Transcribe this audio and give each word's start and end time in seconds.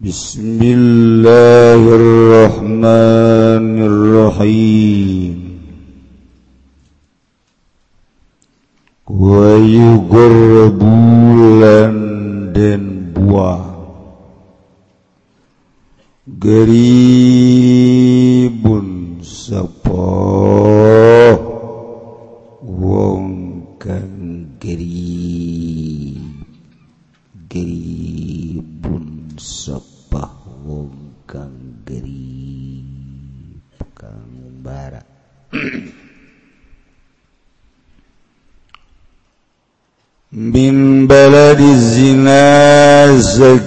بسم 0.00 0.60
الله 0.60 1.80
الرحمن 1.88 3.76
الرحيم 3.80 5.36
Wayu 9.08 10.04
bulan 10.76 11.96
dan 12.52 12.82
buah. 13.16 13.64
Geri 16.28 17.65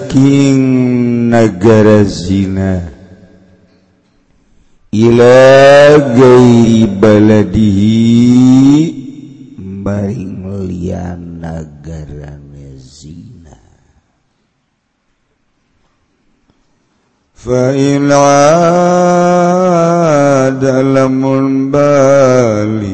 saking 0.10 1.30
negara 1.30 2.02
zina 2.02 2.82
ila 4.90 5.38
gairi 6.18 6.90
baladihi 6.98 8.90
baring 9.86 10.66
lian 10.66 11.38
negara 11.38 12.42
zina. 12.74 13.54
Fa 17.38 17.70
in 17.78 18.10
dalam 20.58 21.22
balik 21.70 22.90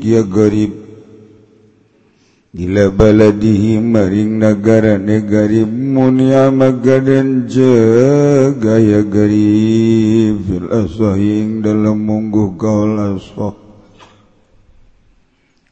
ya 0.00 0.24
garib 0.24 0.79
Ila 2.50 2.90
baladihi 2.90 3.78
maring 3.78 4.42
nagarane 4.42 5.22
garib 5.22 5.70
munia 5.70 6.50
magadan 6.50 7.46
jagaya 7.46 9.06
garib. 9.06 10.34
Fil 10.50 10.66
asahing 10.66 11.62
dalam 11.62 12.02
mungguh 12.02 12.58
kaul 12.58 12.98
asah. 13.14 13.54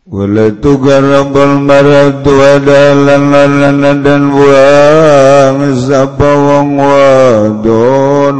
Wala 0.07 0.55
tugarabal 0.55 1.67
maradu 1.67 2.47
adalan 2.47 3.27
lanan 3.27 3.99
dan 4.07 4.23
buang 4.31 5.75
sapa 5.83 6.31
wong 6.31 6.79
wadon. 6.79 8.37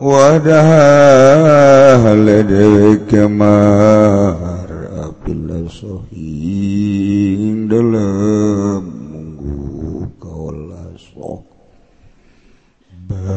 Wadah 0.00 0.68
hal 2.00 2.24
dewe 2.48 2.96
kemah. 3.04 4.51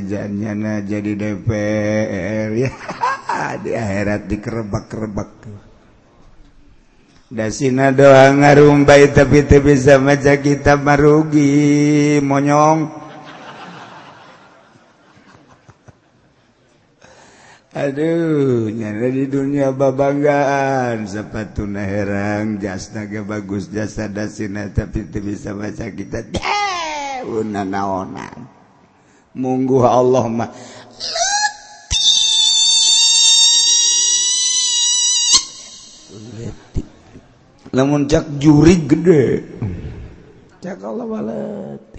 na 0.54 0.86
jadi 0.86 1.18
DPR 1.18 2.50
ya. 2.54 2.70
Di 3.66 3.74
akhirat 3.74 4.30
dikerebak-kerebak. 4.30 5.30
Dasina 7.34 7.90
doa 7.90 8.30
ngarumbai 8.30 9.10
tapi 9.10 9.42
teu 9.50 9.66
bisa 9.66 9.98
baca 9.98 10.38
kita 10.38 10.78
merugi 10.78 12.22
monyong. 12.22 13.03
Aduh 17.74 18.70
nyana 18.70 19.10
di 19.10 19.26
dunia 19.26 19.74
babanggaan 19.74 21.10
sepatu 21.10 21.66
na 21.66 21.82
herang 21.82 22.62
jas 22.62 22.94
naga 22.94 23.26
bagus 23.26 23.66
jasa 23.74 24.06
dasina 24.06 24.70
tapi 24.70 25.10
itu 25.10 25.18
bisa 25.18 25.58
baca 25.58 25.90
kita 25.90 26.22
una 27.26 27.66
naonan 27.66 28.46
munggu 29.34 29.82
Allah 29.90 30.30
mah 30.30 30.54
Letik. 36.14 36.86
Cak 37.74 38.26
juri 38.38 38.86
gede. 38.86 39.26
Cak 40.62 40.78
Allah 40.86 41.06
balet. 41.10 41.93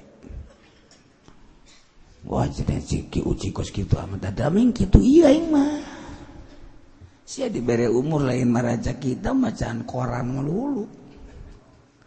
diberre 7.48 7.88
umur 7.92 8.24
lain 8.24 8.48
meraja 8.48 8.96
kita 8.96 9.32
macaan 9.36 9.84
koran 9.84 10.32
melulu 10.32 10.88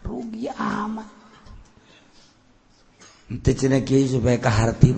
rugi 0.01 0.49
amat. 0.53 1.09
Supaya 4.07 4.37
kehati 4.39 4.89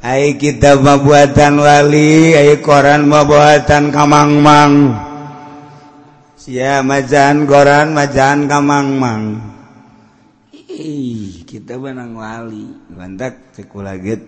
Hai 0.00 0.34
kita 0.40 0.80
pembuatan 0.80 1.60
wali 1.60 2.32
Ayu 2.32 2.64
koran 2.64 3.06
pembuatan 3.06 3.92
kamangmang. 3.92 4.96
Si 6.40 6.56
majan 6.58 7.44
koran 7.44 7.92
majan 7.92 8.48
kamangmang. 8.48 9.59
Ih 10.80 11.44
kita 11.44 11.76
benang 11.76 12.16
wali. 12.16 12.66
Mantak 12.88 13.52
sekulaget 13.52 14.24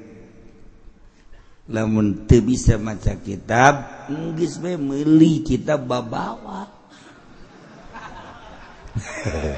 lamun 1.72 2.28
teu 2.28 2.44
bisa 2.44 2.76
maca 2.76 3.16
kitab 3.22 4.06
geus 4.36 4.60
we 4.60 4.76
meuli 4.76 5.40
kitab 5.40 5.88
babawa. 5.88 6.68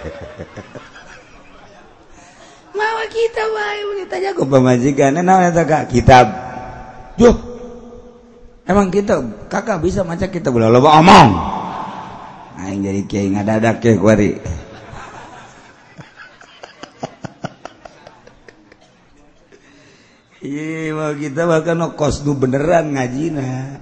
Mawa 2.78 3.04
kita 3.10 3.42
wae 3.50 4.02
ditanya 4.02 4.30
ku 4.34 4.46
pamajikan 4.46 5.18
naon 5.18 5.50
eta 5.50 5.86
kitab. 5.90 6.26
Yuh 7.18 7.34
emang 8.66 8.94
kita 8.94 9.18
kakak 9.50 9.82
bisa 9.82 10.06
maca 10.06 10.30
kita 10.30 10.54
boleh 10.54 10.70
lo 10.70 10.78
omong. 10.82 11.30
Aing 12.62 12.86
jadi 12.86 13.02
kiai 13.10 13.28
ngadadak 13.34 13.82
ya 13.82 13.98
kuari 13.98 14.38
Iwa 20.44 21.16
kita 21.16 21.48
bahkan 21.48 21.80
no 21.80 21.96
kos 21.96 22.20
nu 22.28 22.36
beneran 22.36 22.92
ngajina. 22.92 23.80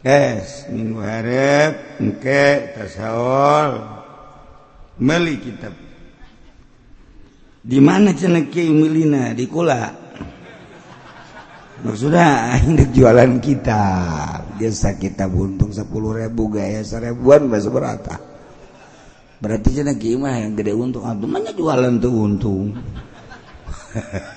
Tes 0.00 0.72
minggu 0.72 1.04
harap 1.04 2.00
engke 2.00 2.72
tasawol 2.72 3.84
meli 5.04 5.36
kitab. 5.36 5.76
Di 7.60 7.78
mana 7.82 8.16
cenah 8.16 8.48
kiai 8.48 8.72
milina 8.72 9.36
di 9.36 9.44
kula? 9.44 10.06
sudah 11.86 12.56
ini 12.66 12.88
jualan 12.88 13.38
kita 13.38 13.84
Biasa 14.58 14.96
kita 14.98 15.28
buntung 15.28 15.70
sepuluh 15.70 16.18
ribu 16.18 16.50
gaya 16.50 16.80
seribuan 16.82 17.46
bahasa 17.46 17.68
berata 17.70 18.16
Berarti 19.38 19.76
cina 19.76 19.94
kimah 19.94 20.40
yang 20.40 20.56
gede 20.56 20.72
untung 20.72 21.04
Aduh 21.06 21.28
mana 21.28 21.52
jualan 21.52 22.00
tuh 22.00 22.10
untung 22.16 22.74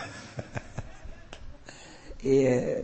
Eh, 2.20 2.84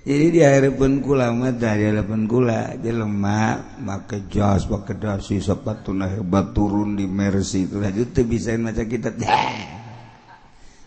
jadi 0.00 0.26
diarepun 0.32 1.04
kulama 1.04 1.52
diarepun 1.52 2.24
kula 2.24 2.80
jelema 2.80 3.60
make 3.84 4.24
jos 4.32 4.64
pakai 4.64 4.96
dasi 4.96 5.36
sepatuna 5.36 6.08
hebat 6.08 6.56
turun 6.56 6.96
di 6.96 7.04
mercy. 7.04 7.68
Itu 7.68 7.84
aja 7.84 8.00
teu 8.08 8.24
bisa 8.24 8.56
maca 8.56 8.88
kita. 8.88 9.12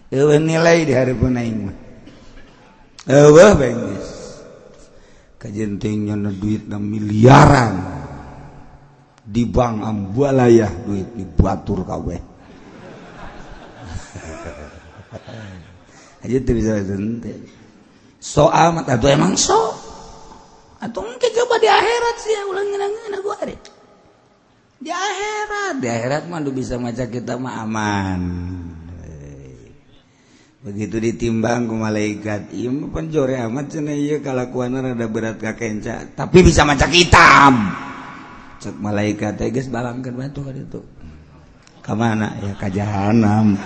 Eueuh 0.09 0.33
eh, 0.33 0.41
nilai 0.41 0.81
diarepun 0.89 1.37
aing 1.37 1.57
mah. 1.69 1.77
Eueuh 3.05 3.53
bae 3.53 3.73
geus 5.37 5.69
nyana 5.85 6.33
duit 6.33 6.65
na 6.65 6.81
miliaran. 6.81 7.73
Di 9.21 9.45
bank 9.45 9.85
ambalaya 9.85 10.65
duit 10.81 11.13
dibatur 11.13 11.85
kabeh 11.85 12.30
aja 16.21 16.37
teu 16.41 16.53
bisa 16.53 16.77
teh 16.85 17.37
soal 18.21 18.77
emang 18.85 19.33
so. 19.33 19.73
Atau 20.81 21.05
mungkin 21.05 21.29
coba 21.29 21.61
di 21.61 21.69
akhirat 21.69 22.15
sih 22.17 22.33
ulang 22.49 22.65
ngenang 22.73 22.89
ngenang 22.89 23.21
gua 23.21 23.37
di 24.81 24.89
akhirat 24.89 25.73
di 25.77 25.87
akhirat 25.89 26.23
mah 26.25 26.41
lu 26.41 26.49
bisa 26.49 26.81
maca 26.81 27.05
kita 27.05 27.37
mah 27.37 27.61
aman. 27.61 28.21
Begitu 30.61 31.01
ditimbang 31.01 31.69
ku 31.69 31.77
malaikat 31.77 32.53
iya 32.53 32.69
penjore 32.69 33.37
amat 33.49 33.65
cina 33.73 33.93
iya 33.93 34.21
kalakuan 34.21 34.77
rada 34.77 35.09
berat 35.09 35.41
kakenca 35.41 36.05
tapi 36.13 36.45
bisa 36.45 36.61
maca 36.61 36.85
kitab 36.85 37.53
cek 38.61 38.77
malaikat 38.77 39.41
ya 39.41 39.49
guys 39.49 39.69
balangkan 39.69 40.13
batu 40.13 40.45
kan 40.45 40.53
itu. 40.53 40.81
Kemana 41.81 42.37
ya 42.41 42.53
ka 42.57 42.69
jahanam. 42.69 43.57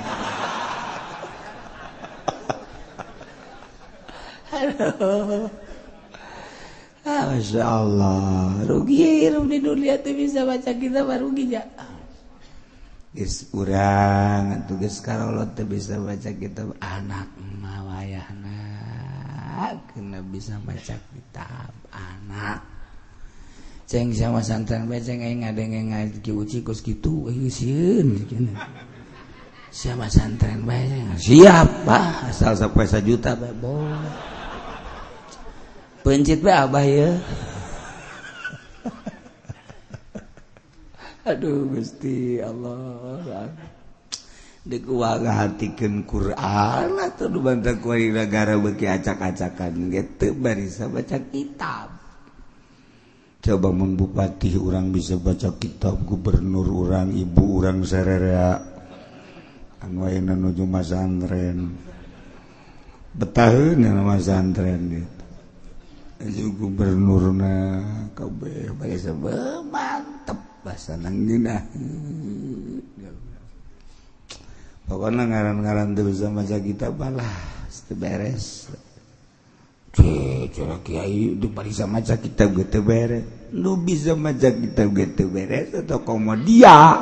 Aduh. 4.65 5.47
Ah, 7.05 7.29
Masya 7.29 7.61
Allah. 7.61 8.65
Rugi 8.65 9.29
hirup 9.29 9.45
di 9.45 9.61
dunia 9.61 10.01
tuh 10.01 10.17
bisa 10.17 10.41
baca 10.41 10.73
kita 10.73 11.05
mah 11.05 11.21
rugi 11.21 11.53
ya. 11.53 11.61
Gis 13.13 13.45
kurang, 13.53 14.65
atau 14.65 14.73
gis 14.81 15.05
karolot 15.05 15.53
tuh 15.53 15.69
bisa 15.69 16.01
baca 16.01 16.33
kita 16.33 16.65
anak 16.81 17.29
mawayahna. 17.61 18.57
Kena 19.93 20.19
bisa 20.25 20.57
baca 20.65 20.97
kitab 21.13 21.71
anak. 21.93 22.59
Ceng 23.85 24.09
sama 24.17 24.41
santan 24.41 24.89
bae 24.89 24.97
ceng 24.97 25.21
eh, 25.21 25.29
aing 25.29 25.45
ngadenge 25.45 25.77
eh, 25.77 25.85
ngaji 25.93 26.31
uci 26.33 26.65
kus 26.65 26.81
kitu 26.81 27.29
euy 27.29 27.45
eh, 27.45 27.53
sieun 27.53 28.17
sama 29.69 30.09
santan 30.09 30.65
bae 30.65 31.05
siap 31.21 31.85
pak 31.85 32.33
asal 32.33 32.57
sampai 32.57 32.89
sejuta 32.89 33.37
bae 33.37 33.53
boleh 33.53 34.34
pencit 36.05 36.45
be 36.45 36.53
abah 36.53 36.85
ya. 36.85 37.17
Aduh 41.33 41.65
gusti 41.73 42.37
Allah. 42.37 43.49
Dek 44.65 44.85
waga 44.85 45.45
hatikan 45.45 46.05
Quran 46.05 46.97
atau 46.97 47.29
nu 47.29 47.41
bantak 47.41 47.81
kuari 47.81 48.13
negara 48.13 48.53
bagi 48.57 48.85
acak-acakan. 48.85 49.89
Gitu 49.89 50.37
barisa 50.37 50.85
baca 50.85 51.17
kitab. 51.17 51.89
Coba 53.41 53.69
membupati 53.69 54.57
orang 54.57 54.89
bisa 54.93 55.17
baca 55.17 55.53
kitab 55.57 56.01
gubernur 56.05 56.65
orang 56.85 57.13
ibu 57.13 57.61
orang 57.61 57.85
serera 57.85 58.57
anu 59.85 60.01
ayeuna 60.01 60.33
nuju 60.33 60.65
masantren 60.65 61.77
betahun 63.13 63.85
masantren 64.01 64.81
gitu 64.97 65.14
gubernurna 66.33 67.55
kabeh 68.17 68.73
bari 68.73 68.97
sebab 68.97 69.65
mantep 69.69 70.39
basa 70.65 70.97
nanggina. 70.97 71.61
Pokoknya 74.85 75.25
ngaran-ngaran 75.25 75.97
tuh 75.97 76.09
bisa 76.09 76.29
maca 76.29 76.57
kita 76.61 76.93
balah 76.93 77.33
teu 77.85 77.97
beres. 77.97 78.69
Cara 80.55 80.77
kiai 80.85 81.37
itu 81.37 81.47
bari 81.49 81.69
bisa 81.73 81.85
maca 81.85 82.17
kita 82.17 82.49
ge 82.49 82.65
teu 82.69 82.81
beres. 82.81 83.25
Nu 83.53 83.77
bisa 83.77 84.17
maca 84.17 84.49
kita 84.49 84.89
ge 84.89 85.05
teu 85.13 85.29
beres 85.29 85.73
atau 85.73 86.01
komo 86.01 86.33
dia 86.37 87.01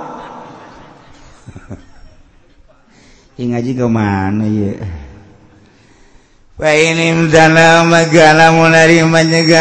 ngaji 3.43 3.71
kemana 3.75 4.45
ya? 4.47 5.02
Wainimdana 6.53 7.81
magala 7.81 8.53
munari 8.53 9.01
menyegaya 9.01 9.57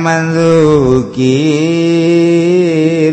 manzukir 0.00 1.20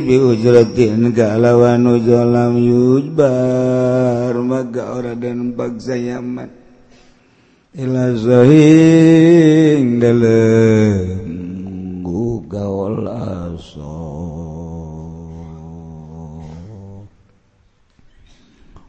biujratin 0.07 1.11
galawan 1.11 1.83
ujolam 1.83 2.55
yujbar 2.63 4.39
maga 4.39 5.03
ora 5.03 5.19
dan 5.19 5.51
bagsa 5.51 5.99
yaman 5.99 6.47
ila 7.75 8.15
zahing 8.15 9.99
dalem 9.99 11.27
gugaol 12.07 13.03
aso 13.03 13.99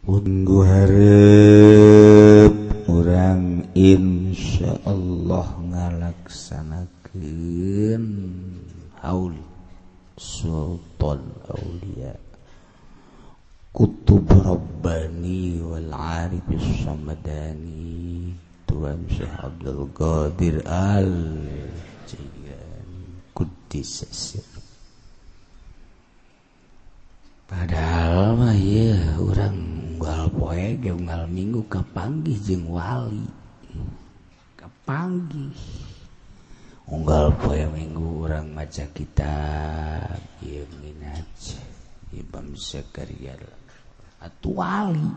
Unggu 0.05 0.61
hari 0.69 2.34
Insya 3.75 4.79
Allah 4.87 5.51
haul 9.03 9.35
Sultan 10.15 11.19
Aulia. 11.51 12.15
Kutub 13.75 14.31
Rabbani 14.31 15.59
wal 15.59 15.91
Arif 15.91 16.47
Samadani 16.87 18.31
Tuhan 18.63 19.11
Syekh 19.11 19.35
Abdul 19.43 19.91
Qadir 19.91 20.63
Al 20.71 21.11
Jilani 22.07 23.27
Kudis 23.35 24.07
Padahal 27.51 28.39
mah 28.39 28.55
ya 28.55 29.19
orang 29.19 29.59
unggal 29.99 30.31
poe 30.31 30.79
ge 30.79 30.95
unggal 30.95 31.27
minggu 31.27 31.67
kapanggih 31.67 32.39
jeung 32.39 32.71
wali 32.71 33.44
pagi 34.85 35.49
unggal 36.93 37.33
poe 37.41 37.65
minggu 37.73 38.29
orang 38.29 38.53
maca 38.53 38.85
kitab 38.93 40.21
ieu 40.45 40.69
minaj 40.85 41.57
Imam 42.13 42.53
Zakaria 42.55 43.35
atuali 44.21 45.09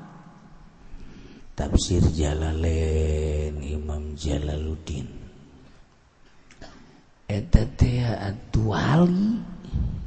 tafsir 1.57 2.05
Jalalain 2.13 3.57
Imam 3.59 4.13
Jalaluddin. 4.13 5.09
Eta 7.27 7.67
teh 7.75 8.07
atuali 8.07 9.41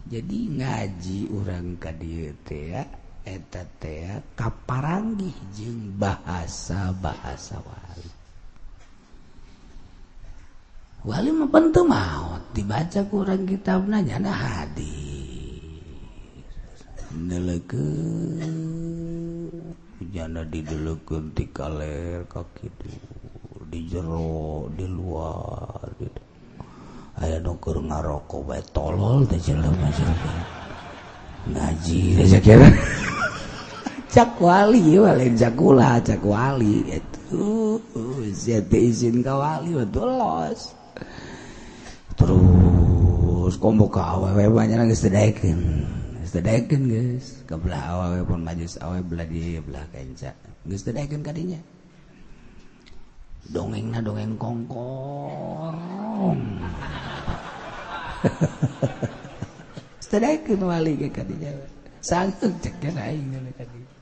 jadi 0.08 0.38
ngaji 0.56 1.18
orang 1.36 1.76
ka 1.76 1.92
dieu 1.92 2.32
teh 2.48 2.80
eta 3.26 3.62
teh 3.76 4.24
kaparanggih 4.32 5.36
jeung 5.52 6.00
bahasa-bahasa 6.00 7.60
wali. 7.60 8.19
Wali 11.00 11.32
pentu 11.48 11.80
maut 11.88 12.44
dibaca 12.52 13.00
kurang 13.08 13.48
kitab 13.48 13.88
nanya 13.88 14.20
ada 14.20 14.36
hadir. 14.36 15.64
Neleke 17.16 17.88
jana 20.12 20.44
dideleukeun 20.44 21.32
ti 21.32 21.48
kaler 21.56 22.28
ka 22.28 22.44
kitu 22.52 22.92
di 23.72 23.88
jero 23.88 24.68
di 24.76 24.84
luar 24.84 25.88
gitu. 26.04 26.20
Aya 27.16 27.40
nu 27.40 27.56
keur 27.56 27.80
ngaroko 27.80 28.44
bae 28.44 28.60
tolol 28.76 29.24
teh 29.24 29.40
jelema 29.40 29.88
jelema. 29.96 30.34
Ngaji 31.48 32.00
aja 32.28 32.38
kira. 32.44 32.68
cak 34.12 34.36
wali 34.36 35.00
wali 35.00 35.32
cak 35.32 35.56
kula 35.56 35.96
cak 36.04 36.20
wali 36.20 36.84
itu. 36.92 37.80
Zat 38.36 38.68
izin 38.68 39.24
ka 39.24 39.32
wali 39.40 39.72
betul 39.72 40.20
los. 40.20 40.76
terus 42.20 43.56
komboka 43.56 44.04
awewe 44.04 44.46
banyak 44.52 44.92
geus 44.92 45.02
sedaikeun. 45.08 45.60
geus 46.20 46.32
dedekeun 46.36 46.82
geus. 46.86 47.40
Kebelah 47.48 47.82
awewe 47.96 48.20
pun 48.28 48.44
majus 48.44 48.76
awewe 48.78 49.00
belah 49.02 49.26
di 49.26 49.56
belah 49.64 49.84
kenca. 49.90 50.30
Geus 50.68 50.84
sedaikeun 50.84 51.24
kadinya. 51.24 51.60
Dongengna 53.50 53.98
dongeng 54.04 54.36
kongkong. 54.36 55.80
Sedaikeun 60.10 60.62
wali 60.62 61.00
ge 61.00 61.08
kadinya. 61.08 61.50
Sanggup 62.04 62.52
cek 62.60 62.78
aing 62.84 63.32
kadinya. 63.56 63.99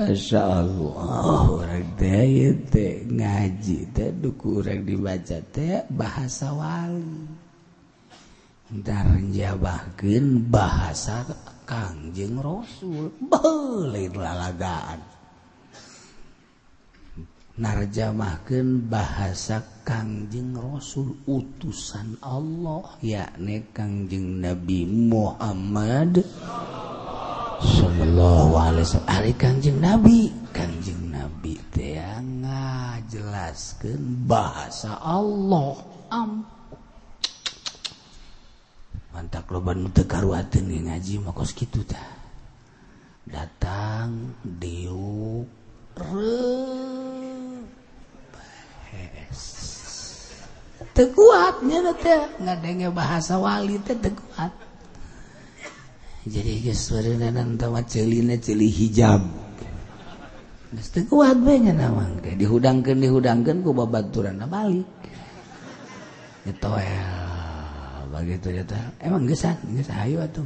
Masya 0.00 0.40
Allah 0.40 1.60
ngaji 3.04 3.78
teh 3.92 4.10
duku 4.16 4.64
orang 4.64 4.80
dibaca 4.88 5.38
teh 5.52 5.84
bahasa 5.92 6.56
Wali. 6.56 7.28
Jabahkin 9.28 10.48
bahasa 10.48 11.28
Kangjeng 11.68 12.40
Rasul. 12.40 13.12
Lalagaan. 14.16 15.04
Narjamahkan 17.60 18.88
bahasa 18.88 19.84
Kangjeng 19.84 20.56
Rasul 20.56 21.12
utusan 21.28 22.16
Allah 22.24 22.96
yakni 23.04 23.68
Kangjeng 23.68 24.40
Nabi 24.40 24.88
Muhammad 24.88 26.24
Allah 26.24 26.99
Shallallahu 27.60 28.56
Alaihi 28.56 28.84
Wasallam 28.88 29.12
Ari 29.12 29.32
kanjeng 29.36 29.76
Nabi. 29.84 30.32
Kanjeng 30.56 31.12
Nabi 31.12 31.60
teang 31.68 32.40
ngajelaskan 32.40 34.24
bahasa 34.24 34.96
Allah. 34.96 35.76
Am. 36.08 36.42
Mantak 39.12 39.52
loban 39.52 39.92
teu 39.92 40.08
karuateun 40.08 40.88
ngaji 40.88 41.20
makos 41.20 41.52
gitu 41.52 41.84
kitu 41.84 41.92
tah. 41.92 42.08
Datang 43.28 44.34
diuk 44.42 45.46
teu 50.96 51.06
kuat 51.12 51.60
nya 51.62 51.92
teh. 51.94 52.24
Bahasa 52.90 53.36
wali 53.36 53.76
teh 53.84 53.98
teu 54.00 54.16
kuat. 54.16 54.69
jadi 56.28 56.52
hijab. 58.68 59.24
Dihudangkan 62.36 62.96
dihudangkan 63.00 63.56
ku 63.64 63.70
babaturan 63.72 64.44
balik. 64.44 64.86
Itu 66.44 66.70
begitu 68.10 68.52
dia 68.52 68.66
teh 68.66 68.76
emang 69.00 69.24
gesan 69.24 69.56
geus 69.72 69.88
hayu 69.88 70.20
atuh. 70.20 70.44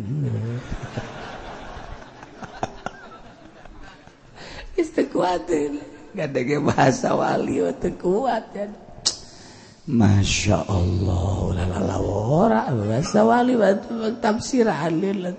Geus 4.78 4.90
teu 4.94 5.08
kuat 5.10 5.48
gak 6.14 6.28
ada 6.30 6.56
bahasa 6.62 7.18
wali 7.18 7.58
teu 7.82 7.90
kuat 7.98 8.46
ya. 8.54 8.83
Masya 9.84 10.64
Allah. 10.64 11.52
Lalala 11.52 11.96
ora 12.00 12.62
bahasa 12.72 13.20
wali 13.20 13.52
batu 13.52 14.16
tafsiran 14.16 14.96
lah 14.96 15.36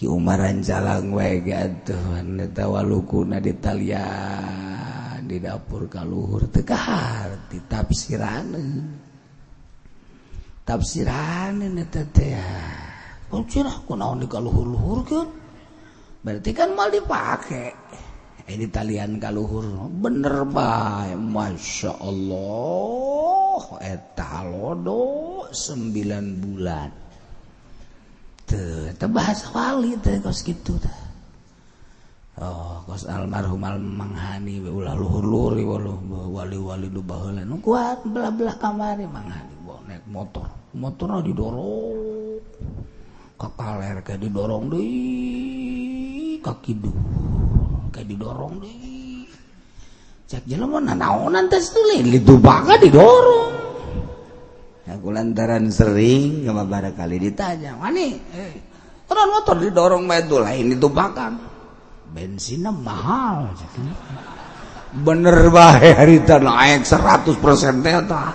ki 0.00 0.08
umaran 0.08 0.64
jalang 0.64 1.12
wae 1.12 1.44
gatuh 1.44 2.16
eta 2.24 2.64
walukuna 2.72 3.36
di 3.36 3.52
talian 3.60 5.28
di 5.28 5.36
dapur 5.36 5.92
kaluhur 5.92 6.48
teu 6.48 6.64
kaharti 6.64 7.68
tafsiran 7.68 8.48
tafsiran 10.64 11.60
eta 11.76 12.00
teh 12.08 12.32
oh 13.28 13.44
cirah 13.44 13.84
di 13.84 14.24
kaluhur-luhur 14.24 14.98
kan 15.04 15.28
berarti 16.24 16.50
kan 16.56 16.72
mal 16.72 16.88
dipake. 16.88 17.79
ini 18.50 18.66
talian 18.66 19.22
kaluhur 19.22 19.86
bener 20.02 20.42
baik 20.50 21.14
Masya 21.14 21.92
Allah. 22.02 23.62
Etalodo 23.78 25.02
sembilan 25.54 26.24
bulan. 26.42 26.90
Tuh 28.50 28.90
itu 28.90 29.06
bahasa 29.06 29.46
wali 29.54 29.94
tuh 30.02 30.18
kos 30.18 30.42
gitu 30.42 30.74
tuh 30.74 30.98
oh 32.40 32.82
kos 32.88 33.06
almarhum 33.06 33.62
almanghani 33.62 34.58
ulah 34.64 34.96
luhur 34.98 35.22
luhur 35.22 35.82
wali 36.34 36.58
wali 36.58 36.88
lu 36.90 37.04
bahulah 37.04 37.46
nu 37.46 37.62
kuat 37.62 38.02
belah 38.10 38.32
belah 38.34 38.56
kamari 38.58 39.06
manghani 39.06 39.54
naik 39.90 40.06
motor. 40.06 40.46
Motornya 40.70 41.26
didorong. 41.26 42.38
Kakaler 43.34 44.04
kayak 44.04 44.20
didorong 44.22 44.70
deh 44.70 46.38
kaki 46.44 46.72
dulu 46.76 47.59
didorong 48.04 48.54
didorong. 52.78 53.50
Aku 54.90 55.14
lantaran 55.14 55.70
sering 55.70 56.42
sama 56.42 56.66
bara 56.66 56.90
kali 56.90 57.22
ditanya 57.22 57.78
mana 57.78 58.10
eh, 58.10 58.52
orang 59.06 59.28
motor 59.30 59.56
didorong 59.62 60.02
itu 60.10 60.36
lain 60.42 60.66
itu 60.74 60.88
bakal 60.90 61.38
bensinnya 62.10 62.74
mahal 62.74 63.54
bener 64.90 65.46
bae 65.54 65.94
harita 65.94 66.42
naik 66.42 66.82
100 66.82 67.38
persen 67.38 67.86
tak 67.86 68.34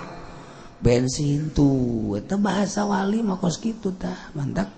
bensin 0.80 1.52
tuh 1.52 2.16
itu 2.16 2.36
bahasa 2.40 2.84
wali 2.84 3.20
makos 3.24 3.60
gitu 3.60 3.96
tah 3.96 4.30
mantap. 4.36 4.70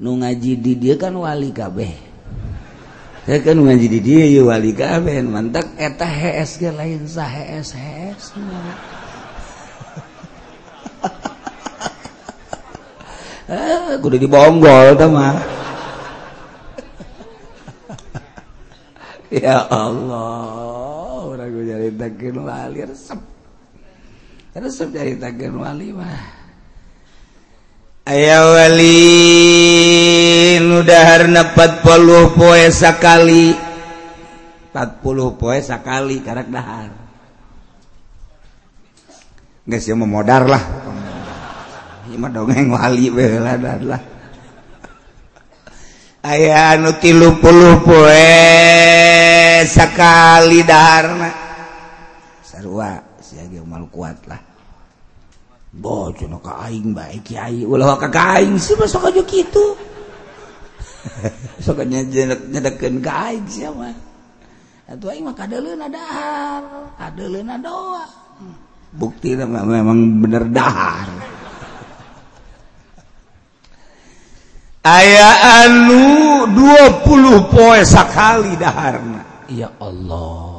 Nu 0.00 0.16
ngaji 0.16 0.56
di 0.56 0.72
dia 0.80 0.96
kan 0.96 1.12
wali 1.12 1.52
kabeh. 1.52 1.92
kan 3.28 3.56
ngaji 3.60 3.86
di 3.86 4.00
dia 4.00 4.24
ya 4.24 4.42
wali 4.48 4.72
kabeh 4.72 5.20
mantak 5.28 5.76
eta 5.76 6.08
HS 6.08 6.56
ge 6.56 6.72
lain 6.72 7.04
sah 7.04 7.28
HS 7.28 7.76
HS 7.76 8.24
Eh, 13.50 13.98
kudu 13.98 14.14
dibonggol 14.14 14.94
ta 14.94 15.10
mah. 15.10 15.34
ya 19.42 19.66
Allah, 19.66 21.26
urang 21.26 21.50
nyaritakeun 21.50 22.46
wali 22.46 22.86
resep. 22.86 23.18
Resep 24.54 24.94
nyaritakeun 24.94 25.58
wali 25.58 25.90
mah. 25.90 26.39
ayawali 28.06 29.02
mudahar 30.64 31.28
nepat 31.28 31.84
puluh 31.84 32.32
poe 32.36 32.68
sakali. 32.72 33.56
40 34.70 35.34
poe 35.34 35.58
sakali 35.58 36.22
karak 36.22 36.46
dahar. 36.46 36.94
Guys 39.66 39.86
ya 39.86 39.98
memodar 39.98 40.46
lah. 40.46 40.62
Mah 42.10 42.28
dongeng 42.28 42.68
wali 42.68 43.08
beladar 43.08 43.80
lah. 43.80 44.02
Ayah 46.20 46.76
anu 46.76 46.92
tilu 47.00 47.40
puluh 47.40 47.80
poe 47.80 48.28
sakali 49.64 50.60
dahar 50.68 51.16
sarua 52.44 53.00
siaga 53.24 53.64
mal 53.64 53.88
kuat 53.88 54.20
lah. 54.28 54.49
Bo 55.70 56.10
kaing 56.10 56.90
baik 56.98 57.30
Kyai 57.30 57.62
ulah 57.62 57.94
ka 57.94 58.10
kaing 58.10 58.58
sih 58.58 58.74
mah 58.74 58.90
sok 58.90 59.14
aja 59.14 59.22
kitu. 59.22 59.78
sok 61.64 61.86
nyedekeun 61.86 62.98
ka 62.98 63.30
aing 63.30 63.46
sia 63.46 63.70
mah. 63.70 63.94
Atuh 64.90 65.14
aing 65.14 65.22
mah 65.22 65.38
kadeuleuna 65.38 65.86
dahar, 65.86 66.90
kadeuleuna 66.98 67.54
doa. 67.62 68.02
Bukti 68.90 69.38
memang 69.38 70.18
bener 70.18 70.50
dahar. 70.50 71.06
Aya 74.98 75.30
anu 75.62 76.50
20 76.50 77.54
poe 77.54 77.80
sakali 77.86 78.58
daharna. 78.58 79.46
Ya 79.46 79.70
Allah. 79.78 80.49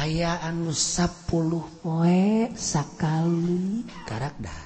ayaan 0.00 0.64
nu 0.64 0.72
10 0.72 1.28
poe 1.84 2.48
sakali. 2.56 3.84
Karakter. 4.08 4.64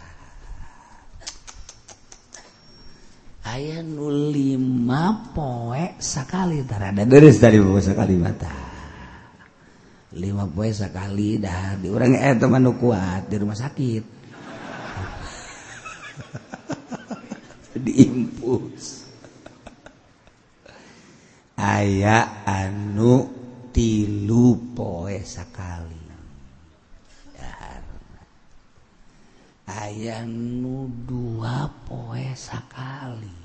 Aya 3.45 3.83
nu 3.83 4.09
5 4.09 5.35
poe 5.35 5.85
sakali. 5.99 6.62
Tarada 6.62 7.03
deres 7.03 7.43
dari 7.43 7.59
buku 7.59 7.83
sakali 7.83 8.14
mata. 8.14 8.55
5 10.14 10.55
poe 10.55 10.71
sakali 10.71 11.43
dah. 11.43 11.75
Di 11.83 11.91
orang 11.91 12.14
eh 12.14 12.38
teman 12.38 12.62
nu 12.62 12.79
kuat 12.79 13.26
di 13.26 13.37
rumah 13.43 13.59
sakit. 13.59 14.05
Diimpus. 17.85 19.03
Aya 21.59 22.43
anu 22.47 23.43
tilu 23.75 24.54
poe 24.78 25.19
sakali. 25.26 26.07
Ayaah 29.64 30.23
nu 30.28 30.87
dua 31.02 31.66
poe 31.88 32.31
sakali. 32.38 33.43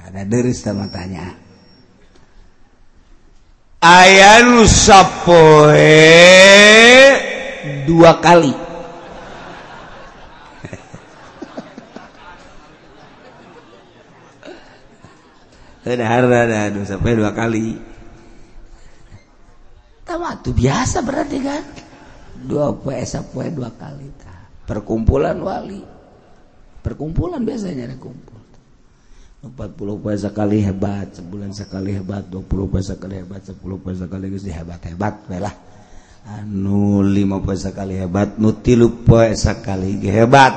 Ada 0.00 0.26
deris 0.28 0.60
sama 0.60 0.90
tanya. 0.92 1.32
Ayaah 3.80 4.44
nu 4.44 4.68
sapoe 4.68 5.96
dua 7.88 8.20
kali. 8.20 8.69
Ada 15.84 16.68
ada 16.68 16.80
sampai 16.84 17.16
dua 17.16 17.32
kali. 17.32 17.80
Tuh 20.40 20.54
biasa 20.56 21.00
berarti 21.00 21.38
kan? 21.40 21.62
Dua 22.44 22.74
puasa 22.76 23.24
poe 23.24 23.48
dua 23.48 23.72
kali. 23.72 24.08
Perkumpulan 24.68 25.40
wali. 25.40 25.80
Perkumpulan 26.80 27.44
biasanya 27.44 27.88
ada 27.88 27.96
kumpul. 27.96 28.38
40 29.40 30.04
puasa 30.04 30.36
kali 30.36 30.60
hebat 30.60 31.16
sebulan 31.16 31.56
sekali 31.56 31.96
hebat 31.96 32.28
20 32.28 32.44
puasa 32.68 33.00
kali 33.00 33.24
hebat 33.24 33.40
10 33.40 33.56
puasa 33.56 34.04
kali 34.04 34.28
geus 34.28 34.44
hebat 34.44 34.84
hebat 34.84 35.16
lah. 35.32 35.56
Anu 36.28 37.00
5 37.00 37.40
puasa 37.40 37.72
kali 37.72 37.96
hebat 37.96 38.36
nu 38.36 38.52
3 38.52 39.08
puasa 39.08 39.64
kali 39.64 39.96
ge 39.96 40.12
hebat. 40.12 40.52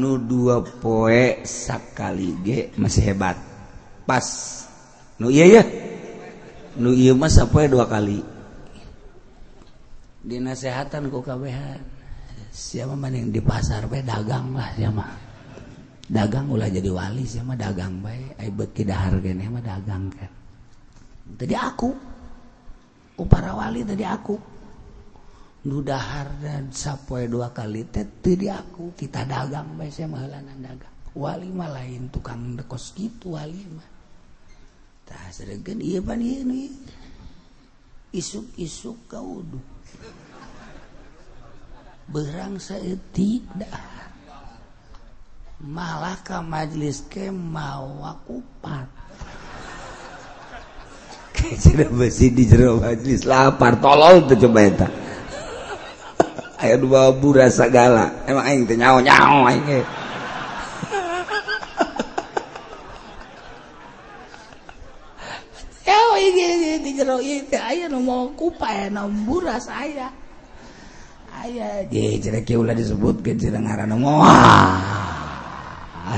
Nu 0.00 0.16
2 0.16 0.80
poe 0.80 1.44
sakali 1.44 2.40
ge 2.40 2.72
masih 2.80 3.04
hebat 3.12 3.53
pas. 4.06 4.26
Nu 5.18 5.30
iya 5.30 5.60
ya 5.60 5.64
nu 6.74 6.90
iya 6.90 7.14
mas 7.14 7.38
apa 7.38 7.64
ya 7.64 7.68
dua 7.70 7.86
kali. 7.86 8.18
Dinasehatan 10.24 11.12
ku 11.12 11.20
kabehan 11.20 11.78
siapa 12.54 12.94
mana 12.94 13.18
yang 13.18 13.34
di 13.34 13.42
pasar 13.42 13.86
bae 13.90 14.02
dagang 14.02 14.54
lah 14.54 14.70
siapa. 14.74 15.06
Dagang 16.04 16.52
ulah 16.52 16.68
jadi 16.68 16.90
wali 16.90 17.24
siapa 17.24 17.56
dagang 17.56 18.02
bae 18.02 18.36
ai 18.36 18.50
beki 18.50 18.82
dahar 18.84 19.22
gene 19.22 19.46
mah 19.48 19.62
dagang 19.62 20.10
kan 20.12 20.32
tadi 21.38 21.54
aku. 21.54 21.90
Ku 23.14 23.22
para 23.30 23.54
wali 23.54 23.86
tadi 23.86 24.02
aku. 24.02 24.36
Nu 25.64 25.80
dahar 25.80 26.28
dan 26.44 26.68
sapoe 26.74 27.24
dua 27.24 27.54
kali 27.54 27.86
teh 27.88 28.04
tadi 28.20 28.50
aku. 28.50 28.92
Kita 28.98 29.22
dagang 29.22 29.78
bae 29.78 29.88
siapa 29.88 30.18
heulanan 30.18 30.58
dagang. 30.58 30.94
Wali 31.14 31.48
mah 31.54 31.70
lain 31.70 32.10
tukang 32.10 32.58
dekos 32.58 32.90
gitu 32.98 33.38
wali 33.38 33.62
mah. 33.70 33.93
isuk-isuk 38.14 39.10
kau 39.10 39.42
berang 42.06 42.62
saya 42.62 42.94
tidak 43.10 43.74
malah 45.58 46.14
ke 46.22 46.38
majelis 46.44 47.02
kemawakupat 47.10 48.86
kecil 51.34 51.90
besi 51.90 52.30
di 52.30 52.46
jero 52.46 52.78
majelis 52.78 53.26
lapar 53.26 53.82
tolol 53.82 54.30
tuh 54.30 54.38
coba 54.46 54.60
eta. 54.64 54.88
Ayo 56.64 56.80
dua 56.80 57.12
babu 57.12 57.36
rasa 57.36 57.68
gala. 57.68 58.24
Emang 58.24 58.46
aing 58.46 58.64
teh 58.64 58.78
nyao 58.78 59.02
nyao 59.02 59.44
aing 59.50 59.66
eh. 59.68 59.84
di 66.82 66.90
jero 66.94 67.18
kupa 68.34 68.68
saya 69.60 70.08
ayaah 71.44 71.86
disebut 72.74 73.14
ah, 73.20 73.22
ke 73.22 73.32
ngaran 73.58 73.92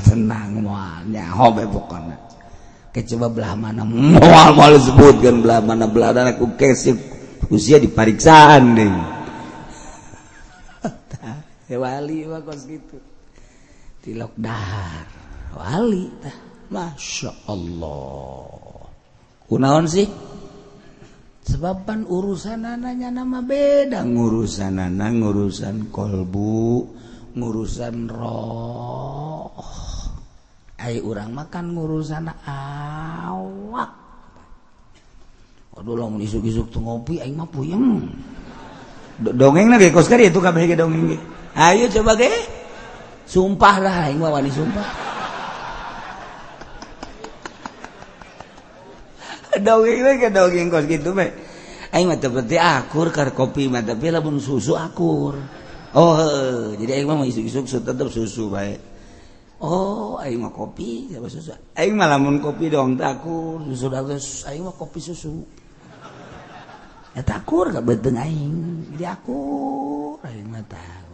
senang 0.05 0.61
mualnya 0.61 1.25
hobe 1.33 1.65
pokoknya 1.69 2.17
kecoba 2.97 3.29
belah 3.29 3.55
mana 3.57 3.85
mual 3.85 4.51
mual 4.57 4.73
disebutkan 4.77 5.45
belah 5.45 5.61
mana 5.61 5.85
belah 5.85 6.17
dan 6.17 6.33
aku 6.33 6.57
kesip. 6.57 7.17
Usia 7.47 7.79
diperiksaan 7.79 8.75
deh. 8.75 8.91
Ya 11.67 11.83
wali 11.83 12.23
mah 12.31 12.47
kos 12.47 12.63
gitu. 12.71 13.03
Tilok 14.07 14.39
dahar 14.39 15.07
wali 15.51 16.07
tah. 16.23 16.39
Masya 16.71 17.31
Allah. 17.51 18.66
kunaon 19.47 19.87
sih 19.87 20.07
sebabban 21.47 22.03
urusan 22.07 22.67
anaknya 22.67 23.15
nama 23.15 23.39
beda 23.43 24.03
ngurusan 24.03 24.79
anak 24.79 25.11
ngurusan 25.23 25.89
kolbu 25.95 26.87
ngurusan 27.39 28.11
roh 28.11 29.55
Ayo 30.77 31.09
urang 31.09 31.33
makan 31.33 31.73
ngurusan 31.73 32.29
awak 32.47 33.91
Aduh 35.77 35.93
lamun 35.93 36.25
isuk-isuk 36.25 36.73
tuh 36.73 36.81
ngopi 36.81 37.21
aing 37.21 37.37
mah 37.37 37.45
puyeng. 37.53 38.09
Dongeng 39.21 39.69
lagi 39.69 39.93
kos 39.93 40.09
itu 40.09 40.41
kabeh 40.41 40.73
dongeng. 40.73 41.21
Ayo 41.53 41.85
coba 41.93 42.17
ge. 42.17 42.33
Sumpah 43.29 43.77
lah 43.85 44.09
aing 44.09 44.17
mah 44.17 44.33
wani 44.33 44.49
sumpah. 44.49 45.06
Dongeng 49.67 50.71
kos 50.71 50.87
gitu 50.87 51.11
be 51.11 51.27
aing 51.97 52.07
mah 52.11 52.19
seperti 52.19 52.57
akur 52.61 53.09
kar 53.09 53.33
kopi 53.33 53.73
mah 53.73 53.81
tapi 53.81 54.13
lamun 54.13 54.37
susu 54.43 54.77
akur. 54.77 55.35
Oh 55.97 56.17
jadi 56.77 57.01
aing 57.01 57.07
mah 57.09 57.25
isu-isu 57.25 57.65
tetep 57.65 58.09
susu 58.13 58.53
bae. 58.53 58.77
Oh 59.65 60.21
aing 60.21 60.43
mah 60.43 60.53
kopi 60.53 61.09
siapa 61.09 61.29
susu. 61.31 61.57
Aing 61.73 61.97
mah 61.97 62.11
lamun 62.11 62.43
kopi 62.45 62.69
dong 62.69 63.01
tak 63.01 63.23
akur. 63.23 63.65
Susu 63.73 63.87
terus 63.89 64.45
aing 64.45 64.67
mah 64.67 64.77
kopi 64.77 65.01
susu. 65.01 65.41
Ya 67.17 67.25
takur 67.25 67.73
gak 67.73 67.87
beteng 67.87 68.21
aing. 68.21 68.93
Jadi 68.93 69.05
akur 69.09 70.21
aing 70.21 70.53
mah 70.53 70.65
tahu 70.69 71.13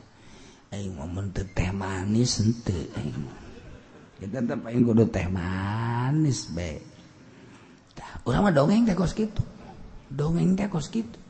aing 0.73 0.93
mah 0.99 1.07
menteu 1.07 1.47
teh 1.53 1.71
manis 1.71 2.41
henteu 2.41 2.89
aing 2.97 3.23
kita 4.19 4.41
tetep 4.41 4.61
aing 4.67 4.83
kudu 4.83 5.05
teh 5.13 5.29
manis 5.29 6.49
bae 6.51 6.81
ulama 8.29 8.49
dongeng 8.55 8.87
teh 8.87 8.97
kos 8.97 9.13
gitu 9.17 9.43
dongeng 10.13 10.55
teh 10.55 10.69
kos 10.69 10.93
gitu 10.93 11.23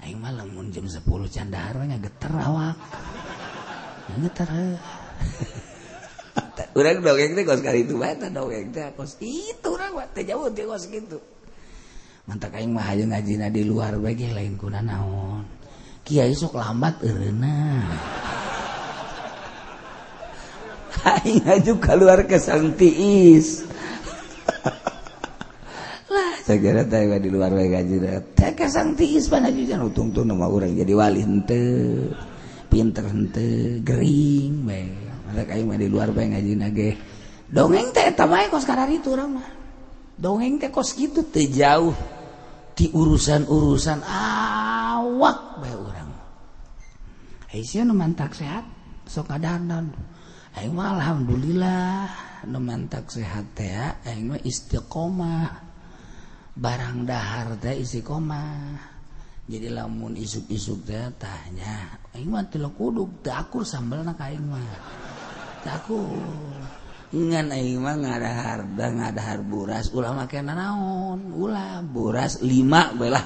aing 0.00 0.16
mah 0.16 0.32
lamun 0.32 0.72
jam 0.72 0.88
10 0.88 1.04
candahar 1.28 1.76
mah 1.76 1.98
geter 2.00 2.32
awak. 2.32 2.76
Geter 4.10 4.48
urang 6.78 6.98
dongeng 7.04 7.36
teh 7.36 7.44
kos 7.44 7.60
kali 7.60 7.84
itu 7.84 8.00
bae 8.00 8.16
dongeng 8.16 8.72
teh 8.72 8.88
kos 8.96 9.20
itu 9.20 9.68
urang 9.68 9.92
mah. 9.96 10.08
Teh 10.12 10.24
jauh 10.24 10.48
teh 10.52 10.64
kos 10.64 10.88
gitu 10.88 11.20
mantak 12.24 12.54
aing 12.56 12.70
mah 12.70 12.84
hayang 12.86 13.10
ngajina 13.10 13.50
di 13.50 13.66
luar 13.66 13.98
bagi 13.98 14.30
lain 14.30 14.54
kuna 14.56 14.80
naon. 14.80 15.44
Kiai 16.00 16.32
sok 16.32 16.56
lambat 16.56 17.04
eureuna 17.04 17.84
aing 21.20 21.44
aju 21.44 21.72
keluar 21.76 22.24
ke 22.24 22.40
Sang 22.40 22.72
Tiis 22.72 23.68
di 27.20 27.28
luar 27.30 27.54
wae 27.54 27.70
gaji 27.70 27.96
teh. 28.34 28.50
Kesang 28.58 28.98
tiis 28.98 29.30
pan 29.30 29.46
jangan 29.46 29.86
utung 29.86 30.10
tuh 30.10 30.26
nama 30.26 30.50
orang 30.50 30.74
jadi 30.74 30.92
wali 30.92 31.22
hente 31.22 31.62
pinter 32.66 33.06
hente 33.06 33.78
gering 33.86 34.66
bae 34.66 34.90
masa 35.26 35.46
kayak 35.46 35.64
mah 35.66 35.78
di 35.78 35.88
luar 35.90 36.10
wae 36.10 36.26
ngaji 36.34 36.52
nage 36.58 36.90
dongeng 37.46 37.94
teh 37.94 38.10
tamai 38.14 38.50
kos 38.50 38.66
karar 38.66 38.90
itu 38.90 39.14
orang 39.14 39.38
mah. 39.38 39.48
Dongeng 40.18 40.58
teh 40.58 40.68
kos 40.74 40.98
gitu 40.98 41.22
teh 41.30 41.46
jauh 41.46 41.94
di 42.74 42.90
urusan-urusan 42.90 44.00
awak 44.04 45.38
bae 45.62 45.74
orang 45.74 46.10
Aisyah 47.50 47.82
nu 47.82 47.98
mantak 47.98 48.34
sehat 48.38 48.62
sok 49.10 49.34
adanan 49.34 49.90
aing 50.54 50.70
mah 50.70 50.94
alhamdulillah 50.98 52.06
nu 52.46 52.58
mantak 52.62 53.10
sehat 53.10 53.58
teh 53.58 53.74
aing 54.06 54.34
mah 54.34 54.40
istiqomah. 54.42 55.69
barang 56.60 57.08
dahar 57.08 57.56
teh 57.56 57.80
istiqomah 57.80 58.76
jadi 59.48 59.72
lamun 59.72 60.12
isuk-isuk 60.12 60.84
teh 60.84 61.08
tanya 61.16 61.96
aing 62.12 62.28
mah 62.28 62.44
teu 62.52 62.68
kuduk 62.68 63.24
teu 63.24 63.32
akur 63.32 63.64
sambelna 63.64 64.12
ka 64.12 64.28
aing 64.28 64.44
mah? 64.44 64.62
Teu 65.64 65.72
akur. 65.72 66.60
Ngan 67.10 67.50
aing 67.50 67.80
mah 67.80 67.96
ngadahar 67.96 68.62
da 68.76 68.86
ngadahar 68.92 69.40
buras 69.40 69.88
ulah 69.90 70.12
make 70.12 70.38
naon 70.44 71.32
ulah 71.32 71.80
buras 71.80 72.44
lima 72.44 72.92
belah 72.92 73.24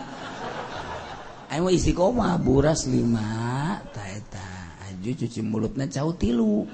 aing 1.51 1.67
mah 1.67 1.75
istiqomah 1.75 2.39
buras 2.39 2.87
5 2.87 3.93
ta 3.93 4.03
eta 4.15 4.49
aju 4.89 5.11
cuci 5.11 5.41
mulutna 5.43 5.91
cau 5.91 6.15
tilu. 6.15 6.71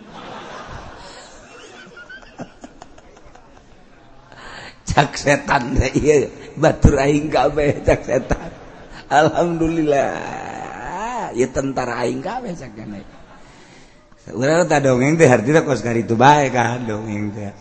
cak 4.91 5.15
setan 5.15 5.79
batur 6.59 6.99
aing 6.99 7.31
kabeh 7.31 7.79
cak 7.87 8.03
setan. 8.03 8.51
Alhamdulillah. 9.11 10.15
Ya 11.35 11.47
tentara 11.51 12.03
aing 12.03 12.19
kabeh 12.19 12.53
cak 12.59 12.75
kene. 12.75 13.01
Urang 14.31 14.69
tak 14.71 14.87
dongeng 14.87 15.19
teh 15.19 15.27
hartina 15.27 15.67
kos 15.67 15.83
kari 15.83 16.07
itu 16.07 16.15
bae 16.15 16.51
kan 16.51 16.87
dongeng 16.87 17.35
teh. 17.35 17.55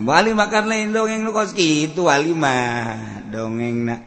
Wali 0.00 0.32
makan 0.32 0.64
lain 0.68 0.88
dongeng 0.92 1.20
nu 1.24 1.32
kos 1.36 1.52
kitu 1.52 2.08
wali 2.08 2.32
mah. 2.32 3.28
Dongeng 3.28 3.76
nak 3.88 4.00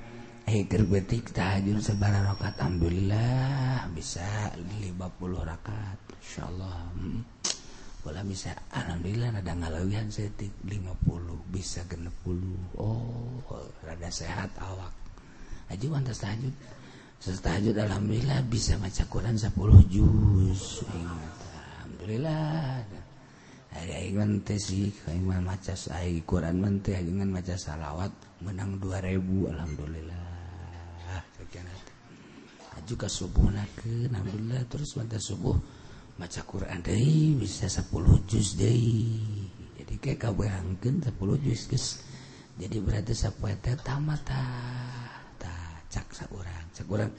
eh 0.46 0.66
gerbetik 0.70 1.34
tahajud 1.34 1.82
sabaraha 1.82 2.34
rakaat 2.34 2.62
alhamdulillah. 2.62 3.90
Bisa 3.94 4.54
50 4.58 4.98
rakaat 5.42 6.00
insyaallah. 6.22 6.78
Hmm. 6.98 7.22
bisa 8.26 8.52
Alhamdulillah 8.74 9.30
ada 9.32 9.54
ngalewihan 9.54 10.10
setik 10.10 10.52
50 10.66 11.54
bisa 11.54 11.86
60 11.86 12.82
Oh 12.82 13.42
rada 13.86 14.10
sehat 14.10 14.50
awak. 14.60 14.92
Aja 15.70 15.86
wantas 15.90 16.22
tahajud? 16.22 16.54
Setelah 17.22 17.42
tahajud 17.58 17.76
Alhamdulillah 17.78 18.40
bisa 18.50 18.76
baca 18.82 19.04
Quran 19.08 19.38
10 19.38 19.54
juz. 19.94 20.84
Ingat 20.90 21.38
Alhamdulillah. 21.54 22.82
Aing 23.76 24.16
mente 24.16 24.56
sih 24.56 24.88
Aing 25.12 25.28
maca 25.28 25.76
Aing 26.00 26.24
Quran 26.24 26.64
mente 26.64 26.96
Aing 26.96 27.28
maca 27.28 27.60
salawat 27.60 28.08
Menang 28.40 28.80
2000 28.80 29.52
Alhamdulillah. 29.52 30.26
Sekian 31.36 31.68
Aju 32.76 32.94
ke? 32.96 33.08
Subuh 33.08 33.52
Alhamdulillah. 33.52 34.64
Terus 34.72 34.96
mata 34.96 35.20
subuh? 35.20 35.56
maca 36.16 36.42
Quran 36.48 36.80
deui 36.80 37.36
bisa 37.36 37.68
10 37.68 37.92
juz 38.28 38.56
deui. 38.56 39.20
Jadi 39.76 39.94
kayak 40.00 40.32
kabehangkeun 40.32 41.04
10 41.04 41.44
juz 41.44 41.62
geus. 41.68 41.88
Jadi 42.56 42.80
berarti 42.80 43.12
sapoe 43.12 43.52
teh 43.60 43.76
tamata 43.84 44.48
tah 45.36 45.76
cak 45.92 46.08
saurang 46.16 46.66
cak 46.72 46.88
urang. 46.88 47.12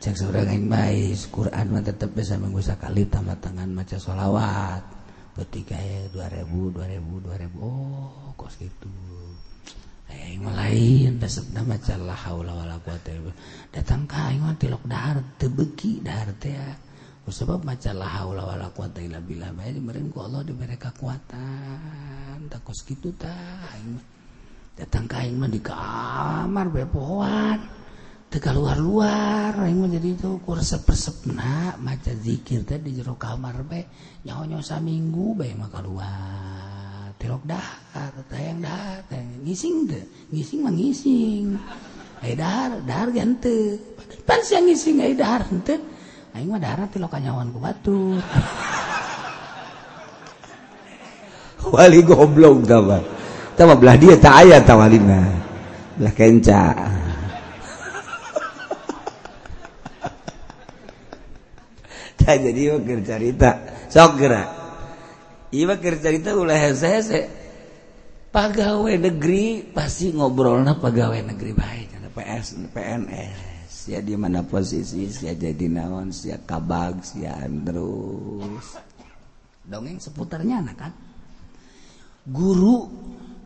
Cak 0.00 0.16
saurang 0.16 0.48
aing 0.48 0.64
bae 0.64 1.12
Quran 1.28 1.66
mah 1.68 1.84
tetep 1.84 2.08
bisa 2.16 2.40
minggu 2.40 2.64
sakali 2.64 3.04
tambah 3.04 3.36
tangan 3.36 3.68
maca 3.68 4.00
sholawat 4.00 4.80
beuti 5.36 5.62
kae 5.62 6.08
2000 6.10 6.48
2000 6.48 7.04
2000 7.04 7.52
oh 7.60 8.32
kos 8.32 8.56
gitu. 8.56 8.88
Aing 10.08 10.40
mah 10.40 10.56
lain 10.56 11.20
resepna 11.20 11.60
maca 11.60 12.00
la 12.00 12.16
haula 12.16 12.56
wala 12.56 12.80
quwata 12.80 13.12
datang 13.76 14.08
ka 14.08 14.32
aing 14.32 14.40
tilok 14.56 14.88
dahar 14.88 15.20
teu 15.36 15.52
beuki 15.52 16.00
dahar 16.00 16.32
teh 16.40 16.87
sebab 17.30 17.64
macalah 17.64 18.08
haula 18.20 18.42
wala 18.44 18.68
quwata 18.72 19.00
illa 19.00 19.22
billah. 19.22 19.52
Bae 19.54 19.76
meureun 19.76 20.12
ku 20.12 20.24
Allah 20.24 20.44
dibere 20.44 20.76
kekuatan. 20.76 22.48
Takos 22.50 22.82
kitu 22.84 23.14
tah. 23.14 23.72
Aing 23.72 23.96
mah 23.96 24.04
datang 24.78 25.10
ka 25.10 25.26
aing 25.26 25.34
mah 25.34 25.50
di 25.50 25.58
kamar 25.58 26.70
bae 26.70 26.86
pohoan 26.86 27.58
teu 28.30 28.38
luar-luar 28.54 29.50
aing 29.66 29.82
mah 29.82 29.90
jadi 29.90 30.14
itu 30.14 30.38
ku 30.46 30.54
resep-resepna 30.54 31.82
maca 31.82 32.14
zikir 32.14 32.62
teh 32.62 32.78
di 32.78 32.94
jero 32.94 33.18
kamar 33.18 33.66
bae 33.66 33.82
nyaho-nyaho 34.22 34.62
saminggu 34.62 35.34
bae 35.34 35.50
mah 35.58 35.66
kaluar 35.66 37.10
tilok 37.18 37.42
dahar 37.42 38.14
tayang 38.30 38.62
dahar 38.62 39.02
teh 39.10 39.18
ngising 39.42 39.90
teh. 39.90 40.04
Ngising 40.30 40.60
mah 40.62 40.70
ngising. 40.70 41.44
Ai 42.22 42.34
dahar 42.38 42.78
dahar 42.86 43.10
ganteng 43.10 43.82
pan 44.22 44.40
siang 44.46 44.70
ngising 44.70 45.02
ai 45.02 45.18
dahar 45.18 45.42
henteu. 45.50 45.82
Aing 46.36 46.48
mah 46.50 46.60
dahar 46.60 46.88
tilok 46.92 47.10
kanyawan 47.12 47.52
ku 47.52 47.58
batur 47.62 48.20
wali 51.74 52.02
goblok 52.04 52.66
tah 52.68 53.00
tah 53.56 53.76
belah 53.76 53.96
dia 53.96 54.16
tak 54.16 54.34
aya 54.46 54.60
tawalina 54.62 55.22
belah 55.98 56.14
kenca. 56.14 56.74
Jadi 62.28 62.68
wakil 62.68 63.00
cerita 63.02 63.50
sok 63.88 64.20
gerak 64.20 64.48
iya 65.48 65.64
wakil 65.64 65.96
cerita 65.96 66.36
ulah 66.36 66.60
hese 66.60 67.24
pegawai 68.28 69.00
negeri 69.00 69.64
pasti 69.72 70.12
ngobrolnya 70.12 70.76
pegawai 70.76 71.24
negeri 71.24 71.56
baik 71.56 71.88
ada 71.96 72.12
PS 72.12 72.68
PNS 72.68 73.47
sia 73.88 74.04
di 74.04 74.12
mana 74.20 74.44
posisi 74.44 75.08
sia 75.08 75.32
jadi 75.32 75.64
naon 75.64 76.12
sia 76.12 76.36
kabag 76.44 77.00
sia 77.00 77.40
terus 77.64 78.76
dongeng 79.64 79.96
seputarnya 79.96 80.60
anak 80.60 80.76
kan 80.76 80.92
guru 82.28 82.84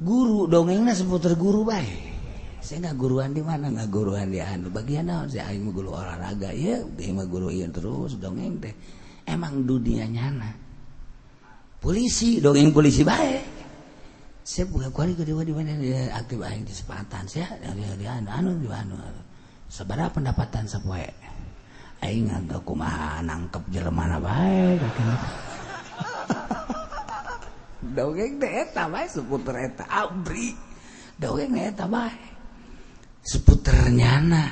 guru 0.02 0.50
dongengnya 0.50 0.98
seputar 0.98 1.38
guru 1.38 1.62
baik 1.62 2.10
saya 2.58 2.90
nggak 2.90 2.98
guruan 2.98 3.30
di 3.30 3.38
mana 3.38 3.70
nggak 3.70 3.86
guruan 3.86 4.34
di 4.34 4.42
anu 4.42 4.66
bagian 4.66 5.06
naon 5.06 5.30
saya 5.30 5.46
aing 5.54 5.70
guru 5.70 5.94
olahraga 5.94 6.50
ya 6.50 6.82
dia 6.98 7.14
mah 7.14 7.26
guru 7.30 7.46
iya 7.46 7.70
terus 7.70 8.18
dongeng 8.18 8.58
teh 8.58 8.74
emang 9.30 9.62
dunia 9.62 10.10
nyana 10.10 10.50
polisi 11.78 12.42
dongeng 12.42 12.74
polisi 12.74 13.06
baik 13.06 13.46
saya 14.42 14.66
buka 14.66 14.90
kuali 14.90 15.14
kedua 15.14 15.46
di 15.46 15.54
mana 15.54 15.78
aktif 16.18 16.42
aing 16.42 16.66
di 16.66 16.74
sepatan 16.74 17.30
saya 17.30 17.46
dari 17.62 18.10
anu 18.10 18.26
anu 18.26 18.50
di 18.58 18.66
anu, 18.66 18.98
anu. 18.98 19.22
seberapa 19.72 20.12
pendapatan 20.12 20.68
sepoe 20.68 21.08
aing 22.04 22.28
nganggo 22.28 22.60
kumaha 22.68 23.24
nangkep 23.24 23.64
jelema 23.72 24.20
bae 24.20 24.76
dongeng 27.96 28.38
teh 28.38 28.52
eta 28.62 28.86
bae 28.88 29.06
seputar 29.10 29.56
eta. 29.58 29.84
Abri. 29.90 30.54
Dongeng 31.18 31.54
eta 31.58 31.86
bae. 31.86 32.30
Seputernya 33.22 34.12
na. 34.22 34.44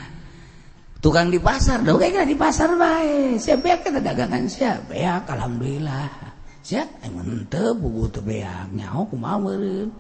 Tukang 1.01 1.33
di 1.33 1.41
pasar 1.41 1.81
dongeng 1.81 2.27
di 2.29 2.37
pasar 2.37 2.77
bae. 2.77 3.41
Siapa 3.41 3.63
beak 3.63 3.81
kita 3.89 4.01
dagangan 4.05 4.45
siapa 4.47 4.93
ya 4.93 5.23
alhamdulillah. 5.25 6.35
Siap 6.61 7.07
aing 7.07 7.17
ente 7.25 7.65
buku 7.79 8.11
teu 8.13 8.23
beak. 8.23 8.75
Nyaho 8.77 9.09
kumaha 9.09 9.41
meureun? 9.41 9.91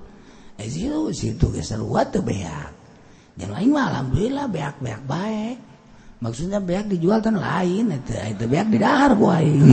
Eh, 0.60 0.68
situ, 0.68 1.08
situ, 1.16 1.48
geser, 1.56 1.80
buat 1.80 2.12
tuh 2.12 2.20
beak. 2.20 2.79
Jangan 3.40 3.56
lain 3.56 3.70
mah 3.72 3.86
alhamdulillah 3.88 4.46
beak 4.52 4.76
beak 4.84 5.02
baik. 5.08 5.58
Maksudnya 6.20 6.60
beak 6.60 6.92
dijual 6.92 7.24
kan 7.24 7.40
lain 7.40 7.96
itu 7.96 8.12
itu 8.12 8.44
beak 8.44 8.68
di 8.68 8.76
dahar 8.76 9.16
buai 9.16 9.48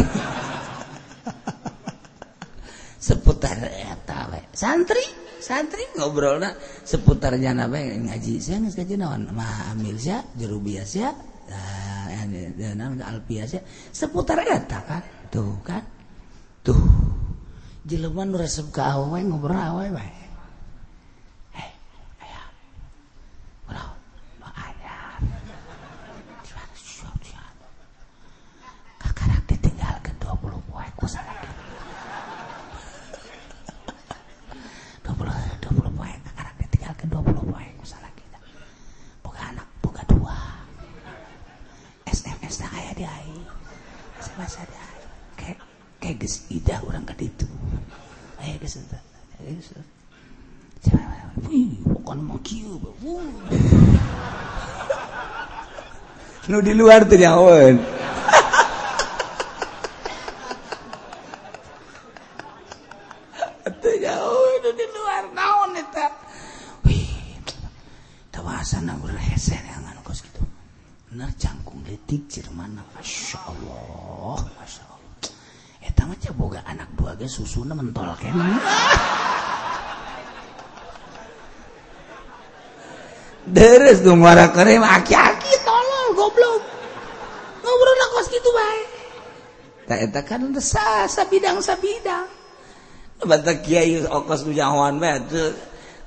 seputar 3.08 3.60
eta 3.68 4.28
santri 4.52 5.04
santri 5.40 5.84
ngobrol 5.96 6.44
na 6.44 6.52
seputarnya 6.84 7.56
apa 7.56 7.80
ngaji 7.80 8.40
saya 8.40 8.64
nggak 8.64 8.84
ngaji 8.84 8.96
nawan 9.00 9.32
mah 9.32 9.72
amil 9.76 9.96
saya 9.96 10.24
jeru 10.36 10.60
biasa 10.60 10.96
ya 10.98 11.12
dan 12.60 13.00
alpias 13.00 13.56
ya 13.56 13.62
seputar 13.92 14.44
eta 14.44 14.80
kan? 14.84 15.04
Tuh 15.32 15.56
kan? 15.64 15.84
Tuh. 16.64 16.80
Jelema 17.88 18.28
nu 18.28 18.36
resep 18.36 18.68
ka 18.76 19.00
awe 19.00 19.20
ngobrol 19.24 19.56
awe 19.56 19.88
masa 44.38 44.62
kayak 45.34 45.58
kayak 45.98 46.22
geus 46.22 46.46
idah 46.54 46.78
urang 46.86 47.04
ka 47.04 47.18
ditu 47.18 47.50
aya 48.38 48.54
geus 48.62 48.78
eta 48.78 49.02
geus 49.42 49.74
Wih, 51.46 51.78
bukan 51.86 52.18
mau 52.26 52.42
kiu, 52.42 52.82
Nu 56.50 56.58
di 56.66 56.74
luar 56.74 57.06
di 64.74 64.86
luar 64.90 65.24
naon 65.36 65.76
eta. 65.76 66.08
Wih. 66.88 67.06
Ya, 68.34 68.40
kos. 70.08 70.24
Gitu. 70.24 70.42
nerjang 71.14 71.67
nyawan. 71.88 72.52
mana 72.52 72.84
Masya 72.92 73.40
Allah 73.48 74.44
Masya 74.60 74.84
Allah 74.84 76.32
boga 76.36 76.60
anak 76.68 76.92
dua 77.00 77.16
susu 77.32 77.64
mentol 77.64 78.12
deres 83.48 84.04
dong 84.04 84.20
kere 84.52 84.76
aki-aki 84.76 85.54
tolol 85.64 86.08
goblok. 86.20 86.64
Ngobrol 87.64 88.02
kos 88.12 88.28
gitu 88.28 88.50
baik 88.52 88.88
tak 89.88 90.28
kan 90.28 90.44
sa 90.60 91.24
bidang 91.32 91.64
sa 91.64 91.80
bidang 91.80 92.28
bata 93.24 93.64
kiai 93.64 94.04
okos 94.04 94.44
nujawan 94.44 95.00
bae 95.00 95.16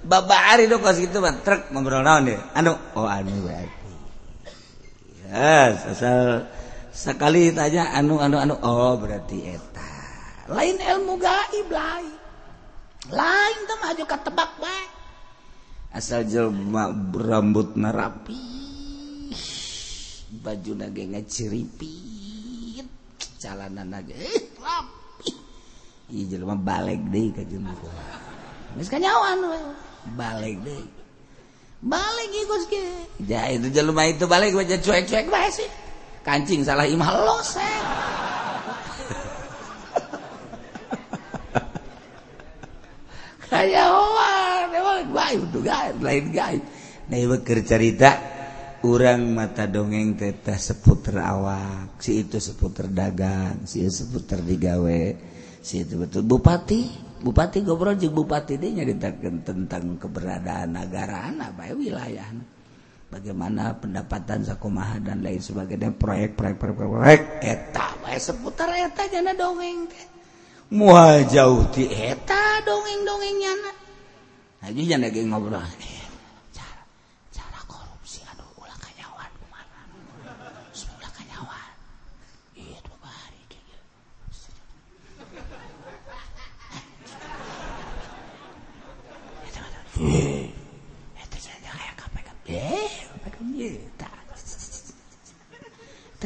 babari 0.04 0.68
do 0.68 0.76
kos 0.84 1.00
gitu 1.00 1.24
mah 1.24 1.40
ngobrol 1.72 2.04
naon 2.04 2.28
deh. 2.28 2.40
Anu 2.52 2.76
oh 2.96 3.08
anu 3.08 3.32
berarti 3.48 3.79
yes, 5.30 5.76
asal 5.86 6.50
sekali 6.90 7.54
tanya 7.54 7.94
anu 7.94 8.18
anu 8.18 8.36
anu. 8.42 8.54
Oh 8.60 8.98
berarti 8.98 9.54
eta. 9.54 9.90
Lain 10.50 10.76
ilmu 10.76 11.14
gaib 11.22 11.68
lain. 11.70 12.14
Lain 13.14 13.58
tuh 13.64 13.78
maju 13.80 14.04
ketebak 14.04 14.50
bae 14.60 15.00
asal 15.94 16.22
jelma 16.26 16.90
rambut 17.14 17.74
narapi. 17.74 18.38
Baju 20.30 20.72
nage 20.78 21.04
ngeciripit 21.10 22.86
calanan 23.42 23.90
nage 23.90 24.14
eh, 24.14 24.42
rapi. 24.62 25.30
Iya 26.10 26.38
jelma 26.38 26.54
balik 26.54 27.02
deh 27.10 27.34
ke 27.34 27.42
jelma 27.50 27.74
Misalnya 28.78 29.10
nyawa 29.10 29.58
balik 30.14 30.62
deh. 30.62 30.99
Balik 31.80 32.28
ikut 32.44 32.68
ke. 32.68 33.08
Ya 33.24 33.48
itu 33.48 33.72
jelma 33.72 34.04
itu 34.04 34.28
balik 34.28 34.52
baca 34.52 34.76
cuek-cuek 34.76 35.32
bae 35.32 35.48
sih. 35.48 35.64
Kancing 36.20 36.60
salah 36.60 36.84
imah 36.84 37.08
lo 37.24 37.40
seh. 37.40 37.64
Kanyawan, 43.48 44.68
emang 44.76 45.08
gaib 45.08 45.48
tuh 45.48 45.64
gaib, 45.64 45.96
lain 46.04 46.28
gaib. 46.36 46.60
Nah, 47.08 47.16
beker 47.16 47.64
cerita 47.64 48.20
orang 48.84 49.32
mata 49.32 49.64
dongeng 49.64 50.20
teteh 50.20 50.60
seputar 50.60 51.24
awak, 51.24 51.96
si 51.96 52.20
itu 52.22 52.36
seputar 52.36 52.92
dagang, 52.92 53.64
si 53.64 53.82
itu 53.88 54.04
seputar 54.04 54.44
digawe, 54.44 55.02
si 55.64 55.82
itu 55.82 55.96
betul 55.96 56.28
bupati 56.28 57.09
Bupati 57.20 57.60
Gobrol 57.60 58.00
jeung 58.00 58.16
Bupati 58.16 58.56
dia 58.56 58.80
nyaritakan 58.80 59.44
tentang 59.44 60.00
keberadaan 60.00 60.72
negara 60.72 61.28
anak 61.28 61.52
baik 61.52 61.76
wilayah. 61.76 62.32
Bagaimana 63.10 63.76
pendapatan 63.76 64.46
sakumaha 64.46 65.02
dan 65.02 65.20
lain 65.20 65.42
sebagainya 65.42 65.92
proyek 65.92 66.38
proyek 66.38 66.56
proyek 66.56 66.78
proyek 66.78 67.22
eta 67.42 67.92
bae 68.00 68.16
seputar 68.16 68.70
eta 68.72 69.04
jana 69.10 69.36
dongeng 69.36 69.84
teh. 69.90 70.06
Mual 70.72 71.26
jauh 71.28 71.66
ti 71.68 71.90
eta 71.90 72.64
dongeng 72.64 73.02
dongengnya 73.04 73.52
na 73.58 73.72
aja 74.64 74.82
jana 74.96 75.10
ge 75.12 75.26
ngobrol. 75.26 75.99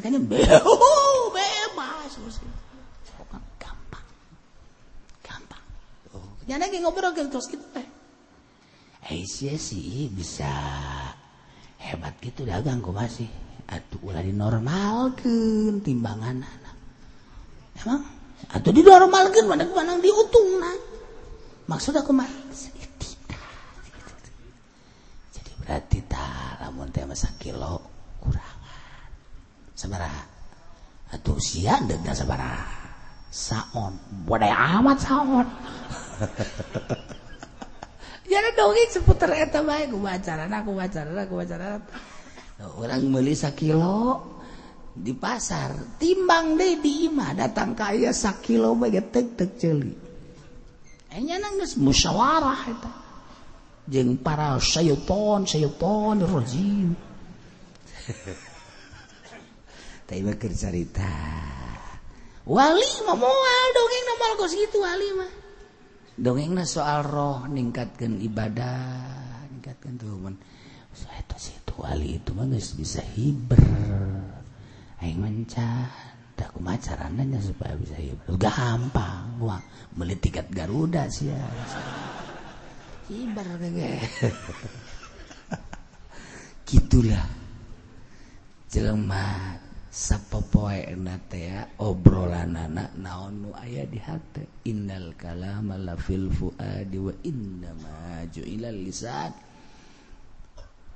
Tekannya 0.04 0.20
oh, 0.68 1.32
bebas. 1.32 2.12
Gampang. 3.56 4.06
Gampang. 5.24 5.64
Oh 6.12 6.28
lagi 6.44 6.76
ngobrol 6.84 7.16
gitu 7.16 7.32
terus 7.32 7.48
gitu. 7.48 7.64
Eh. 7.72 7.88
Eh 9.08 9.24
sih 9.24 10.12
bisa. 10.12 10.52
Hebat 11.80 12.20
gitu 12.20 12.44
dagang 12.44 12.84
kok 12.84 12.92
masih. 12.92 13.30
Atuh 13.64 13.96
ulah 14.04 14.20
dinormalkeun 14.20 15.80
timbangan 15.80 16.44
anak. 16.44 16.76
Emang? 17.80 18.04
Atau 18.52 18.76
dinormalkeun 18.76 19.48
mana 19.48 19.64
mana 19.72 19.96
diutung 20.04 20.60
nah 20.60 20.76
maksud 21.64 21.96
aku 21.96 22.12
mah 22.12 22.28
berarti 25.64 25.98
tak 26.04 26.60
lamun 26.60 26.92
teh 26.92 27.08
masa 27.08 27.32
kilo 27.40 27.80
kurangan 28.20 28.64
sabaraha. 29.74 30.24
Atuh 31.12 31.38
sia 31.42 31.76
denda 31.84 32.14
sabaraha. 32.14 32.84
Saon. 33.34 33.98
Bodai 34.24 34.54
amat 34.54 34.98
saon. 35.02 35.46
Jadi 38.24 38.50
dongeng 38.56 38.88
seputar 38.88 39.36
eta 39.36 39.60
bae 39.60 39.84
ku 39.90 40.00
bacaran 40.00 40.48
aku 40.48 40.72
bacaran 40.72 41.12
aku 41.12 41.34
bacaran 41.44 41.82
orang 42.80 43.04
beli 43.12 43.36
sakilo 43.36 44.24
di 44.94 45.12
pasar. 45.12 45.98
Timbang 46.00 46.56
deh 46.56 46.80
di 46.80 47.10
imah 47.10 47.36
datang 47.36 47.76
kaya 47.76 48.16
sakilo 48.16 48.72
bae 48.78 48.96
tek 48.96 49.36
tek 49.36 49.50
celi 49.60 49.92
Enya 51.14 51.38
nangis 51.38 51.78
musyawarah 51.78 52.62
eta. 52.74 53.03
jeung 53.88 54.16
para 54.20 54.56
sayupon 54.60 55.44
sayupon 55.44 56.24
rojim 56.24 56.96
tapi 60.08 60.20
bakir 60.24 60.52
cerita 60.52 61.08
wali 62.44 62.84
mah 63.08 63.16
moal 63.16 63.66
dongeng 63.72 64.04
nama 64.04 64.26
kos 64.36 64.52
gitu 64.52 64.84
wali 64.84 65.08
mah. 65.16 65.32
Dongengna 66.14 66.62
soal 66.62 67.02
roh 67.02 67.42
ningkatkan 67.50 68.22
ibadah 68.22 68.78
ningkatkan 69.50 69.98
tuhan 69.98 70.38
saya 70.94 71.26
so, 71.26 71.26
itu 71.26 71.36
situ 71.50 71.74
wali 71.74 72.22
itu 72.22 72.30
mah 72.38 72.46
guys 72.46 72.70
bisa 72.78 73.02
hiber. 73.02 73.58
Aing 75.02 75.18
mancan 75.18 75.90
tak 76.38 76.54
kumacarannya 76.54 77.42
supaya 77.42 77.74
bisa 77.74 77.98
hiber. 77.98 78.30
Gampang 78.38 79.42
wah 79.42 79.58
beli 79.90 80.14
tiket 80.14 80.54
Garuda 80.54 81.10
sih 81.10 81.34
ya. 81.34 81.42
gitulah. 86.68 87.28
Jelemah 88.72 89.60
sapopoe 89.92 90.88
ya 91.36 91.68
obrolan 91.84 92.56
anak 92.56 92.96
naon 92.96 93.44
nu 93.44 93.52
aya 93.52 93.84
di 93.84 94.00
hati 94.00 94.72
innal 94.72 95.12
kalama 95.20 95.76
la 95.76 96.00
fil 96.00 96.32
fuadi 96.32 96.96
wa 96.96 97.12
inna 97.28 97.76
ma 97.76 98.24
lisan. 98.72 99.32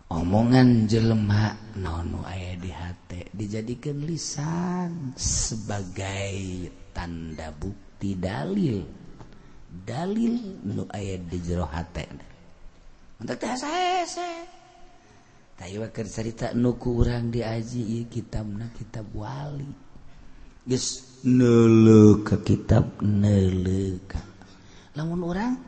Omongan 0.09 0.88
jelema 0.88 1.77
naon 1.77 2.09
nu 2.09 2.25
aya 2.25 2.57
di 2.57 2.73
hati 2.73 3.21
dijadikan 3.37 4.01
lisan 4.01 5.12
sebagai 5.12 6.73
tanda 6.97 7.53
bukti 7.53 8.16
dalil 8.16 8.98
dalil 9.68 10.64
nu 10.64 10.88
aya 10.88 11.20
di 11.20 11.38
jero 11.44 11.68
hati 11.68 12.04
untuk 13.18 13.37
teh 13.37 13.50
hese 13.50 14.59
tapi 15.59 15.74
keur 15.90 16.07
cerita 16.07 16.54
nu 16.54 16.78
kurang 16.78 17.35
diaji 17.35 18.07
kitab 18.07 18.46
na 18.46 18.70
kitab 18.70 19.11
wali. 19.11 19.66
Geus 20.62 21.18
nele 21.26 22.22
ke 22.22 22.38
kitab 22.46 23.02
nele 23.02 23.98
ka. 24.07 24.22
Lamun 24.94 25.26
orang 25.26 25.59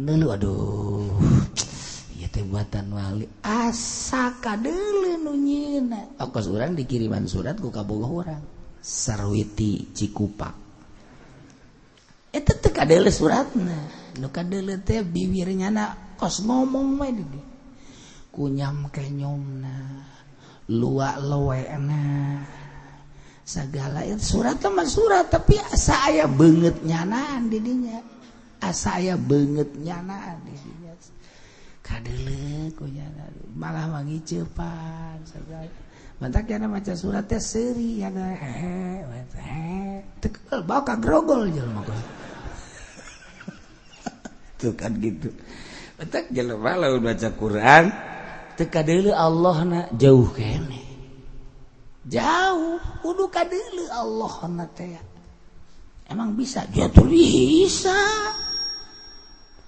nele 0.00 0.24
aduh 0.24 1.20
ieu 2.16 2.28
teh 2.32 2.48
buatan 2.48 2.88
wali. 2.96 3.28
Asa 3.44 4.32
nu 5.20 5.36
nyeuna 5.36 6.16
okos 6.16 6.48
orang 6.48 6.72
dikiriman 6.72 7.28
surat 7.28 7.60
ku 7.60 7.68
kabogoh 7.68 8.24
orang 8.24 8.40
sarwiti 8.80 9.92
cikupak 9.92 10.65
ada 12.36 13.10
surat 13.10 13.48
bibirnya 15.08 15.68
kos 16.20 16.44
ngomong 16.44 17.02
kunyam 18.32 18.92
kenyomna 18.92 20.04
luak 20.68 21.16
lowe 21.24 21.60
segala 23.46 24.02
surat 24.18 24.58
teman 24.58 24.84
surat 24.84 25.30
tapi 25.30 25.56
asa 25.56 26.10
aya 26.10 26.26
banget 26.26 26.82
nyanaan 26.82 27.46
didinya 27.46 28.02
asa 28.60 28.98
aya 28.98 29.14
banget 29.14 29.70
nyanaan 29.78 30.42
didinya 30.44 30.92
kadele 31.80 32.74
kunyana 32.74 33.30
malah 33.54 33.86
wangi 33.88 34.18
cepat 34.26 35.22
segala 35.30 35.86
Mantak 36.16 36.48
ya 36.48 36.56
maca 36.64 36.96
suratnya 36.96 37.36
seri 37.36 38.00
ya 38.00 38.08
hehe 38.08 39.04
hehe. 39.36 40.00
Tekel 40.24 40.64
bawa 40.64 40.80
kagrogol 40.80 41.52
jelma 41.52 41.84
tuh 44.56 44.72
kan 44.76 44.92
gitu 45.00 45.32
Betak 45.96 46.28
jelema 46.28 46.76
lamun 46.76 47.00
baca 47.08 47.28
Quran 47.32 47.84
teu 48.56 48.68
dulu 48.72 49.12
Allah 49.12 49.56
na 49.68 49.80
jauh 49.92 50.32
kene. 50.32 50.80
Jauh 52.08 52.80
kudu 53.04 53.28
kadulu 53.28 53.84
Allah 53.92 54.34
na 54.48 54.64
teh. 54.72 54.96
Emang 56.08 56.32
bisa? 56.32 56.64
jatuh 56.72 57.04
bisa. 57.04 57.96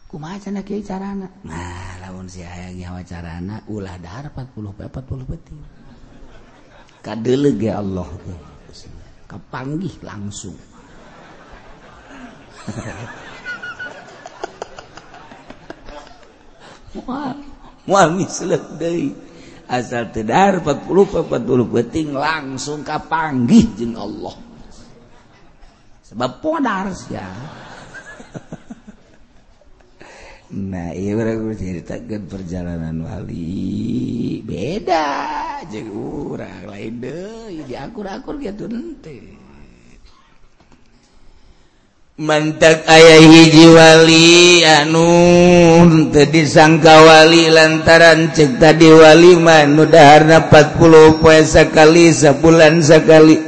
Kumaha 0.09 0.41
cenah 0.41 0.65
kieu 0.65 0.81
carana? 0.81 1.29
Nah, 1.45 2.01
lamun 2.01 2.33
si 2.33 2.41
hayang 2.41 2.81
nyawa 2.81 3.05
carana 3.05 3.61
ulah 3.69 4.01
dahar 4.01 4.33
40 4.33 4.73
pe 4.73 4.89
40 4.89 5.31
peting. 5.37 5.61
Kadeuleu 7.05 7.53
ge 7.61 7.69
Allah 7.69 8.09
teh. 8.25 8.41
Kepanggih 9.29 10.01
langsung. 10.01 10.57
asal 19.69 20.09
tedar 20.09 20.65
40 20.65 21.29
40 21.29 21.69
beting 21.69 22.17
langsung 22.17 22.81
kapanggih 22.81 23.69
jeng 23.77 23.95
Allah. 23.95 24.37
Sebab 26.09 26.41
podar 26.41 26.89
ya 27.13 27.29
nah 30.73 30.97
iya 30.97 31.13
berarti 31.13 31.61
ceritakan 31.61 32.23
perjalanan 32.25 33.05
wali. 33.05 34.41
Beda 34.41 35.05
jeung 35.69 35.93
urang 35.93 36.65
lain 36.65 37.05
deh. 37.05 37.61
Diakur-akur 37.69 38.41
gitu 38.41 38.65
nanti. 38.65 39.48
mantak 42.19 42.83
ayah 42.91 43.23
hijiwali 43.23 44.67
anu 44.67 45.07
tadi 46.11 46.43
sangkawali 46.51 47.47
lantaran 47.47 48.35
cek 48.35 48.59
tadi 48.59 48.91
wali 48.91 49.39
manudahana 49.39 50.51
40 50.51 51.23
poe 51.23 51.47
sekali 51.47 52.11
sebulan 52.11 52.83
sekali 52.83 53.39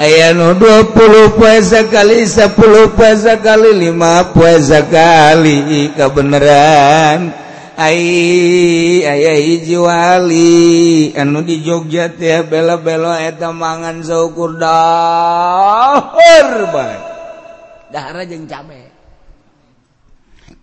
ayah 0.00 0.32
nu 0.32 0.56
20 0.56 1.36
poe 1.36 1.60
sekali 1.60 2.24
10 2.24 2.56
poe 2.96 3.12
sekali 3.20 3.76
5 3.84 4.32
poe 4.32 4.54
sekali 4.64 5.92
kebenaran 5.92 7.36
Hai 7.78 9.06
ayah 9.06 9.38
hijiwali 9.38 11.14
anu 11.14 11.44
di 11.44 11.60
Jogja 11.62 12.10
teh 12.10 12.42
bela-belo 12.48 13.12
eta 13.12 13.52
mangan 13.52 14.00
saukur 14.00 14.56
dahar 14.56 16.48
bae 16.72 17.07
dahara 17.92 18.22
jeung 18.24 18.44
cabe. 18.48 18.88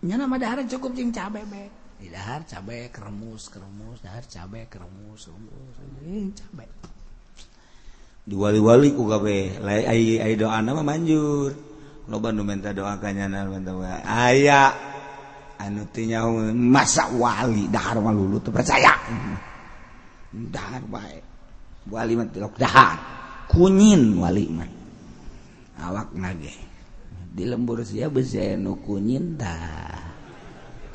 Nya 0.01 0.17
nama 0.17 0.37
dahara 0.41 0.65
cukup 0.65 0.97
jeung 0.97 1.13
cabe 1.13 1.45
be. 1.45 1.69
Di 2.01 2.09
dahar 2.11 2.43
cabe 2.43 2.89
keremus 2.89 3.49
keremus. 3.53 4.01
Dahar 4.01 4.25
cabe 4.25 4.65
keremus 4.69 5.29
keremus. 5.29 5.75
Cabe. 6.33 6.65
Diwali-wali 8.25 8.89
ku 8.97 9.05
kabe 9.05 9.61
lai 9.61 9.85
ai 9.85 10.17
ai 10.17 10.33
doa 10.33 10.57
nama 10.61 10.81
manjur. 10.81 11.53
Lo 12.09 12.17
nu 12.21 12.41
minta 12.41 12.73
doa 12.73 12.97
kanyana 12.97 13.45
minta 13.45 13.73
doa. 13.73 14.01
Aya 14.01 14.73
anu 15.61 15.85
teu 15.93 16.09
nyaho 16.09 16.49
masa 16.53 17.09
wali 17.13 17.69
dahar 17.69 18.01
mah 18.01 18.13
lulu 18.13 18.41
teu 18.41 18.49
percaya. 18.49 18.93
Dahar 20.33 20.81
bae. 20.89 21.21
Wali 21.85 22.13
mah 22.17 22.25
tilok 22.33 22.57
dahar. 22.57 22.97
Kunyin 23.45 24.17
wali 24.17 24.49
mah. 24.49 24.69
Awak 25.85 26.17
nage. 26.17 26.64
di 27.35 27.43
lembur 27.43 27.83
sia 27.83 28.07
bezenuku 28.07 28.95
nyinta 28.95 29.59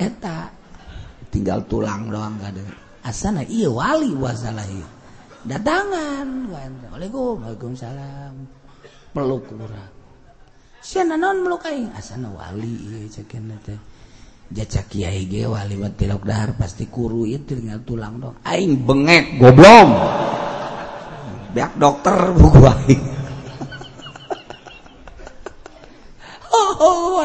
eta 0.01 0.49
tinggal 1.29 1.61
tulang 1.69 2.09
doang 2.09 2.41
kada 2.41 2.65
asana 3.05 3.45
iya 3.45 3.69
wali 3.69 4.17
wasalahi 4.17 4.81
datangan 5.45 6.41
Waalaikum 6.91 7.41
Waalaikumsalam. 7.41 8.33
Peluk 9.15 9.47
urang. 9.57 9.89
Siapa 10.83 11.15
non 11.17 11.41
meluk 11.41 11.65
aing? 11.65 11.89
Asana 11.95 12.29
wali 12.29 12.67
ieu 12.67 13.07
cekin 13.07 13.49
teh. 13.63 13.79
Jaca 14.51 14.83
kiai 14.85 15.25
ge 15.31 15.47
wali 15.47 15.79
mah 15.79 15.95
tilok 15.95 16.27
dahar 16.27 16.53
pasti 16.59 16.85
kuru 16.91 17.23
ieu 17.25 17.39
tinggal 17.41 17.79
tulang 17.87 18.19
doang. 18.19 18.37
Aing 18.43 18.83
bengek 18.83 19.39
goblok 19.39 19.89
beak 21.55 21.71
dokter 21.79 22.35
buku 22.35 22.61
aing. 22.67 23.20
oh, 26.51 27.23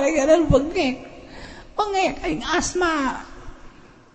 asma. 2.55 2.95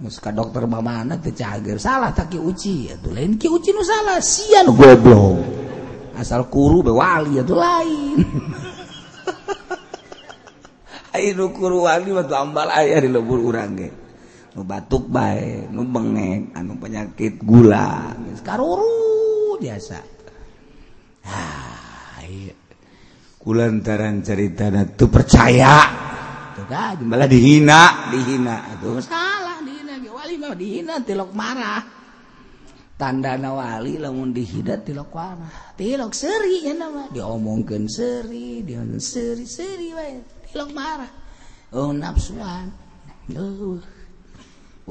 Muska 0.02 0.34
dokter 0.34 0.66
mana 0.66 1.14
tercager 1.22 1.78
salah 1.78 2.10
tak 2.10 2.34
uci? 2.34 2.90
Itu 2.90 3.14
lain 3.14 3.38
ki 3.38 3.46
uci 3.46 3.70
nu 3.70 3.86
salah. 3.86 4.18
Sian 4.18 4.74
goblok. 4.74 5.62
asal 6.22 6.46
kuru 6.54 6.86
bewali 6.86 7.42
itu 7.42 7.56
lain. 7.58 8.18
Ayo 11.18 11.52
kuru 11.52 11.84
wali 11.84 12.14
batu 12.16 12.38
ambal 12.38 12.72
ayah 12.72 13.04
di 13.04 13.10
lebur 13.12 13.44
urang 13.44 13.76
ge. 13.76 13.90
Nu 14.52 14.64
batuk 14.68 15.08
bae, 15.08 15.68
nu 15.72 15.88
bengek, 15.88 16.56
anu 16.56 16.76
penyakit 16.76 17.40
gula, 17.40 18.12
karuru 18.44 19.56
biasa. 19.60 20.00
Ah, 21.24 21.71
kulantaran 23.42 24.22
cerita 24.22 24.70
tuh 24.94 25.10
percaya 25.10 26.02
malah 27.02 27.28
dihina. 27.28 28.12
Dihina 28.14 28.56
aduh 28.78 29.02
salah 29.02 29.60
dihina. 29.66 29.98
Wali 30.08 30.36
mah 30.38 30.54
dihina 30.54 31.02
tilok 31.02 31.32
marah. 31.34 31.82
Tanda 32.96 33.34
wali 33.42 33.98
lamun 33.98 34.30
dihina 34.30 34.78
tilok 34.86 35.10
marah. 35.12 35.74
Tilok 35.74 36.14
seri 36.14 36.70
ya 36.70 36.74
nama 36.78 37.10
diomongkan 37.10 37.90
seri 37.90 38.62
dia 38.62 38.86
seri 39.02 39.46
seri 39.50 39.90
wae 39.92 40.22
tilok 40.54 40.70
marah. 40.72 41.12
Oh 41.72 41.96
nafsuan 41.96 42.68
oh 43.32 43.80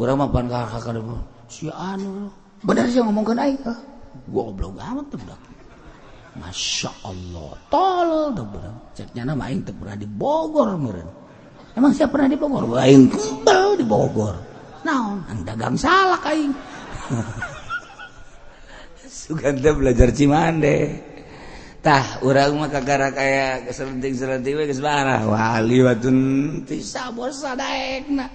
orang 0.00 0.16
mah 0.16 0.28
pan 0.32 0.46
kakak 0.48 0.96
si 1.50 1.68
anu 1.68 2.32
benar 2.64 2.88
sih 2.88 3.04
ngomongkan 3.04 3.36
aing 3.36 3.60
ah. 3.68 3.76
goblok 4.32 4.80
amat 4.80 5.12
tuh 5.12 5.20
Masya 6.38 6.90
Allah 7.02 7.58
tol 7.66 8.30
ceknya 8.94 9.26
nama 9.26 9.50
aing 9.50 9.66
teu 9.66 9.74
pernah 9.74 9.98
di 9.98 10.06
Bogor 10.06 10.78
meureun. 10.78 11.10
Emang 11.74 11.90
siapa 11.90 12.18
pernah 12.18 12.30
di 12.30 12.38
Bogor? 12.38 12.78
Aing 12.78 13.10
kembal 13.10 13.78
di 13.78 13.86
Bogor. 13.86 14.36
Naon? 14.86 15.26
Ang 15.26 15.40
dagang 15.42 15.74
salak 15.74 16.22
aing. 16.30 16.54
Sugan 19.10 19.58
teh 19.58 19.74
belajar 19.74 20.14
Cimande. 20.14 21.10
Tah 21.80 22.20
urang 22.20 22.60
mah 22.60 22.68
kagara 22.68 23.08
kaya 23.08 23.64
selenting-selenting 23.72 24.52
we 24.52 24.68
geus 24.68 24.84
barah. 24.84 25.24
Wali 25.24 25.80
watun 25.80 26.18
tisabor 26.68 27.32
sadaekna. 27.32 28.28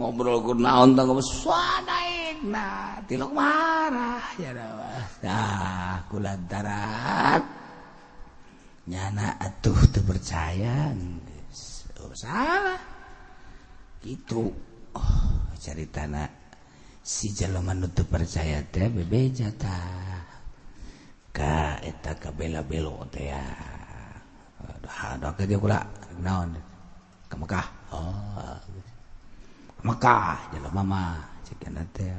ngobrol 0.00 0.40
kurnaon 0.40 0.96
tang 0.96 1.12
geus 1.12 1.44
naik 1.84 2.40
nah 2.48 2.96
tilok 3.04 3.36
marah 3.36 4.24
ya 4.40 4.56
nah 5.20 6.00
kulantaran 6.08 7.44
nyana 8.88 9.36
atuh 9.36 9.76
teu 9.92 10.00
percaya 10.00 10.96
oh, 12.00 12.16
salah 12.16 12.80
gitu 14.00 14.48
oh 14.96 15.28
caritana 15.60 16.24
si 17.04 17.36
jalma 17.36 17.76
nu 17.76 17.92
teu 17.92 18.08
percaya 18.08 18.64
teh 18.72 18.88
bebeja 18.88 19.52
tah 19.60 20.24
ka 21.28 21.76
eta 21.84 22.16
kabela 22.16 22.64
belo 22.64 23.04
teh 23.12 23.28
ya 23.28 23.44
aduh 24.64 24.96
ada 25.12 25.28
kerja 25.36 25.60
kula 25.60 25.78
naon 26.24 26.56
ka 27.28 27.36
Mekah 27.36 27.66
oh 27.92 28.56
Mekah 29.80 30.52
jelema 30.52 30.82
mah 30.84 31.16
cekna 31.40 31.80
teh. 31.96 32.12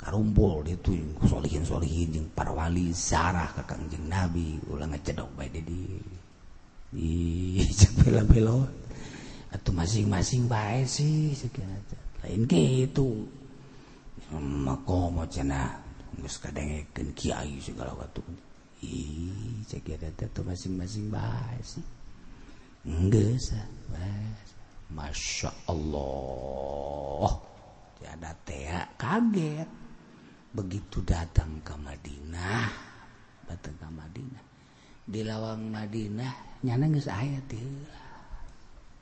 Karumpul 0.00 0.68
ditu 0.68 0.92
solihin-solihin 1.24 2.12
jeung 2.12 2.28
para 2.36 2.52
wali 2.52 2.92
sarah 2.92 3.48
ka 3.56 3.64
Kangjeng 3.64 4.04
Nabi 4.04 4.60
ulah 4.68 4.84
ngecedok 4.84 5.32
bae 5.32 5.48
di 5.48 5.64
di 6.92 7.10
bela-bela 8.00 8.68
atau 9.48 9.72
masing-masing 9.72 10.44
bae 10.44 10.84
sih 10.84 11.32
cekna 11.32 11.76
lain 12.20 12.44
gitu. 12.44 13.24
Hmm, 14.28 14.68
Mako 14.68 15.08
mo 15.08 15.24
cenah 15.24 15.72
geus 16.20 16.36
kadengekeun 16.40 17.12
kiai 17.16 17.56
segala 17.60 17.96
waktu 17.96 18.20
ih 18.84 19.64
cekna 19.68 20.12
teh 20.16 20.28
masing-masing 20.44 21.08
bae 21.08 21.60
sih. 21.64 21.84
Geus 22.84 23.56
ah, 23.56 23.68
bae. 23.88 24.53
Masya 24.90 25.50
Allah. 25.70 27.30
Tiada 27.96 28.32
tea 28.44 28.82
kaget. 28.98 29.68
Begitu 30.54 31.02
datang 31.02 31.62
ke 31.64 31.74
Madinah 31.74 32.94
datang 33.44 33.76
ke 33.76 33.88
Madinah. 33.92 34.44
Di 35.04 35.20
lawang 35.20 35.68
Madinah 35.68 36.64
nyana 36.64 36.88
geus 36.88 37.08
aya 37.12 37.40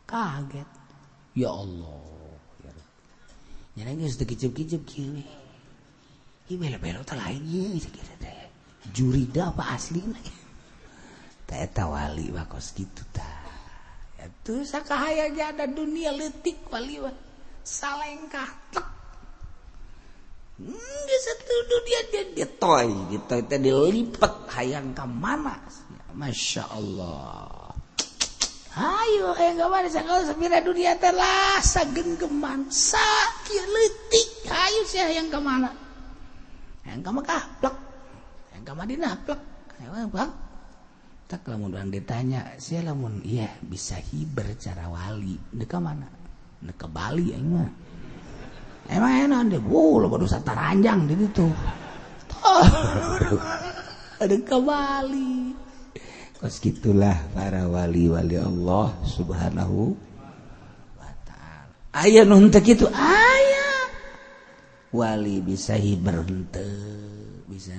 kaget. 0.07 0.68
Ya 1.33 1.49
Allah 1.49 2.22
nyana 3.72 3.97
geus 3.97 4.20
teu 4.20 4.28
kicip-kicip 4.28 4.85
kieu 4.85 5.16
ieu 5.16 6.61
belo-belo 6.61 7.01
teh 7.09 7.16
lain 7.16 7.41
ieu 7.49 7.80
jurida 8.93 9.49
apa 9.49 9.72
asli 9.72 10.05
teh 11.49 11.57
eta 11.57 11.89
wali 11.89 12.28
bakos 12.28 12.76
kitu 12.76 13.01
tah. 13.16 13.41
tuh 14.43 14.62
sakahaya 14.62 15.31
ada 15.33 15.66
dunia 15.66 16.14
letik 16.14 16.68
waliwa 16.70 17.11
salengkah 17.62 18.51
tek. 18.75 18.87
Hmm, 20.62 20.75
Nggak 20.77 21.20
satu 21.27 21.55
dunia 21.66 22.01
dia 22.12 22.25
ditoy 22.37 22.89
gitu 23.11 23.35
itu 23.41 23.57
dilipat 23.59 24.35
hayang 24.55 24.95
ke 24.95 25.05
mana 25.07 25.59
Masya 26.12 26.64
Allah. 26.70 27.73
Ayo 28.73 29.37
eh, 29.37 29.53
ke 29.53 29.66
mana 29.66 29.89
kalau 29.89 30.23
sepira 30.25 30.61
dunia 30.64 30.97
telah 30.97 31.61
genggeman 31.93 32.73
sakit 32.73 33.64
letik 33.68 34.29
Ayo 34.49 34.81
sih 34.89 35.01
hayang 35.01 35.29
ke 35.29 35.41
mana 35.41 35.73
Hayang 36.87 37.03
ke 37.03 37.11
Mekah 37.11 37.43
plek. 37.59 37.77
Hayang 38.53 38.64
ke 38.64 38.73
Madinah 38.73 39.14
plek. 39.25 39.41
Bang 40.14 40.31
tak 41.33 41.49
lamun 41.49 41.72
orang 41.72 41.89
ditanya 41.89 42.61
saya 42.61 42.93
lamun? 42.93 43.24
Iya 43.24 43.49
bisa 43.64 43.97
hiber 43.97 44.53
cara 44.61 44.85
wali. 44.93 45.41
Deka 45.49 45.80
mana? 45.80 46.05
Deka 46.61 46.85
Bali 46.93 47.33
emang 47.33 47.72
emang 48.93 49.12
enak 49.24 49.57
deh. 49.57 49.62
Wow 49.64 50.05
lo 50.05 50.12
baru 50.12 50.28
sataranjang 50.28 51.09
di 51.09 51.16
situ. 51.16 51.49
Deka 54.20 54.61
Bali. 54.68 55.57
Kos 56.37 56.61
gitulah 56.61 57.16
para 57.33 57.64
wali-wali 57.64 58.37
Allah 58.37 58.93
subhanahu 59.09 59.97
wa 61.01 61.12
ta'ala. 61.24 61.97
Ayah 61.97 62.28
nuntek 62.28 62.76
itu 62.76 62.85
ayah 62.93 63.89
wali 64.93 65.41
bisa 65.41 65.80
hiber 65.80 66.28
henteu. 66.28 67.22
bisa 67.53 67.76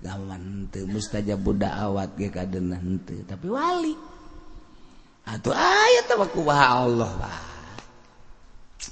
kawan 0.00 0.72
mustaja 0.88 1.36
Buddha 1.36 1.76
awat 1.84 2.16
tapi 3.28 3.46
wali. 3.52 3.94
Atau 5.28 5.52
ayat 5.52 6.08
aku 6.08 6.48
Allah 6.48 7.12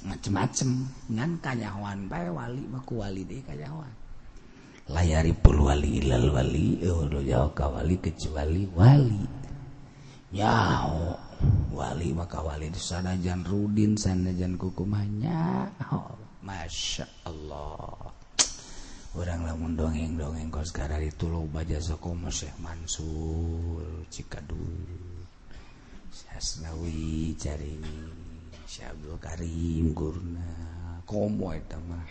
macem-macem. 0.05 0.69
Ngan 1.09 1.41
kanyawan 1.41 2.05
bae 2.05 2.29
wali 2.29 2.63
maku 2.69 3.01
wali 3.01 3.25
deh 3.25 3.41
kanyawan 3.41 3.89
layari 4.89 5.33
pul 5.37 5.69
wali 5.69 6.01
ilal 6.01 6.33
wali 6.33 6.81
udah 6.81 7.21
jauh 7.21 7.51
ka 7.53 7.69
wali 7.69 7.95
kecuali 8.01 8.65
wali. 8.73 9.23
Nyaho 10.29 11.17
wali 11.73 12.13
maka 12.13 12.41
wali 12.41 12.69
di 12.69 12.81
sana 12.81 13.17
jan 13.17 13.41
rudin 13.45 13.97
sana 13.97 14.29
jan 14.33 14.57
kukumanya 14.57 15.69
oh, 15.93 16.13
masya 16.45 17.05
Allah. 17.25 18.13
orang 19.17 19.41
lamun 19.47 19.73
dongeng 19.73 20.19
dongeng 20.19 20.53
kos 20.53 20.69
gara 20.69 21.01
itu 21.01 21.25
lo 21.25 21.47
baca 21.49 21.81
sokomo 21.81 22.29
Syekh 22.29 22.57
Mansur 22.61 24.05
Cikadul 24.13 24.85
Syasnawi 26.13 27.33
cari 27.39 27.79
Syekh 28.69 28.93
Abdul 28.93 29.17
Karim 29.17 29.85
Gurna 29.97 30.53
komo 31.09 31.57
itu 31.57 31.79
mah 31.89 32.05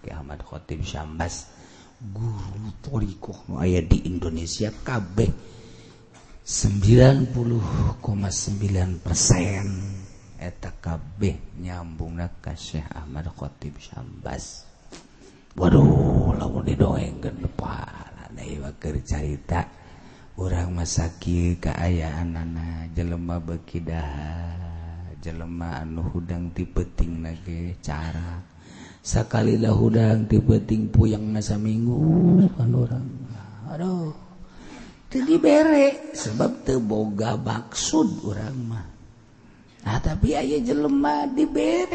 Ki 0.00 0.08
Ahmad 0.12 0.40
Khotib 0.40 0.80
Syambas. 0.80 1.52
Guru 2.00 2.72
toriko 2.80 3.44
no 3.52 3.60
aya 3.60 3.84
di 3.84 4.08
Indonesia 4.08 4.72
kabeh. 4.72 5.28
90,9 6.40 7.36
persen 9.04 9.66
eta 10.40 10.72
kabeh 10.72 11.60
nyambungna 11.60 12.40
ka 12.40 12.56
Syekh 12.56 12.88
Ahmad 12.96 13.28
Khotib 13.36 13.76
Syambas. 13.76 14.69
waduh 15.58 16.34
lamun 16.38 16.62
didoengkeun 16.66 17.36
kepala 17.46 18.00
carita. 19.04 19.66
Orang 20.40 20.72
masaki 20.72 21.60
kaayaanana 21.60 22.88
jelema 22.96 23.36
beki 23.36 23.84
jelema 25.20 25.84
anu 25.84 26.00
hudang 26.00 26.48
ti 26.56 26.64
peting 26.64 27.20
cara. 27.84 28.40
Sakalilah 29.04 29.76
hudang 29.76 30.24
ti 30.24 30.40
peting 30.40 30.88
puyang 30.88 31.36
nasa 31.36 31.60
minggu 31.60 31.96
kan 32.56 32.72
uh, 32.72 32.84
orang 32.84 33.08
aduh 33.70 34.12
jadi 35.08 35.34
bere 35.40 36.12
sebab 36.12 36.68
teboga 36.68 37.36
baksud 37.36 38.24
orang 38.28 38.56
mah. 38.64 38.99
Nah, 39.80 39.96
tapi 39.96 40.36
aya 40.36 40.60
jelemah 40.60 41.32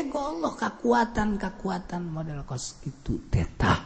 ku 0.09 0.17
Allah 0.17 0.53
kekuatan 0.57 1.37
kekuatan 1.37 2.01
model 2.09 2.41
kos 2.41 2.81
itu 2.81 3.29
tetah 3.29 3.77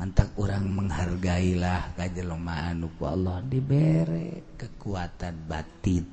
mantap 0.00 0.32
orang 0.40 0.64
menghargailah 0.64 1.92
kajjelemah 2.00 2.72
anuku 2.72 3.02
Allah 3.04 3.44
dibere 3.44 4.56
kekuatan 4.56 5.34
batin. 5.44 6.04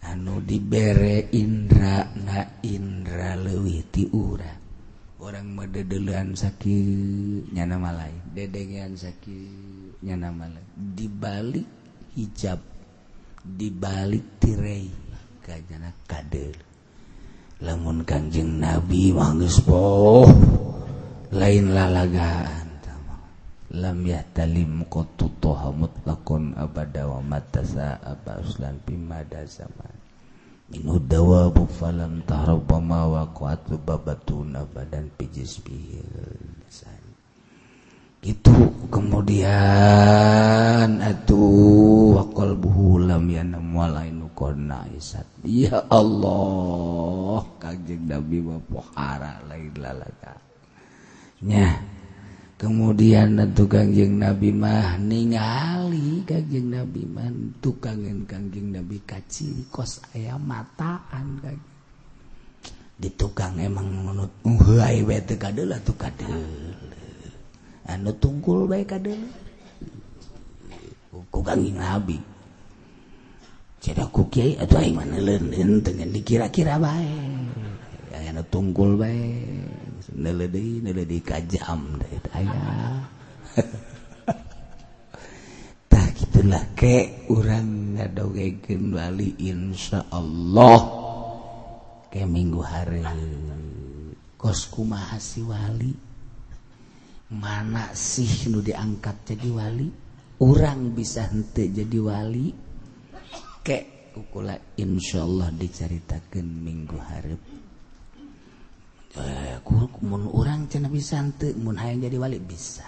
Anu 0.00 0.40
dibere 0.40 1.28
Indra 1.36 2.08
na 2.16 2.64
Indra 2.64 3.36
leuwih 3.36 3.84
ti 3.92 4.08
urang. 4.08 4.60
orang 5.20 5.52
mededelan 5.52 6.32
sakit 6.32 7.52
nyana 7.52 7.76
malai 7.76 8.08
dedengan 8.32 8.96
sakit 8.96 10.00
nyana 10.00 10.32
malai. 10.32 10.64
Dibalik 10.72 11.68
hijab 12.16 12.60
dibalik 13.44 14.40
tirai. 14.40 14.88
kajjana 15.50 15.90
kader. 16.06 16.54
Lamun 17.66 18.06
kanjeng 18.06 18.62
nabi 18.62 19.10
manggis 19.10 19.58
poh 19.66 20.30
lain 21.34 21.74
lalagaan 21.74 22.78
tamang 22.80 23.26
lam 23.74 23.98
yahtalim 24.06 24.86
qatutuha 24.86 25.74
mutlaqun 25.74 26.54
abada 26.54 27.10
wa 27.10 27.20
matasa 27.20 27.98
aba 27.98 28.38
uslan 28.38 28.78
bimada 28.86 29.42
zaman. 29.44 29.98
Inu 30.70 31.02
dawabu 31.02 31.66
falam 31.66 32.22
tahrabama 32.22 33.10
wa 33.10 33.24
qatu 33.34 33.74
babatun 33.82 34.54
abadan 34.54 35.10
pijis 35.18 35.58
bihil 35.66 36.59
itu 38.20 38.52
kemudian 38.92 39.48
atuh 41.00 42.20
wakol 42.20 42.52
buhulam 42.52 43.24
ya 43.32 43.40
namwalainu 43.40 44.28
korna 44.36 44.84
isat. 44.92 45.24
Ya 45.40 45.80
Allah 45.88 47.40
kajeng 47.56 48.04
nabi 48.04 48.44
pohara 48.68 49.40
lain 49.48 49.72
lalaka 49.80 50.36
nya 51.40 51.80
kemudian 52.60 53.40
atuh 53.40 53.64
kangjeng 53.64 54.20
nabi 54.20 54.52
mah 54.52 55.00
ningali 55.00 56.20
kangjeng 56.28 56.68
nabi 56.68 57.08
mah 57.08 57.32
tukangin 57.64 58.28
kangjeng 58.28 58.76
nabi 58.76 59.00
kaci 59.00 59.64
kos 59.72 60.04
ayam 60.12 60.44
mataan 60.44 61.40
kangjeng 61.40 61.68
di 63.00 63.08
tukang 63.16 63.56
emang 63.56 63.88
menurut 63.88 64.28
nguhai 64.44 65.00
bete 65.00 65.40
kadela 65.40 65.80
tuh 65.80 65.96
kadela 65.96 66.89
anu 67.90 68.14
tunggul 68.22 68.70
baik 68.70 68.94
ada 68.94 69.14
ku 71.30 71.42
kangjing 71.42 71.78
nabi 71.78 72.18
jadi 73.82 74.06
ku 74.14 74.30
kiai 74.30 74.54
atau 74.60 74.78
aing 74.78 74.94
mana 74.94 75.18
leuneun 75.18 75.82
dengan 75.82 76.08
dikira-kira 76.14 76.78
baik 76.78 78.30
anu 78.30 78.42
tungkul 78.46 78.94
baik 78.94 79.90
neule 80.14 80.46
deui 80.50 80.80
neule 80.82 81.06
deui 81.06 81.22
kajam 81.22 81.98
deui 82.00 82.18
aya. 82.34 82.62
Tah 85.90 86.06
gitulah 86.14 86.64
ke. 86.74 87.26
Urang 87.30 87.98
ngadogekeun 87.98 88.94
wali 88.94 89.34
insyaallah. 89.38 90.80
Ke 92.10 92.26
minggu 92.26 92.62
hari. 92.62 93.04
Kos 94.40 94.66
kumaha 94.72 95.20
si 95.20 95.44
wali? 95.44 96.09
mana 97.30 97.94
sih 97.94 98.50
nu 98.50 98.58
diangkat 98.58 99.34
jadi 99.34 99.48
wali? 99.54 99.88
Orang 100.42 100.96
bisa 100.96 101.30
hente 101.30 101.70
jadi 101.70 101.98
wali? 102.02 102.50
Kek 103.62 104.10
kukula 104.10 104.58
insyaallah 104.74 105.54
diceritakan 105.54 106.46
minggu 106.48 106.98
harap 106.98 107.42
eh 109.10 109.58
mun 110.06 110.30
orang 110.30 110.70
cina 110.70 110.86
bisa 110.86 111.18
hente 111.22 111.54
mun 111.54 111.78
hayang 111.78 112.02
jadi 112.02 112.18
wali? 112.18 112.38
Bisa. 112.42 112.86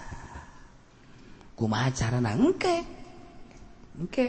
Kumaha 1.55 1.93
carana? 1.95 2.35
Engke. 2.35 2.77
Engke. 3.95 4.27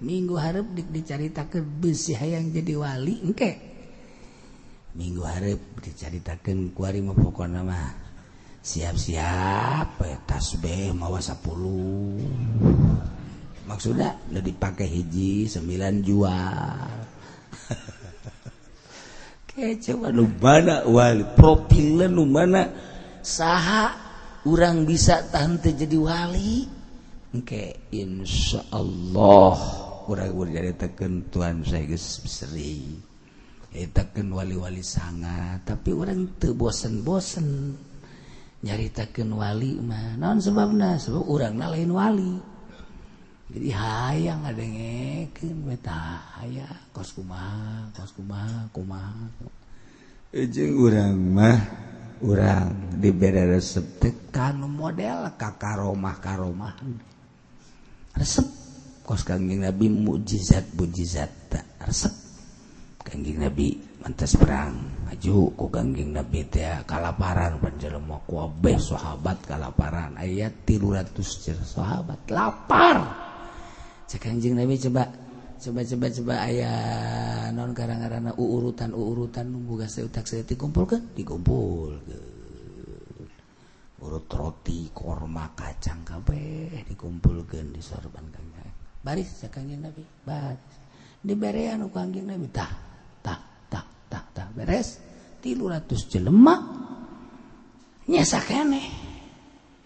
Minggu 0.00 0.36
harap 0.36 0.64
dik 0.72 0.88
diceritakan 0.92 1.80
besi 1.80 2.16
hayang 2.16 2.52
jadi 2.52 2.76
wali? 2.76 3.20
Engke. 3.24 3.50
Minggu 4.96 5.22
harap 5.22 5.60
diceritakan 5.80 6.72
kuari 6.76 7.00
mah 7.04 7.14
pokokna 7.14 7.60
mah. 7.62 8.09
siap-siap 8.60 10.00
eh, 10.04 10.18
tasbih 10.28 10.92
mawa 10.92 11.20
10 11.20 11.40
maksudnya 13.64 14.16
udah 14.30 14.42
dipakai 14.44 14.88
hiji 14.88 15.48
9 15.48 16.04
jual 16.04 17.10
kecewa 19.60 20.08
nu 20.08 20.24
mana 20.40 20.86
wali 20.88 21.26
profilnya 21.36 22.06
nu 22.08 22.24
mana. 22.24 22.70
Saha 23.20 23.92
orang 24.48 24.88
bisa 24.88 25.20
tahan 25.28 25.60
jadi 25.60 25.98
wali. 26.00 26.64
Engke 27.30 27.92
insya 27.94 28.64
Allah 28.74 29.54
kurang 30.08 30.34
udah 30.34 30.50
jadi 30.50 30.72
teken 30.74 31.30
Tuhan 31.30 31.62
saya 31.62 31.86
geus 31.86 32.26
sering 32.26 32.98
eh, 33.70 33.86
wali-wali 34.34 34.82
sangat 34.82 35.62
tapi 35.62 35.94
orang 35.94 36.40
teu 36.40 36.56
bosen-bosen. 36.56 37.78
nyaritakan 38.60 39.28
wali 39.32 39.80
mah. 39.80 40.16
Non 40.20 40.40
sebabnya 40.40 41.00
sebab 41.00 41.24
orang 41.24 41.54
na 41.56 41.66
lain 41.72 41.90
wali. 41.92 42.34
Jadi 43.50 43.70
hayang 43.74 44.46
ada 44.46 44.62
ngeken 44.62 45.66
beta 45.66 46.22
hayang 46.38 46.70
kos 46.94 47.18
kumaha 47.18 47.90
kos 47.90 48.14
kumaha 48.14 48.62
kumaha. 48.70 49.26
Eh, 50.30 50.46
Ejeng 50.46 50.78
urang 50.78 51.18
mah 51.18 51.58
urang 52.22 52.94
di 52.94 53.10
beda 53.10 53.50
resep 53.50 53.98
tekan 53.98 54.62
model 54.70 55.34
kakaromah 55.34 56.16
karomah 56.22 56.78
resep. 58.14 58.46
Kos 59.02 59.26
kangjeng 59.26 59.66
nabi 59.66 59.90
mujizat 59.90 60.70
mujizat 60.78 61.50
tak 61.50 61.66
resep. 61.82 62.14
Kangjeng 63.02 63.42
nabi 63.42 63.74
mantas 63.98 64.38
perang. 64.38 64.99
maju 65.10 65.50
ku 65.58 65.66
gangging 65.66 66.14
Nabi 66.14 66.46
teh 66.46 66.86
kalaparan 66.86 67.58
panjelema 67.58 68.22
ku 68.30 68.46
abeh 68.46 68.78
sahabat 68.78 69.42
kalaparan. 69.42 70.14
Aya 70.14 70.46
300 70.46 71.10
sahabat 71.66 72.30
lapar. 72.30 72.98
Cek 74.06 74.30
anjing 74.30 74.54
Nabi 74.54 74.78
coba 74.78 75.10
coba 75.58 75.82
coba 75.82 76.06
coba 76.14 76.34
aya 76.46 76.72
non 77.50 77.74
karang-karana 77.74 78.38
uurutan 78.38 78.94
uurutan 78.94 79.50
nunggu 79.50 79.82
gas 79.82 79.98
utak 79.98 80.30
saya 80.30 80.46
dikumpulkan 80.46 81.10
dikumpul 81.18 81.90
urut 84.00 84.30
roti 84.32 84.88
korma 84.94 85.52
kacang 85.52 86.06
kabeh 86.06 86.86
dikumpulkan 86.86 87.74
disorban 87.74 88.30
kanjeng 88.30 88.72
baris 89.02 89.42
cek 89.42 89.58
anjing 89.58 89.82
Nabi. 89.82 90.06
Baris. 90.22 90.78
Diberian 91.18 91.82
ku 91.90 91.98
anjing 91.98 92.30
Nabi? 92.30 92.46
Tah 92.54 92.70
tah. 93.26 93.49
tak 94.10 94.34
tak 94.34 94.50
beres. 94.52 94.98
Tilu 95.40 95.70
ratus 95.70 96.10
jelema. 96.10 96.58
Nyesa 98.10 98.42
kene. 98.42 98.82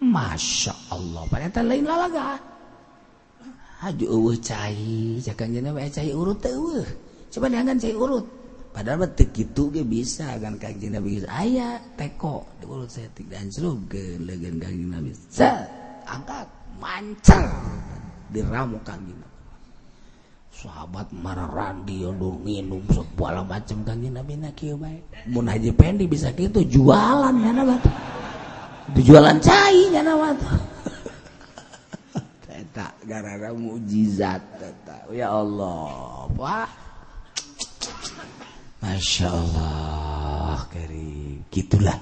Masya 0.01 0.73
Allah 0.91 1.23
pada 1.31 1.47
tak 1.47 1.69
lain 1.69 1.85
lalaga. 1.87 2.35
Haju 3.85 4.05
eueuh 4.09 4.37
cai 4.41 5.21
jakan 5.21 5.55
jana 5.55 5.69
wae 5.71 5.87
cai 5.87 6.09
urut 6.11 6.41
teu 6.41 6.57
eueuh. 6.57 6.89
Coba 7.29 7.47
diangkan 7.47 7.77
cai 7.77 7.93
urut. 7.93 8.25
Padahal 8.75 9.07
betul 9.07 9.31
gitu 9.31 9.71
ge 9.71 9.87
bisa 9.87 10.35
kan 10.35 10.59
kanjeng 10.59 10.99
Nabi 10.99 11.15
geus 11.15 11.27
aya 11.31 11.79
teko. 11.95 12.43
Diurut 12.59 12.91
saya 12.91 13.07
tik 13.15 13.31
dan 13.31 13.47
serupkeun 13.47 14.27
leungeun 14.27 14.59
kanjeng 14.59 14.91
Nabi. 14.91 15.15
Angkat 16.03 16.47
mancar. 16.75 17.47
Diramu 18.35 18.75
kanjeng 18.83 19.15
Nabi. 19.15 19.34
Sahabat 20.55 21.11
marah 21.11 21.51
randi 21.51 22.07
undur 22.07 22.39
minum 22.39 22.79
segala 22.87 23.43
macam. 23.43 23.83
Kangjeng 23.83 24.15
Nabi 24.15 24.39
nak 24.39 24.55
kieu 24.55 24.79
bae 24.79 25.03
mun 25.27 25.51
Haji 25.51 25.75
Pendi 25.75 26.07
bisa 26.07 26.31
gitu 26.31 26.63
jualan 26.63 27.35
ya 27.35 27.51
nama 27.51 27.75
jualan 28.95 29.35
cai 29.43 29.91
ya 29.91 29.99
nama 29.99 30.31
eta 32.55 32.87
gara-gara 33.03 33.51
mujizat 33.51 34.39
eta 34.63 35.11
ya 35.11 35.35
Allah 35.35 36.31
wah 36.39 36.85
Masya 38.85 39.33
Allah 39.33 40.61
kari 40.69 41.41
gitulah. 41.49 41.97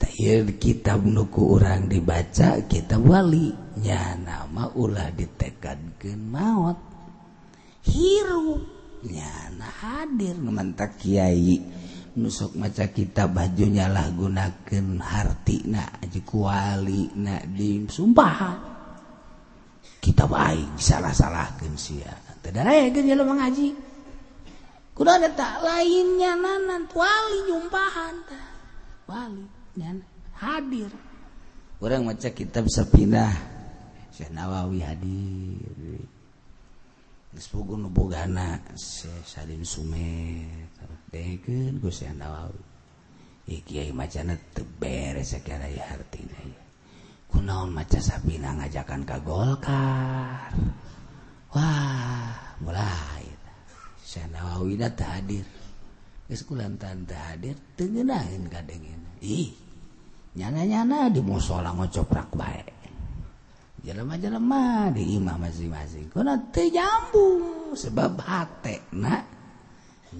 Tahir 0.00 0.56
kitab 0.56 1.04
nuku 1.04 1.60
orang 1.60 1.84
dibaca 1.84 2.64
kitab 2.64 3.04
wali. 3.04 3.52
Nya 3.84 4.16
nama 4.16 4.72
ulah 4.72 5.12
ditekankeun 5.12 6.32
maut 6.32 6.93
hirupnya 7.84 9.44
hadir 9.80 10.36
memantak 10.38 10.96
Kyai 11.00 11.60
nusok 12.14 12.54
maca 12.54 12.86
kitab 12.94 13.34
bajunya 13.34 13.90
lah 13.90 14.06
gunakan 14.14 14.86
harti 15.02 15.66
na 15.66 15.82
bing 17.42 17.90
sumpah. 17.90 18.72
Kita 19.98 20.28
baik 20.28 20.78
salah-salahkan 20.78 21.74
mengaji 23.24 23.74
ada 25.10 25.26
tak 25.34 25.58
lainnya 25.66 26.38
nanan 26.38 26.86
wali 26.86 27.38
jumpahan 27.50 28.14
wali 29.10 29.42
dan 29.74 30.06
hadir. 30.38 30.86
Orang 31.82 32.06
maca 32.06 32.30
kitab 32.30 32.70
sepindah 32.70 33.34
Syekh 34.14 34.30
Nawawi 34.30 34.80
hadir. 34.86 36.13
Gispugun 37.34 37.90
bogana 37.90 38.62
si 38.78 39.10
Salim 39.26 39.66
Sumer 39.66 40.70
dehkeun 41.10 41.82
Gusti 41.82 42.06
Nawawi 42.14 42.74
Ieu 43.44 43.60
kiai 43.60 43.92
macana 43.92 44.32
teu 44.56 44.64
beres 44.80 45.36
sakara 45.36 45.68
ieu 45.68 45.84
hartina. 45.84 46.40
Kunaon 47.28 47.76
maca 47.76 48.00
sapina 48.00 48.56
ngajakan 48.56 49.04
ka 49.04 49.20
Golkar. 49.20 50.52
Wah, 51.52 52.56
mulai 52.64 53.28
Si 54.00 54.16
Andawawi 54.24 54.80
da 54.80 54.88
teu 54.96 55.04
hadir. 55.04 55.44
Geus 56.24 56.40
kulantan 56.48 57.04
teu 57.04 57.20
hadir 57.20 57.52
teu 57.76 57.84
ngeunaheun 57.84 58.48
ka. 58.48 58.64
Ih, 59.20 59.52
nyana-nyana 60.40 61.12
di 61.12 61.20
musola 61.20 61.68
ngocoprak 61.76 62.32
bae. 62.32 62.73
jelema-jelema 63.84 64.88
di 64.96 65.20
imah 65.20 65.36
masing-masing. 65.36 66.08
Kuna 66.08 66.40
teu 66.48 66.72
jambung 66.72 67.76
sebab 67.76 68.16
hatena 68.24 69.20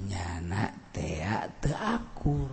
nyana 0.05 0.69
tea 0.93 1.49
teu 1.65 1.73
akur. 1.73 2.53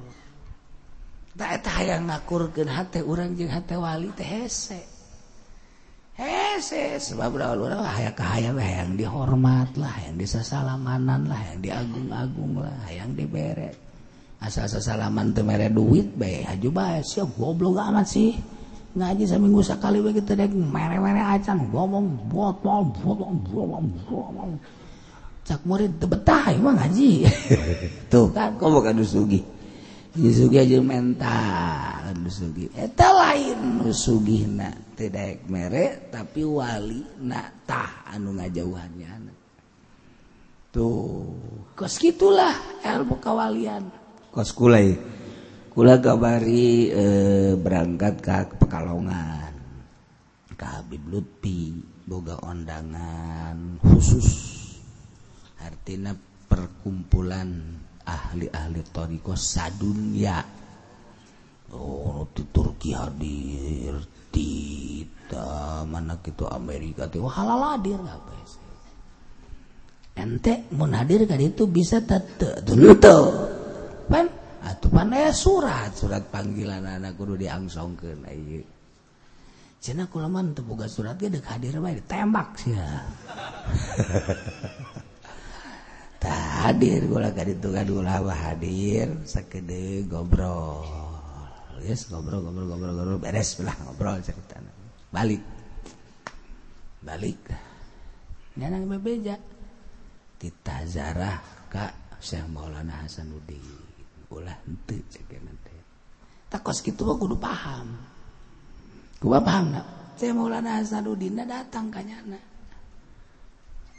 Da 1.35 1.55
eta 1.55 1.71
hayang 1.83 2.07
ngakurkeun 2.07 2.71
hate 2.71 3.03
urang 3.03 3.35
jeung 3.35 3.51
hate 3.51 3.75
wali 3.75 4.07
teh 4.15 4.23
hese. 4.23 4.79
Hese 6.15 6.95
sebab 6.99 7.35
urang 7.35 7.83
hayang 7.83 8.15
kahayang 8.15 8.55
hayang 8.55 8.95
dihormat 8.95 9.75
lah 9.75 9.91
hayang 9.99 10.15
disasalamanan 10.15 11.27
lah 11.27 11.39
hayang 11.39 11.59
diagung-agung 11.59 12.63
lah 12.63 12.75
hayang 12.87 13.15
dibere 13.15 13.71
asal 14.41 14.65
sasalaman 14.65 15.37
teu 15.37 15.45
mere 15.45 15.69
duit 15.69 16.17
bae 16.17 16.41
haju 16.41 16.69
bae 16.73 16.99
sia 17.03 17.27
goblok 17.27 17.77
amat 17.77 18.07
sih. 18.07 18.60
ngaji 18.91 19.23
seminggu 19.23 19.63
sekali 19.63 20.03
begitu 20.03 20.35
dek 20.35 20.51
mere-mere 20.51 21.23
acan 21.23 21.71
ngomong 21.71 22.27
botol 22.27 22.91
botol 22.99 23.31
botol 23.47 23.83
botol. 24.03 24.49
Cak 25.41 25.61
murid 25.65 25.97
betah 25.97 26.53
emang 26.53 26.77
ngaji. 26.77 27.25
Tuh 28.11 28.29
kan 28.35 28.55
kok 28.59 28.69
bukan 28.69 28.99
dusugi? 28.99 29.41
Dusugi 30.11 30.59
aja 30.59 30.77
mental 30.83 32.13
dusugi. 32.19 32.67
Eta 32.75 33.09
lain 33.15 33.79
nusugi 33.79 34.43
teu 34.45 35.07
tidak 35.07 35.47
mere 35.47 36.11
tapi 36.11 36.45
wali 36.45 37.01
na 37.25 37.47
tah 37.63 38.05
anu 38.11 38.35
ngajauhannya. 38.37 39.11
Tuh 40.71 41.35
kos 41.75 41.95
gitulah 41.99 42.55
ilmu 42.83 43.19
kawalian. 43.19 43.87
Kos 44.31 44.55
kulai. 44.55 45.10
Kula 45.71 46.03
kabari 46.03 46.91
eh, 46.91 47.55
berangkat 47.55 48.19
ke 48.19 48.59
Pekalongan 48.59 49.55
ke 50.51 50.65
Habib 50.67 51.07
Lutfi 51.07 51.71
boga 52.03 52.35
ondangan 52.43 53.79
khusus. 53.79 54.29
Artinya 55.63 56.11
perkumpulan 56.51 57.47
ahli-ahli 58.03 58.83
toriko 58.91 59.31
sadunya. 59.33 60.43
Oh 61.71 62.27
di 62.35 62.43
Turki 62.51 62.91
hadir 62.91 63.95
di 64.27 64.51
mana 65.87 66.19
gitu 66.19 66.43
Amerika 66.51 67.07
tuh. 67.07 67.31
Halal 67.31 67.79
hadir 67.79 67.95
apa 68.03 68.35
sih 68.43 68.61
ente 70.11 70.67
mau 70.75 70.91
hadir 70.91 71.23
kan 71.23 71.39
itu 71.39 71.65
bisa 71.71 72.03
tete 72.03 72.59
dulu 72.67 72.91
tuh 72.99 73.25
pan 74.11 74.27
atau 74.61 74.87
pan 74.93 75.09
aya 75.09 75.33
surat 75.33 75.89
surat 75.97 76.21
panggilan 76.29 76.85
anak 76.85 77.17
kudu 77.17 77.33
diangsongkeun 77.33 78.29
ieu 78.29 78.61
cenah 79.81 80.05
kula 80.05 80.29
mah 80.29 80.45
teu 80.53 80.61
boga 80.61 80.85
surat 80.85 81.17
ge 81.17 81.33
deuk 81.33 81.41
hadir 81.49 81.81
bae 81.81 81.97
ditembak 81.97 82.53
sia. 82.61 82.85
Tah 86.21 86.69
hadir 86.69 87.09
kula 87.09 87.33
ka 87.33 87.41
ditu 87.41 87.73
kadula 87.73 88.21
hadir 88.21 89.09
sakede 89.25 90.05
ngobrol 90.05 90.85
yes 91.81 92.13
ngobrol 92.13 92.45
ngobrol 92.45 92.69
ngobrol 92.69 92.93
ngobrol 92.93 93.17
beres 93.17 93.57
belah 93.57 93.73
ngobrol 93.81 94.21
ceritana. 94.21 94.69
Balik. 95.09 95.41
Balik. 97.01 97.41
Nyanang 98.61 98.85
bebeja. 98.85 99.33
Ditazarah 100.37 101.41
ka 101.73 101.89
Syekh 102.21 102.45
Maulana 102.53 103.01
Hasanuddin 103.01 103.80
ulah 104.31 104.55
henteu 104.63 105.03
sekian 105.11 105.45
teh. 105.67 105.81
Takos 106.47 106.79
kitu 106.79 107.03
mah 107.03 107.15
kudu 107.19 107.35
paham. 107.35 107.95
Gua 109.21 109.39
paham 109.43 109.75
na. 109.75 109.83
Saya 110.17 110.37
Maulana 110.37 110.81
Hasanuddin 110.81 111.39
datang 111.43 111.89
kanyana. 111.89 112.37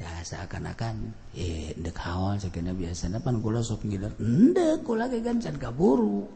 Ya 0.01 0.11
seakan-akan 0.23 1.15
eh 1.35 1.75
ndek 1.79 1.99
hawal 1.99 2.39
sakena 2.39 2.75
biasana 2.75 3.23
pan 3.23 3.39
kula 3.39 3.63
sok 3.63 3.87
ngider. 3.87 4.13
Endek 4.19 4.83
kula 4.83 5.07
ge 5.07 5.23
gancan 5.23 5.59
kaburu. 5.59 6.27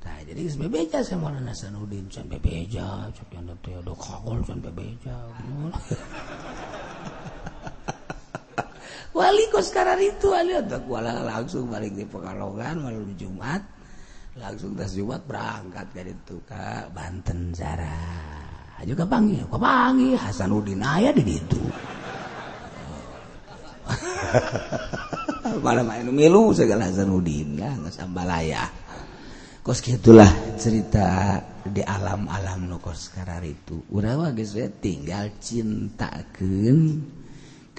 Tah 0.00 0.16
jadi 0.24 0.48
geus 0.48 0.56
bebeja 0.56 1.04
saya 1.04 1.20
Maulana 1.20 1.52
Hasanuddin 1.52 2.08
can 2.08 2.26
bebeja, 2.26 3.10
cek 3.14 3.30
yang 3.34 3.50
teh 3.62 3.76
do 3.84 3.94
kagol 3.94 4.42
can 4.42 4.58
bebeja. 4.64 5.16
wali 9.12 9.44
kos 9.52 9.70
karar 9.74 9.98
itu 9.98 10.30
wali. 10.30 10.54
Untuk 10.56 10.84
wala 10.90 11.22
langsung 11.22 11.70
balik 11.70 11.94
di 11.94 12.04
Pekalongan 12.06 12.80
malam 12.82 13.10
Jumat. 13.14 13.62
Langsung 14.38 14.78
tas 14.78 14.94
Jumat 14.94 15.26
berangkat 15.26 15.90
dari 15.90 16.14
itu 16.14 16.38
ke 16.46 16.88
Banten 16.94 17.50
Zara. 17.52 17.98
Juga 18.86 19.04
panggil. 19.04 19.44
Kok 19.44 19.60
panggil? 19.60 20.16
Hasanuddin 20.16 20.80
ayah 20.80 21.12
di 21.12 21.22
situ. 21.26 21.60
Malam 25.66 25.84
main 25.90 26.06
milu 26.08 26.54
segala 26.54 26.86
Hasanuddin 26.86 27.58
lah 27.58 27.74
nggak 27.74 27.90
sambalaya 27.90 28.70
kos 29.60 29.84
gitulah 29.84 30.56
cerita 30.56 31.36
di 31.60 31.84
alam-alam 31.84 32.64
no 32.64 32.80
kos 32.80 33.12
karar 33.12 33.44
itu. 33.44 33.84
Udah 33.92 34.32
guys 34.32 34.56
tinggal 34.80 35.36
cintakan 35.36 37.04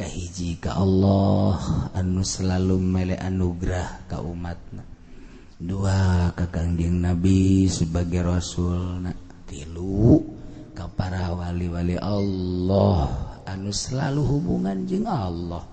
kahiji 0.02 0.58
ka 0.58 0.82
Allah 0.82 1.62
anu 1.94 2.26
selalu 2.26 2.82
mele 2.82 3.14
anugerah 3.22 4.10
ka 4.10 4.18
umatna. 4.18 4.82
Dua 5.62 6.34
kakangjeng 6.34 7.06
Nabi 7.06 7.70
sebagai 7.70 8.26
rasul 8.26 9.06
na 9.06 9.14
tilu 9.46 10.18
ka 10.74 10.90
para 10.90 11.30
wali-wali 11.38 12.02
Allah 12.02 13.38
anu 13.46 13.70
selalu 13.70 14.26
hubungan 14.26 14.90
jeung 14.90 15.06
Allah. 15.06 15.70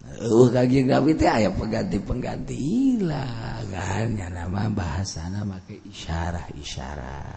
Uh, 0.00 0.48
kajian 0.48 0.88
Nabi 0.88 1.12
teh 1.12 1.28
aya 1.28 1.52
pengganti-pengganti. 1.52 2.96
Lah 3.04 3.60
kan 3.68 4.16
ya 4.16 4.32
nama 4.32 4.72
bahasana 4.72 5.44
make 5.44 5.84
isyarah-isyarah. 5.84 7.28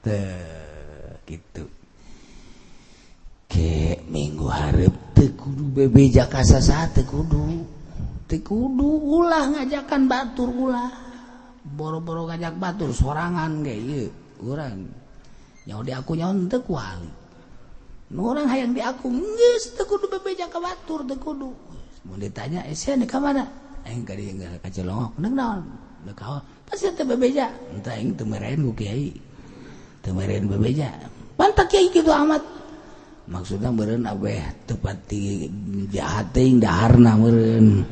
Teh 0.00 1.20
gitu 1.28 1.79
ke 3.50 3.98
minggu 4.06 4.46
harap 4.46 4.94
tekudu 5.10 5.74
bebe 5.74 6.06
jakasa 6.06 6.62
saat 6.62 6.94
tekudu 6.94 7.66
tekudu 8.30 8.86
ulah 8.86 9.50
ngajakan 9.50 10.06
batur 10.06 10.48
ulah. 10.54 10.90
Boro-boro 11.60 12.30
ngajak 12.30 12.56
batur 12.56 12.94
sorangan 12.94 13.60
kayak 13.60 13.80
iya 13.84 14.02
orang 14.40 14.88
nyawa 15.66 15.82
di 15.84 15.92
aku 15.92 16.12
nyawa 16.16 16.46
teu 16.46 16.62
kuali. 16.64 17.10
Nu 18.10 18.32
urang 18.32 18.48
hayang 18.48 18.72
di 18.72 18.80
aku 18.80 19.10
geus 19.10 19.74
teu 19.74 19.84
kudu 19.84 20.06
bebeja 20.08 20.46
ka 20.46 20.62
batur 20.62 21.04
teu 21.04 21.18
kudu. 21.18 21.50
Mun 22.06 22.16
ditanya 22.16 22.64
eh, 22.64 22.72
esen 22.72 23.04
ka 23.04 23.18
mana? 23.20 23.44
Aing 23.84 24.06
ka 24.06 24.14
dieu 24.16 24.32
ka 24.62 24.70
celongok 24.72 25.18
neng 25.20 25.34
naon? 25.36 25.62
Da 26.06 26.14
kaon 26.16 26.40
pasti 26.64 26.88
teu 26.96 27.04
bebeja 27.04 27.50
entah 27.74 27.98
aing 27.98 28.14
teu 28.14 28.24
meren 28.24 28.62
ku 28.62 28.72
kiai. 28.72 29.12
Teu 30.00 30.16
meren 30.16 30.48
bebeja 30.48 30.96
pantak 31.36 31.68
kiai 31.68 31.92
kitu 31.92 32.08
amat 32.08 32.59
maksudnya 33.28 33.68
meren 33.68 34.08
abeh 34.08 34.40
tepati 34.64 35.50
jahat 35.92 36.32
ting 36.32 36.62
daharna 36.62 37.18
meren 37.20 37.84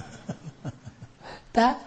tak 1.56 1.80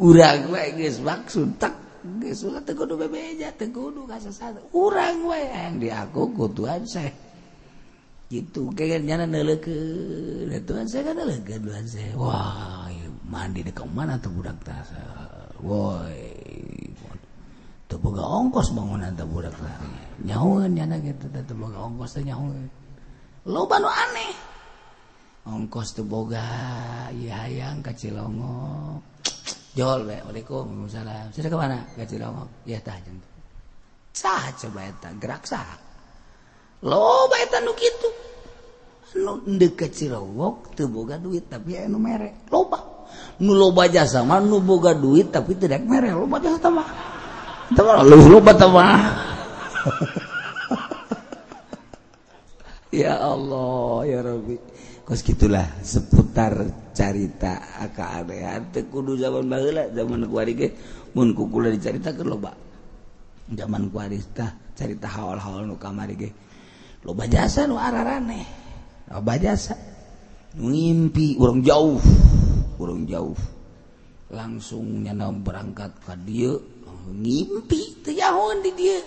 urang 0.00 0.50
wae 0.50 0.74
geus 0.74 0.98
maksud 0.98 1.56
tak 1.62 1.74
geus 2.18 2.42
ulah 2.42 2.62
teu 2.66 2.74
kudu 2.74 2.98
bebeja 2.98 3.54
teu 3.54 3.70
kudu 3.70 4.04
kasasat 4.10 4.58
urang 4.74 5.26
wae 5.30 5.46
yang 5.46 5.78
diaku 5.78 6.34
ku 6.34 6.50
Tuhan 6.50 6.82
saya 6.86 7.12
gitu 8.26 8.74
kayak 8.74 9.06
nyana 9.06 9.22
neuleukeun. 9.22 10.50
Tuhan 10.66 10.86
saya 10.90 11.02
kan 11.06 11.14
neuleukeun 11.14 11.62
Tuhan 11.62 11.84
saya 11.86 12.10
wah 12.18 12.90
mandi 13.26 13.66
dekat 13.66 13.86
mana 13.90 14.18
tuh 14.22 14.30
budak 14.30 14.58
tasa 14.62 15.02
woi 15.62 16.35
boga 17.94 18.22
ongkos 18.26 18.74
bangunan 18.74 19.14
budak 19.14 19.54
boga 21.54 21.78
ongkos 21.86 22.18
lo 23.46 23.62
aneh. 23.70 24.34
Ongkos 25.46 25.94
tuh 25.94 26.02
boga 26.02 26.42
iya 27.14 27.46
hayang 27.46 27.78
kecil 27.78 28.18
Cilongok. 28.18 28.98
Jol 29.78 30.10
we 30.10 30.18
alaikum 30.18 30.90
salam 30.90 31.30
sudah 31.30 31.46
kemana 31.46 31.78
kecil 31.94 32.18
Cilongok. 32.18 32.50
Ya 32.66 32.82
tah 32.82 32.98
jentuh 32.98 33.30
sah 34.10 34.50
coba 34.58 34.90
eta 34.90 35.14
gerak 35.22 35.46
sah. 35.46 35.78
Lo 36.82 37.30
eta 37.38 37.62
nu 37.62 37.70
kitu? 37.78 38.10
Anu 39.14 39.46
ndek 39.46 39.78
kecil 39.78 40.18
teu 40.74 40.90
boga 40.90 41.14
duit 41.22 41.46
tapi 41.46 41.78
anu 41.78 42.02
mere. 42.02 42.50
Loba 42.50 42.82
nu 43.38 43.54
loba 43.54 43.86
jasa 43.86 44.26
mah 44.26 44.42
nu 44.42 44.58
boga 44.58 44.90
duit 44.90 45.30
tapi 45.30 45.54
tidak 45.54 45.86
mere. 45.86 46.10
Loba 46.10 46.42
jasa 46.42 46.58
tambah 46.58 47.15
luhur 47.74 48.38
mah 48.44 49.00
ya 53.02 53.14
Allah 53.22 54.02
ya 54.06 54.18
Rabbi. 54.22 54.56
Kos 55.06 55.22
gitulah 55.22 55.78
seputar 55.86 56.66
carita 56.90 57.78
akadean 57.78 58.74
teu 58.74 58.90
kudu 58.90 59.14
zaman 59.14 59.46
baheula 59.46 59.86
zaman 59.94 60.26
kuari 60.26 60.58
ge 60.58 60.74
mun 61.14 61.30
kukula 61.30 61.70
dicaritakeun 61.70 62.26
loba. 62.26 62.50
Zaman 63.46 63.86
kuari 63.94 64.18
tah 64.34 64.50
carita 64.74 65.06
haol-haol 65.06 65.70
nu 65.70 65.78
kamari 65.78 66.18
ge. 66.18 66.30
Loba 67.06 67.30
jasa 67.30 67.70
nu 67.70 67.78
ararane 67.78 68.42
loba 69.06 69.38
jasa. 69.38 69.78
Nu 70.58 70.74
ngimpi 70.74 71.38
urang 71.38 71.62
jauh 71.62 72.02
urang 72.82 73.06
jauh. 73.06 73.38
Langsung 74.34 75.06
nyana 75.06 75.30
berangkat 75.30 75.94
ka 76.02 76.18
dieu. 76.18 76.58
ngimpi 77.06 78.02
tejahon 78.02 78.62
di 78.62 78.70
dia. 78.74 78.98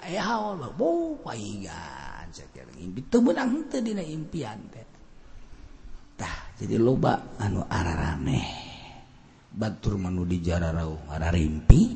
Ayah 0.00 0.24
hawa 0.32 0.70
bo 0.72 1.18
paingan 1.20 2.32
pahingan 2.32 2.68
ngimpi 2.80 3.00
teu 3.12 3.20
menang 3.20 3.68
teu 3.68 3.84
dina 3.84 4.00
impian 4.00 4.56
teh. 4.72 4.86
Tah 6.16 6.56
jadi 6.56 6.80
loba 6.80 7.36
anu 7.36 7.60
ararane 7.68 8.40
batur 9.50 9.98
manu 9.98 10.22
di 10.24 10.38
jararau 10.40 11.10
ararimpi 11.10 11.92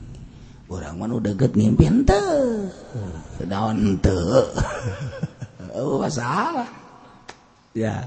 orang 0.68 0.96
manu 0.98 1.16
deket 1.22 1.56
ngimpi 1.56 1.84
henteu. 1.86 2.68
Hmm. 2.92 3.48
Daun 3.48 3.76
henteu. 3.80 4.20
Oh 5.74 5.98
masalah. 5.98 6.70
Ya. 7.74 8.06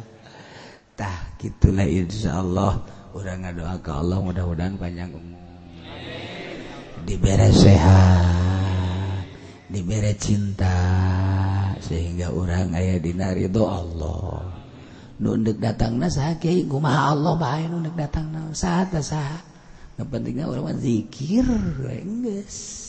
Tah 0.96 1.36
kitulah 1.36 1.84
insyaallah 1.84 2.80
orang 3.12 3.44
ngadoa 3.44 3.76
ke 3.84 3.92
Allah 3.92 4.24
mudah-mudahan 4.24 4.80
panjang 4.80 5.12
umur. 5.12 5.37
dibere 7.08 7.48
sehat 7.56 8.28
dibere 9.72 10.12
cinta 10.20 10.76
sehingga 11.80 12.36
orang 12.36 12.76
aya 12.76 13.00
dinari 13.00 13.48
itu 13.48 13.64
Allah. 13.64 14.44
Nunduk 15.18 15.58
datang 15.58 15.98
na 15.98 16.12
sah 16.12 16.38
kiai 16.38 16.68
kumaha 16.68 17.16
Allah 17.16 17.34
bae 17.40 17.64
nunduk 17.72 17.96
datang 17.96 18.28
na 18.30 18.52
sah 18.52 18.84
sah 19.00 19.40
pentingnya 19.98 20.52
orang 20.52 20.76
mah 20.76 20.78
zikir 20.78 21.48
geus. 21.80 22.86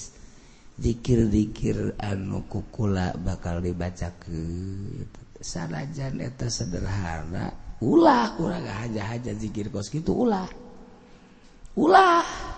Zikir-zikir 0.78 1.98
anu 1.98 2.46
kukula 2.46 3.10
bakal 3.18 3.58
dibaca 3.58 4.14
ke 4.22 4.38
sanajan 5.42 6.22
eta 6.22 6.46
sederhana 6.46 7.50
ulah 7.82 8.38
kurang 8.38 8.62
haja-haja 8.62 9.34
zikir 9.34 9.74
kos 9.74 9.90
gitu 9.90 10.26
ulah. 10.26 10.46
Ulah. 11.74 12.57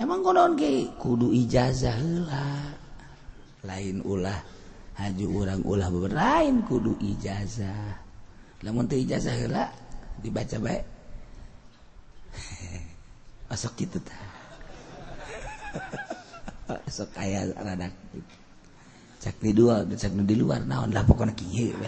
emang 0.00 0.20
konon 0.22 0.58
ge 0.58 0.90
kudu 0.98 1.30
ijazah 1.30 1.94
heula? 1.98 2.46
Lain 3.64 4.04
ulah 4.04 4.38
haju 4.98 5.26
urang 5.30 5.62
ulah 5.64 5.88
lain 6.10 6.62
kudu 6.66 6.94
ijazah. 7.00 7.96
Lamun 8.64 8.88
teu 8.88 9.00
ijazah 9.00 9.34
heula 9.34 9.68
dibaca 10.20 10.56
bae. 10.60 10.80
Masuk 13.48 13.72
kitu 13.78 13.98
tah. 14.02 14.22
Sok 16.94 17.12
aya 17.20 17.44
rada 17.60 17.90
cak 19.24 19.40
di 19.40 19.56
dua 19.56 19.84
cak 19.88 20.12
di 20.28 20.36
luar 20.36 20.68
naon 20.68 20.92
lah 20.92 21.00
pokoknya 21.00 21.32
kieu 21.32 21.72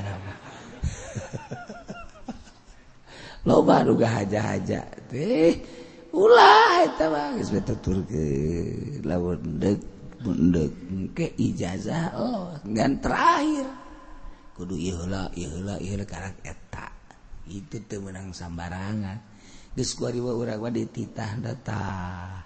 loba 3.46 3.86
duga 3.86 4.09
haja-haja 4.11 4.82
teh. 5.07 5.54
ulah 6.16 6.88
eta 6.88 7.06
mah. 7.12 7.36
Geus 7.36 7.52
bet 7.52 7.68
tuturkeun 7.68 9.04
deuk-deuk 9.60 10.72
ke 11.12 11.36
ijazah 11.36 12.16
oh 12.16 12.56
ngan 12.64 12.96
terakhir. 13.04 13.68
Kudu 14.56 14.80
ieu 14.80 14.96
heula 14.96 15.28
ieu 15.36 15.52
heula 15.52 15.76
ieu 15.76 16.00
heula 16.00 16.32
eta. 16.40 16.88
Itu 17.46 17.78
teu 17.84 18.00
meunang 18.00 18.32
sambarangan. 18.32 19.20
Geus 19.76 19.92
ku 19.92 20.08
urang 20.08 20.64
mah 20.64 20.72
dititah 20.72 21.36
datah 21.36 22.40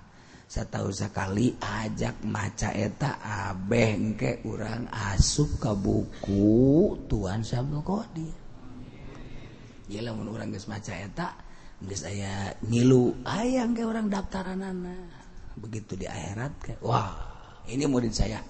sataus 0.50 0.98
sakali 0.98 1.54
ajak 1.62 2.26
maca 2.26 2.74
eta 2.74 3.22
abeh 3.22 3.94
engke 3.94 4.42
urang 4.42 4.90
asup 4.90 5.62
ka 5.62 5.78
buku 5.78 6.98
Tuhan 7.06 7.46
sabda 7.46 7.78
kodih. 7.86 8.34
nya 9.90 10.06
lamun 10.06 10.30
geus 10.54 10.70
maca 10.70 10.94
eta 10.94 11.49
saya 11.96 12.52
ngilu 12.64 13.24
ayam 13.24 13.72
kayak 13.72 13.88
orang 13.88 14.06
daftaran 14.12 14.60
anak 14.60 15.08
begitu 15.56 15.96
di 15.96 16.04
akhirat 16.04 16.52
kayak 16.60 16.80
wah 16.84 17.30
ini 17.70 17.84
murid 17.86 18.10
saya. 18.10 18.42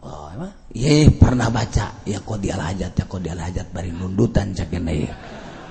Oh 0.00 0.32
emang? 0.32 0.48
Ye 0.72 1.12
pernah 1.12 1.52
baca. 1.52 1.92
Ya 2.08 2.16
kok 2.24 2.40
dia 2.40 2.56
hajat 2.56 2.96
ya 2.96 3.04
kok 3.04 3.20
dia 3.20 3.36
hajat 3.36 3.68
bari 3.68 3.92
nundutan 3.92 4.56
cakena 4.56 4.92
ya. 4.94 5.14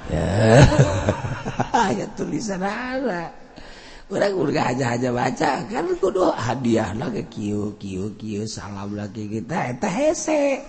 Ya 2.00 2.06
tulisan 2.14 2.62
anak 2.62 3.34
orang 4.10 4.34
urga 4.34 4.74
aja 4.74 4.98
aja 4.98 5.10
baca 5.14 5.70
kan 5.70 5.86
kudu 6.02 6.34
hadiah 6.34 6.98
lah 6.98 7.14
ke 7.14 7.30
kiu 7.30 7.78
kiu 7.78 8.18
kiu 8.18 8.42
salam 8.50 8.98
lagi 8.98 9.30
kita 9.30 9.78
eta 9.78 9.90
hese. 9.90 10.62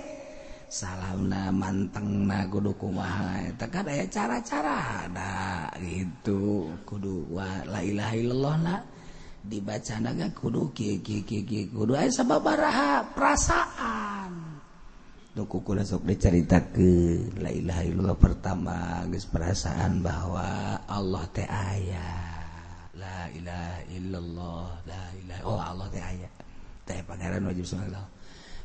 salam 0.71 1.27
na 1.27 1.51
manteng 1.51 2.31
na 2.31 2.47
kudu 2.47 2.71
kumaha 2.79 3.43
tak 3.59 3.83
aya 3.83 4.07
cara-cara 4.07 5.03
ada 5.11 5.67
gitu. 5.83 6.71
Kudu 6.87 7.27
wa 7.35 7.67
la 7.67 7.83
ilaha 7.83 8.15
illallah 8.15 8.57
na 8.63 8.77
dibaca 9.43 9.99
naga 9.99 10.31
kudu 10.31 10.71
kieu 10.71 11.03
kieu 11.03 11.27
kieu 11.27 11.67
kudu 11.75 11.99
aya 11.99 12.07
sababaraha 12.15 13.03
perasaan. 13.19 14.63
Tuh 15.35 15.43
kudu 15.51 15.83
sok 15.83 16.07
dicaritakeun 16.07 17.43
la 17.43 17.51
ilaha 17.51 17.83
illallah 17.83 18.19
pertama 18.23 19.03
geus 19.11 19.27
perasaan 19.27 20.07
bahwa 20.07 20.79
Allah 20.87 21.27
teh 21.35 21.51
aya. 21.51 22.11
La 22.95 23.27
ilaha 23.35 23.79
illallah 23.91 24.67
la 24.87 25.03
ilaha 25.19 25.43
oh 25.43 25.59
Allah 25.59 25.91
teh 25.91 25.99
aya. 25.99 26.31
Teh 26.87 27.03
pangeran 27.03 27.43
wajib 27.43 27.67
subhanallah 27.67 28.20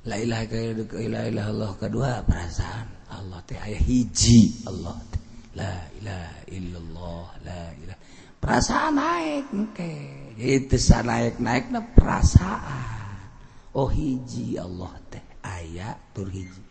lailah 0.05 1.45
Allah 1.49 1.71
kedua 1.81 2.21
perasaan 2.21 2.95
Allah 3.09 3.39
teh 3.45 3.57
aya 3.57 3.79
hiji 3.79 4.65
Allah 4.65 4.97
teh. 5.09 5.21
La 5.55 5.87
ilaha 5.97 6.39
illallah 6.51 7.27
la 7.47 7.63
ilaha. 7.79 7.99
Perasaan 8.37 8.91
naik 8.99 9.47
engke 9.55 9.93
itu 10.35 10.77
naik 11.01 11.39
naik 11.39 11.71
na 11.71 11.81
perasaan. 11.81 13.31
Oh 13.73 13.87
hiji 13.87 14.59
Allah 14.59 14.93
teh 15.09 15.23
aya 15.41 15.95
tur 16.11 16.27
hiji. 16.27 16.63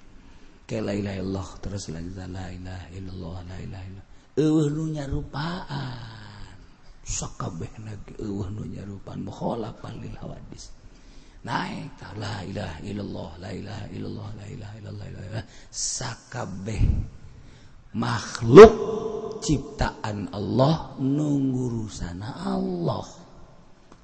Ke 0.68 0.84
la 0.84 0.92
ilaha 0.92 1.16
illallah 1.18 1.48
terus 1.64 1.88
lagi 1.88 2.12
la 2.12 2.46
ilaha 2.52 2.86
illallah 2.92 3.36
la 3.48 3.56
ilaha 3.58 3.84
illallah. 3.88 4.08
Eueuh 4.34 4.66
nu 4.68 4.84
nyarupaan. 4.92 6.54
Sakabehna 7.04 7.92
eueuh 8.20 8.48
nu 8.52 8.64
nyarupaan 8.68 9.20
mukhalafan 9.24 10.00
lil 10.00 10.16
naik 11.44 12.00
la 12.16 12.40
ilaha 12.40 12.78
illallah 12.80 13.30
la 13.36 13.50
ilaha 13.52 13.84
illallah 13.92 14.28
la 14.32 14.46
ilaha 14.48 14.74
illallah 14.80 15.06
la 15.12 15.22
ilaha 15.28 15.44
sakabeh. 15.68 16.82
Makhluk 17.94 18.74
ciptaan 19.44 20.32
Allah 20.34 20.98
nunggurusana 20.98 22.48
Allah. 22.48 23.06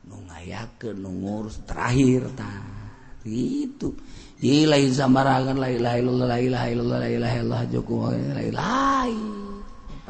Nu 0.06 0.20
ngayakeun 0.30 0.96
nu 1.00 1.10
ngurus 1.10 1.64
terakhir 1.66 2.28
ta 2.36 2.50
gitu. 3.26 3.96
Jadi 4.40 4.64
lain 4.64 4.92
samarangan 4.92 5.56
la 5.56 5.68
ilaha 5.68 5.96
illallah 6.00 6.28
la 6.28 6.38
ilaha 6.40 6.66
illallah 6.72 6.98
la 7.00 7.10
ilaha 7.10 7.34
illallah 7.40 7.64
jokowi 7.68 8.20
la 8.32 8.42
lain 8.48 9.40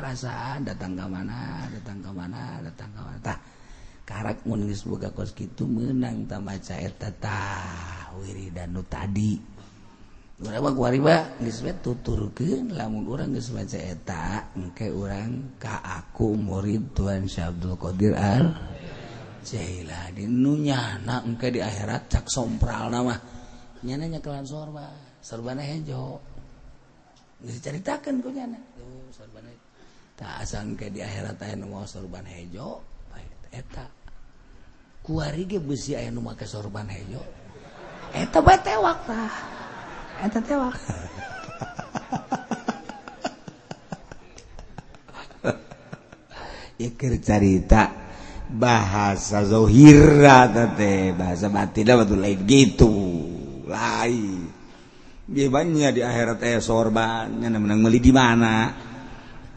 perasaan 0.01 0.65
datang 0.65 0.97
ke 0.97 1.05
mana 1.05 1.69
datang 1.69 1.99
ke 2.01 2.11
mana 2.15 2.43
datang 2.65 2.91
ke 2.95 3.01
mana. 3.05 3.19
Tah. 3.21 3.39
karak 4.11 4.43
mun 4.43 4.67
geus 4.67 4.83
boga 4.83 5.15
kos 5.15 5.31
kitu 5.31 5.71
meunang 5.71 6.27
ta 6.27 6.43
maca 6.43 6.75
eta 6.75 7.15
tah 7.15 8.11
wiridan 8.19 8.75
nu 8.75 8.83
tadi. 8.83 9.39
Urang 10.43 10.67
mah 10.67 10.75
kuariba 10.75 11.39
geus 11.39 11.63
we 11.63 11.71
tuturkeun 11.71 12.75
lamun 12.75 13.07
urang 13.07 13.31
geus 13.31 13.55
maca 13.55 13.79
eta 13.79 14.51
engke 14.59 14.91
urang 14.91 15.55
ka 15.63 15.79
aku 15.79 16.35
murid 16.35 16.91
Tuan 16.91 17.31
Syekh 17.31 17.55
Abdul 17.55 17.79
Qadir 17.79 18.19
Al 18.19 18.51
Jailani 19.47 20.27
nu 20.27 20.59
nyana 20.59 21.23
engke 21.23 21.55
di 21.55 21.63
akhirat 21.63 22.11
cak 22.11 22.27
sompralna 22.27 23.07
mah. 23.07 23.21
Nyana 23.87 24.11
nyakelan 24.11 24.43
sorba 24.43 24.91
sorbana 25.23 25.63
hejo. 25.63 26.19
Geus 27.47 27.63
caritakeun 27.63 28.19
ku 28.19 28.35
nyana. 28.35 28.59
Tuh 28.75 29.07
sorbana. 29.15 29.55
Tak 30.19 30.43
asal 30.43 30.75
engke 30.75 30.91
di 30.91 30.99
akhirat 30.99 31.39
aya 31.47 31.55
nu 31.55 31.79
sorban 31.87 32.27
hejo 32.27 32.83
eta. 33.55 34.00
besi 35.61 35.99
aya 35.99 36.11
nu 36.11 36.21
make 36.21 36.47
sorban 36.47 36.87
heyo 36.87 37.41
eta 38.15 38.39
bae 38.43 38.59
tewak 38.59 39.07
tah. 39.07 39.31
Eta 40.21 40.41
tewak. 40.43 40.75
Iker 46.87 47.21
carita 47.21 47.93
bahasa 48.51 49.45
zohira 49.47 50.49
tete 50.51 51.15
bahasa 51.15 51.49
batin 51.53 51.91
apa 51.93 52.05
tuh 52.05 52.17
lain 52.19 52.45
gitu. 52.45 52.91
Lain. 53.71 54.51
Gimana 55.31 55.95
di 55.95 56.03
akhirat 56.03 56.43
eh 56.43 56.59
sorban 56.59 57.31
yang 57.39 57.63
menang 57.63 57.87
meli 57.87 58.03
di 58.03 58.11
mana? 58.11 58.75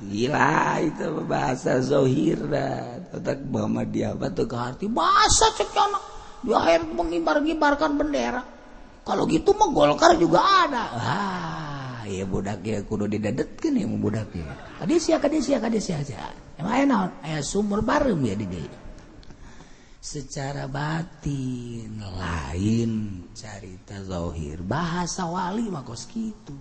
Gila 0.04 0.84
itu 0.84 1.24
bahasa 1.26 1.82
zohira. 1.82 3.02
Muhammadiyah 3.22 4.18
batu 4.18 4.50
ke 4.50 4.58
hati? 4.58 4.86
Bahasa 4.90 5.54
cekana 5.54 6.00
dia 6.44 6.60
akhir 6.60 6.92
mengibar-gibarkan 6.92 7.96
bendera. 7.96 8.44
Kalau 9.04 9.24
gitu 9.28 9.56
mah 9.56 9.72
Golkar 9.72 10.16
juga 10.20 10.40
ada. 10.40 10.84
Ah 10.96 12.04
ya 12.04 12.28
budak 12.28 12.64
ya 12.68 12.84
kudu 12.84 13.08
didadetkeun 13.08 13.80
ya 13.80 13.88
budak 13.88 14.32
ya. 14.36 14.48
Tadi 14.80 14.96
sia 15.00 15.18
ka 15.20 15.28
sia 15.32 15.60
ka 15.60 15.72
sia 15.80 16.00
sia 16.04 16.28
emang 16.60 16.88
enak 16.88 17.24
aya 17.24 17.40
sumur 17.40 17.80
bareng 17.84 18.20
ya 18.24 18.36
di 18.36 18.48
dia. 18.48 18.76
Secara 20.04 20.68
batin 20.68 21.96
lain 22.00 22.92
carita 23.32 24.04
zahir. 24.04 24.60
Bahasa 24.64 25.28
wali 25.32 25.72
mah 25.72 25.84
kos 25.88 26.12
kitu 26.12 26.56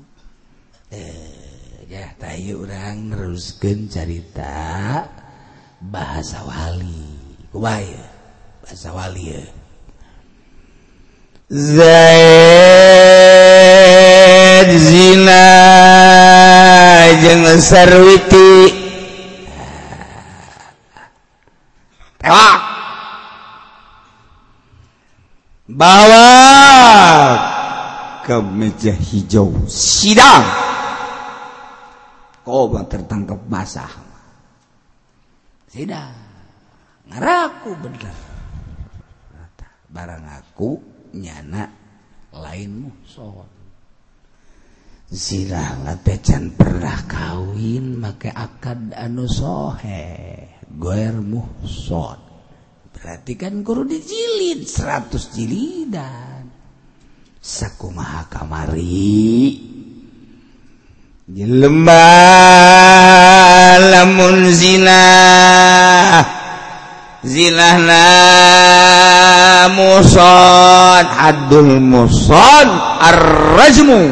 eh 0.93 1.87
ya 1.91 2.15
tayu 2.21 2.63
orang 2.63 3.11
neruskeun 3.11 3.91
carita. 3.91 5.22
bahasa 5.91 6.39
Wali. 6.47 7.11
Bahasa 7.53 8.95
Wali 8.95 9.35
Zaid 11.53 11.83
zina 14.73 15.45
jeung 17.21 17.45
sarwiti. 17.61 18.73
Tewak 22.23 22.57
bawa 25.69 26.31
ke 28.25 28.39
meja 28.41 28.95
hijau. 28.97 29.53
Sidang. 29.69 30.47
Kau 32.47 32.73
tertangkap 32.89 33.43
basah. 33.51 34.12
Tidak. 35.73 36.13
Ngaraku 37.09 37.71
bener. 37.81 38.17
Barang 39.89 40.25
aku 40.29 40.77
nyana 41.17 41.65
lain 42.37 42.85
muson. 42.85 43.49
Zira 45.09 45.77
ngatecan 45.85 46.57
pernah 46.57 47.09
kawin 47.09 47.97
make 47.97 48.29
akad 48.29 48.93
anu 48.93 49.25
sohe. 49.25 50.05
Goer 50.69 51.17
muson. 51.25 52.21
Berarti 52.93 53.33
kan 53.41 53.65
guru 53.65 53.89
dijilid 53.89 54.69
seratus 54.69 55.33
jilidan. 55.33 56.53
Sakumaha 57.41 58.29
kamari 58.29 59.73
lemba 61.33 62.05
lamun 63.81 64.53
zina 64.53 65.03
zina 67.23 67.79
na 67.79 68.03
muson 69.71 71.07
adul 71.07 71.79
muson 71.79 72.69
arrajmu 72.99 74.11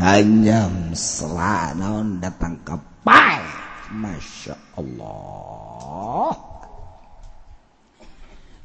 ranyam 0.00 0.92
selanaon 0.96 2.20
datang 2.20 2.56
ke 2.64 2.76
pai. 3.04 3.40
Masya 3.96 4.56
Allah. 4.76 6.34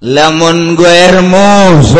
Lamun 0.02 0.74
guer 0.74 1.22
muson 1.22 1.97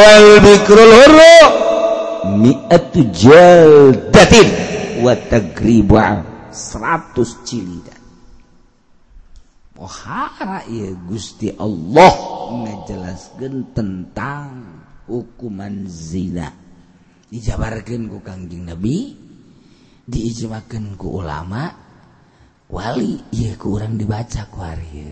wal 0.00 0.28
bikrul 0.40 0.92
hurru 0.96 1.36
jaldatin 3.12 4.48
wa 5.04 5.12
tagriba 5.28 6.24
100 6.50 7.44
cilida 7.44 7.97
pohara 9.78 10.66
ya 10.66 10.90
Gusti 11.06 11.54
Allah 11.54 12.10
ngejelaskan 12.50 13.54
tentang 13.70 14.50
hukuman 15.06 15.86
zina. 15.86 16.50
Dijabarkan 17.30 18.10
ku 18.10 18.18
kangjing 18.18 18.66
Nabi 18.66 19.14
diijmakan 20.02 20.98
ku 20.98 21.22
ulama 21.22 21.70
wali 22.66 23.22
iya 23.30 23.54
kurang 23.54 23.94
dibaca 23.94 24.50
ku 24.50 24.58
hari 24.58 25.06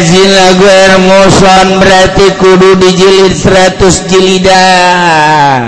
zina 0.00 0.46
gue 0.56 0.82
muson 1.04 1.68
berarti 1.76 2.26
kudu 2.40 2.80
dijilid 2.80 3.36
100 3.36 4.08
jilidan. 4.08 5.60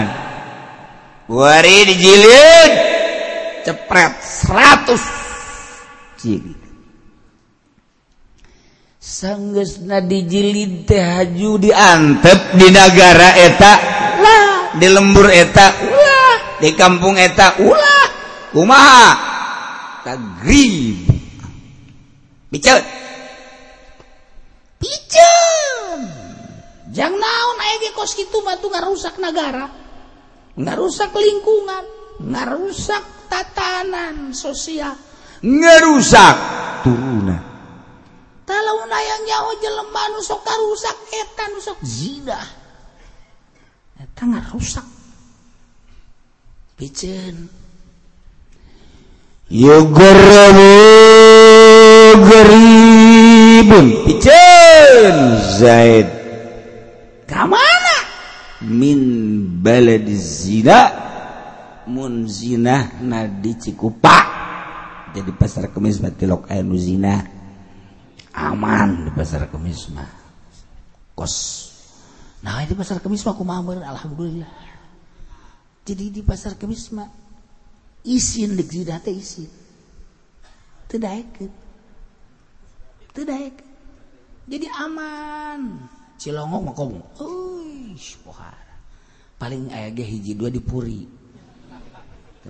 Wari 1.28 1.78
dijilid. 1.88 2.83
cepret 3.64 4.12
100 4.46 6.20
cing 6.20 6.64
sanggeusna 9.04 10.00
dijilid 10.00 10.88
teh 10.88 11.04
haju 11.04 11.60
diantep 11.60 12.56
di 12.56 12.68
negara 12.72 13.36
eta. 13.36 13.72
Lah 14.24 14.44
di 14.80 14.88
lembur 14.88 15.28
eta. 15.28 15.66
Ulah 15.84 16.36
di 16.64 16.72
kampung 16.72 17.20
eta. 17.20 17.60
Ulah 17.60 18.06
kumaha? 18.56 19.32
Tagrib 20.04 21.08
piceut 22.52 22.84
piceut 24.76 26.04
jang 26.92 27.16
naon 27.16 27.56
aya 27.56 27.76
ge 27.80 27.90
kos 27.96 28.12
kitu 28.12 28.44
mah 28.44 28.60
tuh 28.60 28.68
ngarusak 28.68 29.16
nagara? 29.16 29.72
Ngarusak 30.54 31.10
lingkungan. 31.10 32.03
ngarusak 32.20 33.04
tatanan 33.30 34.30
sosial. 34.34 34.94
Ngerusak 35.44 36.36
turunan 36.84 37.54
kalau 38.44 38.84
nayang 38.84 39.24
nyawa 39.24 39.52
jelema 39.56 40.02
nu 40.12 40.20
sok 40.20 40.44
karusak 40.44 40.96
eta 41.16 41.44
nu 41.48 41.58
sok 41.64 41.80
zina 41.80 42.40
eta 43.96 44.22
ngarusak. 44.28 44.84
Piceun 46.76 47.48
yugarabu 49.48 50.72
garibun 52.28 53.86
piceun 54.04 55.18
zaid. 55.56 56.08
Kamana? 57.24 57.96
Min 58.60 59.00
balad 59.64 60.04
zina. 60.20 60.92
munzinah 61.86 63.00
na 63.04 63.28
dicikupa 63.28 64.34
jadi 65.14 65.30
pasar 65.30 65.70
kemis 65.70 66.02
batilok 66.02 66.50
aya 66.50 66.66
nu 66.66 66.74
zina. 66.74 67.22
Aman 68.34 69.06
di 69.06 69.10
pasar 69.14 69.46
kemis 69.46 69.86
mah. 69.94 70.10
Kos. 71.14 71.36
Nah 72.42 72.66
di 72.66 72.74
pasar 72.74 72.98
kemis 72.98 73.22
mah 73.22 73.38
kumaha 73.38 73.62
meureun? 73.62 73.86
Alhamdulillah. 73.86 74.50
Jadi 75.86 76.10
di 76.10 76.22
pasar 76.26 76.58
kemis 76.58 76.90
mah 76.90 77.06
isin 78.02 78.58
di 78.58 78.64
zina 78.66 78.98
teh 78.98 79.14
isin. 79.14 79.46
Teu 80.90 80.98
daekeun. 80.98 81.52
Teu 83.14 83.22
daekeun. 83.22 83.70
Jadi 84.50 84.66
aman. 84.82 85.78
Cilongok 86.18 86.60
mah 86.66 86.74
komo 86.74 87.00
euy 87.22 87.94
pohara. 88.26 88.74
Paling 89.38 89.70
aya 89.70 89.94
ge 89.94 90.02
hiji 90.02 90.34
dua 90.34 90.50
di 90.50 90.58
puri. 90.58 91.06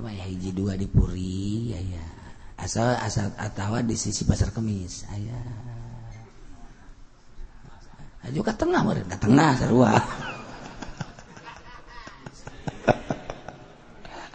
Hiji 0.02 0.50
dua 0.50 0.74
di 0.74 0.90
Puri 0.90 1.70
aya 1.70 2.02
asal 2.58 2.98
asal 2.98 3.30
atawa 3.38 3.78
di 3.86 3.94
sisi 3.94 4.26
pasar 4.26 4.50
kemis 4.50 5.06
aya. 5.14 5.38
Aju 8.24 8.40
ke 8.40 8.52
tengah 8.56 8.80
meureun 8.82 9.06
ka 9.06 9.20
tengah 9.20 9.52
sarua. 9.60 9.92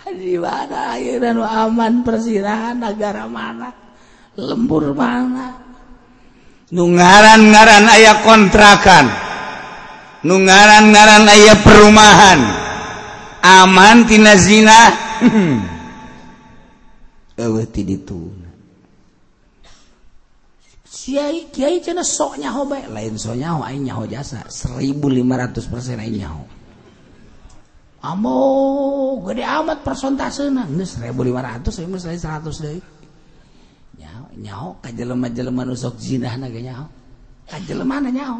Di 0.09 0.41
mana? 0.41 0.97
Ayeuna 0.97 1.29
nu 1.33 1.41
aman 1.45 2.01
persirahan 2.05 2.77
negara 2.77 3.25
mana? 3.25 3.73
Lembur 4.37 4.93
mana? 4.93 5.53
Nu 6.69 6.85
ngaran-ngaran 6.85 7.85
aya 7.89 8.21
kontrakan. 8.21 9.05
Nu 10.21 10.37
ngaran-ngaran 10.37 11.25
aya 11.29 11.57
perumahan. 11.65 12.39
Aman 13.41 14.05
tina 14.05 14.37
zina 14.37 15.08
Hmm. 15.19 15.59
soknya 22.03 22.49
lain 22.87 23.15
sonyaho 23.19 24.03
jasa 24.07 24.47
1500% 24.47 25.99
aing 25.99 26.17
nyaho 26.23 26.43
Amo 27.99 29.19
gede 29.27 29.43
amat 29.43 29.83
persentasena 29.83 30.63
geus 30.71 30.95
1500 30.95 31.83
ieu 31.83 31.91
mah 31.91 31.99
100 31.99 32.63
deui. 32.63 32.79
Nyaho 33.99 34.25
nyaho 34.39 34.69
ka 34.79 34.89
jelema-jelema 34.95 35.67
nu 35.67 35.75
sok 35.75 35.99
zinahna 35.99 36.47
ge 36.47 36.63
nyaho. 36.63 36.87
Ka 37.43 37.59
jelema 37.59 37.99
na 37.99 38.07
nyaho. 38.07 38.39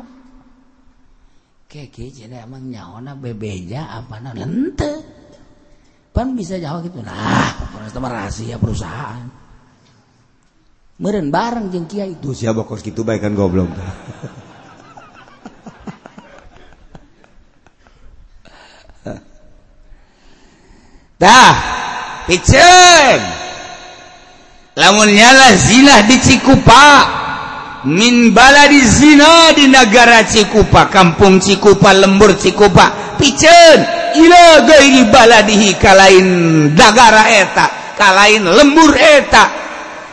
Keke 1.67 2.07
jadi 2.07 2.47
emang 2.47 2.71
nyahona 2.71 3.19
bebeja 3.19 3.99
apa 3.99 4.23
na. 4.23 4.31
Pan 6.13 6.35
bisa 6.37 6.57
nyaho 6.57 6.81
gitu. 6.85 7.01
Nah 7.01 7.53
pokoknya 7.59 7.89
itu 7.89 7.99
rahasia 7.99 8.55
perusahaan. 8.57 9.29
Meren 10.99 11.31
bareng 11.31 11.71
jeung 11.71 11.87
kiai. 11.87 12.19
Tuh 12.19 12.35
siapa 12.35 12.67
kos 12.67 12.83
gitu 12.83 13.07
baik 13.07 13.23
kan 13.23 13.33
goblok. 13.35 13.71
Dah 21.19 21.51
piceun 22.31 23.19
lamun 24.79 25.11
nyala 25.11 25.51
zina 25.59 26.07
di 26.07 26.15
Cikupa 26.15 27.18
min 27.87 28.35
baladi 28.35 28.81
zina 28.83 29.55
di 29.55 29.71
negara 29.71 30.25
Cikupa 30.27 30.91
kampung 30.91 31.39
Cikupa 31.39 31.95
lembur 31.95 32.35
Cikupa. 32.35 33.15
Picen 33.15 33.79
ila 34.19 34.63
gairi 34.67 35.07
baladihi 35.07 35.79
kalain 35.79 36.27
dagara 36.75 37.29
eta 37.31 37.95
kalain 37.95 38.43
lembur 38.43 38.95
eta. 38.95 39.67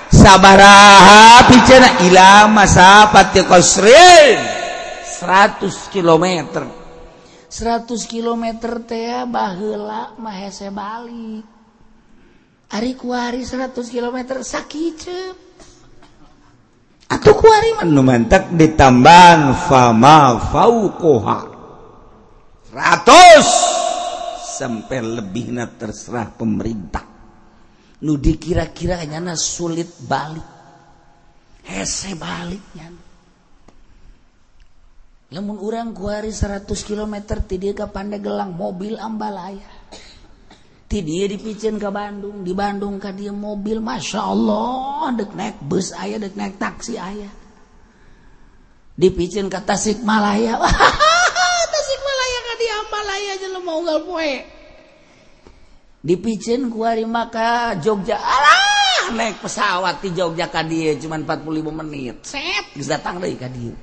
Sabaraha 0.07 1.51
picena 1.51 1.99
ila 2.07 2.47
masafati 2.47 3.43
qasrin 3.43 4.39
100 5.19 5.67
km 5.91 6.25
100 7.51 8.07
km 8.07 8.45
teh 8.87 9.27
baheula 9.27 10.15
mah 10.19 10.37
hese 10.39 10.71
balik. 10.71 11.43
Ari 12.71 12.93
kuari 12.99 13.47
100 13.47 13.75
km 13.87 14.43
sakiceup. 14.43 15.46
atau 17.07 17.33
kuari 17.39 17.79
menumantak 17.83 18.51
ditambang 18.55 19.55
fama 19.71 20.43
faukoha 20.51 21.41
ratus 22.75 23.49
sampai 24.57 24.99
lebihnya 25.05 25.69
terserah 25.77 26.33
pemerintah. 26.33 27.05
Nu 28.03 28.17
dikira-kira 28.17 29.01
nyana 29.05 29.37
sulit 29.37 29.89
balik. 30.05 30.57
Hese 31.67 32.15
baliknya. 32.15 32.89
Namun 35.27 35.59
orang 35.59 35.91
kuari 35.91 36.31
seratus 36.31 36.87
kilometer 36.87 37.43
tidak 37.43 37.83
ke 37.83 37.87
Pandegelang 37.91 38.55
mobil 38.55 38.95
ambalaya 38.95 39.76
ti 40.87 41.03
dia 41.03 41.27
dipicin 41.27 41.77
ke 41.83 41.89
Bandung 41.91 42.47
di 42.47 42.55
Bandung 42.55 43.03
ke 43.03 43.11
dia 43.11 43.35
mobil 43.35 43.83
Masya 43.83 44.21
Allah 44.23 45.13
dek 45.19 45.35
naik 45.35 45.59
bus 45.63 45.91
ayah 45.99 46.23
dek 46.23 46.39
naik 46.39 46.57
taksi 46.57 46.95
ayah 46.99 47.33
dipicin 48.97 49.51
ke 49.53 49.59
Tasik 49.61 50.01
Malaya 50.07 50.57
Tasik 51.75 52.01
Malaya 52.01 52.39
ke 52.41 52.55
dia 52.59 52.77
Malaya 52.89 53.33
jelema 53.37 53.67
mau 53.67 53.83
gal 53.83 54.01
poe. 54.07 54.35
Dipicin 56.07 56.71
kuari 56.71 57.03
maka 57.03 57.75
Jogja. 57.83 58.17
Alah 58.17 59.11
naik 59.19 59.43
pesawat 59.43 60.01
di 60.01 60.15
Jogja 60.15 60.47
ke 60.47 60.63
dia 60.65 60.95
cuma 60.97 61.19
45 61.19 61.81
menit. 61.83 62.17
Set 62.23 62.73
bisa 62.79 62.97
datang 62.97 63.19
deui 63.19 63.35
ka 63.35 63.51
dia. 63.51 63.75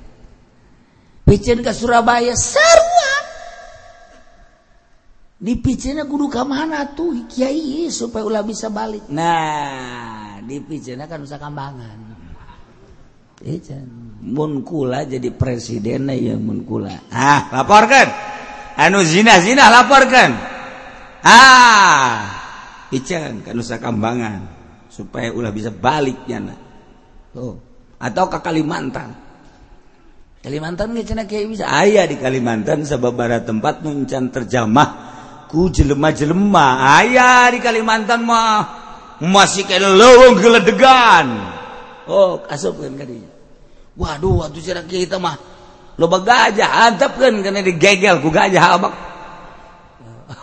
Picin 1.24 1.64
ke 1.64 1.72
Surabaya 1.72 2.36
seruan 2.36 3.23
dipicna 5.38 6.06
guru 6.06 6.30
ka 6.30 6.46
mana 6.46 6.94
tuh 6.94 7.26
Kyai 7.26 7.90
supaya 7.90 8.22
ulah 8.26 8.42
bisa 8.46 8.70
balik. 8.70 9.10
Nah 9.10 10.38
dipicna 10.44 11.08
kan 11.10 11.22
usah 11.22 11.38
kambangan. 11.38 12.16
Munkula 14.24 15.04
jadi 15.04 15.28
presiden 15.34 16.08
ya 16.08 16.34
munkula 16.40 17.10
ah 17.12 17.52
laporkan. 17.52 18.08
Anu 18.80 19.04
zina 19.04 19.36
zina 19.42 19.68
laporkan. 19.68 20.30
Ah 21.24 22.20
Ican 22.92 23.42
kan 23.42 23.54
usah 23.58 23.82
kambangan 23.82 24.40
supaya 24.88 25.34
ulah 25.34 25.50
bisa 25.50 25.74
baliknya 25.74 26.38
nah. 26.38 26.58
tuh 27.34 27.58
atau 27.98 28.24
ke 28.30 28.38
Kalimantan. 28.38 29.10
Kalimantan 30.44 30.92
nggak 30.92 31.06
cina 31.08 31.22
kayak 31.24 31.46
bisa? 31.48 31.64
Ayah 31.64 32.04
di 32.04 32.20
Kalimantan 32.20 32.84
sebabara 32.84 33.40
tempat 33.40 33.80
nuncan 33.80 34.28
terjamah. 34.28 34.88
Ku 35.54 35.70
jelema-jelema. 35.70 36.98
Ayah 36.98 37.54
di 37.54 37.62
Kalimantan 37.62 38.26
mah 38.26 38.82
masih 39.22 39.62
kayak 39.62 39.86
lewong 39.94 40.42
geledegan. 40.42 41.26
Oh 42.10 42.42
asup 42.50 42.82
kan 42.82 42.98
kadinya 42.98 43.32
waduh 43.94 44.44
waktu 44.44 44.58
cina 44.60 44.82
kita 44.82 45.22
mah 45.22 45.38
lo 45.96 46.06
gajah 46.10 46.90
antep 46.90 47.14
kan 47.16 47.32
karena 47.40 47.62
digegel 47.62 48.18
ku 48.18 48.28
gajah 48.28 48.76
abak 48.76 48.94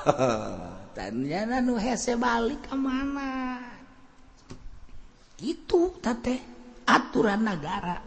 tanyana 0.96 1.60
nu 1.60 1.76
hese 1.76 2.16
balik 2.16 2.66
ke 2.66 2.74
mana 2.74 3.60
itu 5.42 5.98
tate 6.02 6.38
aturan 6.86 7.42
negara. 7.46 7.98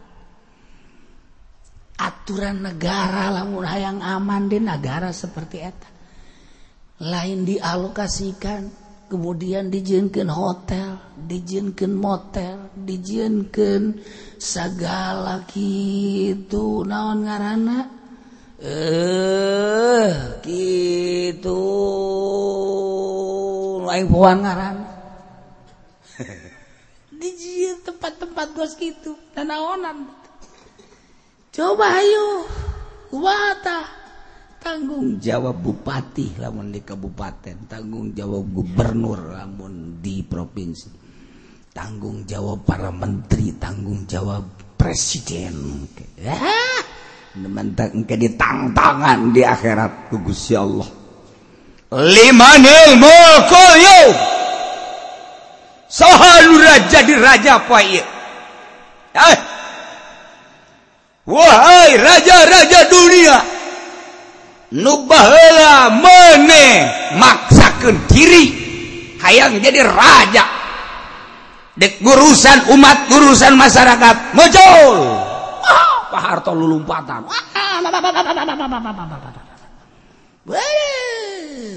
Aturan 1.95 2.59
negara 2.59 3.31
lamun 3.31 3.63
hayang 3.63 4.03
aman 4.03 4.51
di 4.51 4.59
negara 4.59 5.15
seperti 5.15 5.57
eta 5.63 5.94
lain 6.99 7.43
dialokasikan 7.43 8.71
kemudian 9.11 9.67
dijinkan 9.67 10.31
hotel 10.31 10.95
dijinkan 11.15 11.91
motel 11.95 12.71
dijinkan 12.75 13.99
segala 14.39 15.47
gitu 15.51 16.83
naon 16.87 17.23
ngaranna? 17.27 17.79
Eh 18.59 20.11
gitu 20.43 21.61
lain 23.85 24.11
puan 24.11 24.43
ngaran. 24.43 24.75
Dijin 27.19 27.79
tempat-tempat 27.83 28.47
bos 28.55 28.75
gitu 28.75 29.15
nanaonan. 29.35 30.11
Coba 31.55 32.03
ayo 32.03 32.43
kuwata 33.07 33.94
tanggung. 34.65 35.21
Jawab 35.21 35.61
bupati 35.61 36.41
lamun 36.41 36.73
di 36.73 36.81
kabupaten 36.81 37.69
tanggung 37.69 38.17
jawab 38.17 38.49
gubernur 38.49 39.37
lamun 39.37 40.01
di 40.01 40.25
provinsi. 40.25 40.89
Tanggung 41.69 42.25
jawab 42.25 42.65
para 42.65 42.89
menteri 42.89 43.53
tanggung 43.61 44.09
jawab 44.09 44.73
presiden. 44.73 45.85
Ah 46.25 46.81
mentak 47.35 47.91
engke 47.93 48.15
ditangtangan 48.17 49.35
di 49.35 49.45
akhirat 49.45 50.09
ku 50.09 50.23
Gusti 50.23 50.57
Allah. 50.57 50.87
Limanil 51.93 52.97
mulku 52.97 53.65
saha 55.85 56.41
raja 56.43 56.99
di 57.05 57.13
raja 57.13 57.61
apa 57.61 57.77
ieu 57.85 58.03
eh 59.15 59.37
Wahai 61.25 61.97
raja-raja 61.97 62.85
dunia 62.85 63.54
nubahala 64.73 65.93
mene 65.93 66.67
maksakan 67.21 68.01
diri 68.09 68.49
hayang 69.21 69.61
jadi 69.61 69.85
raja 69.85 70.45
dek 71.75 72.01
urusan 72.01 72.73
umat 72.73 73.11
urusan 73.11 73.53
masyarakat 73.59 74.15
ngejol 74.33 74.95
oh, 75.61 75.95
Pak 76.09 76.21
Harto 76.23 76.55
lulumpatan 76.55 77.27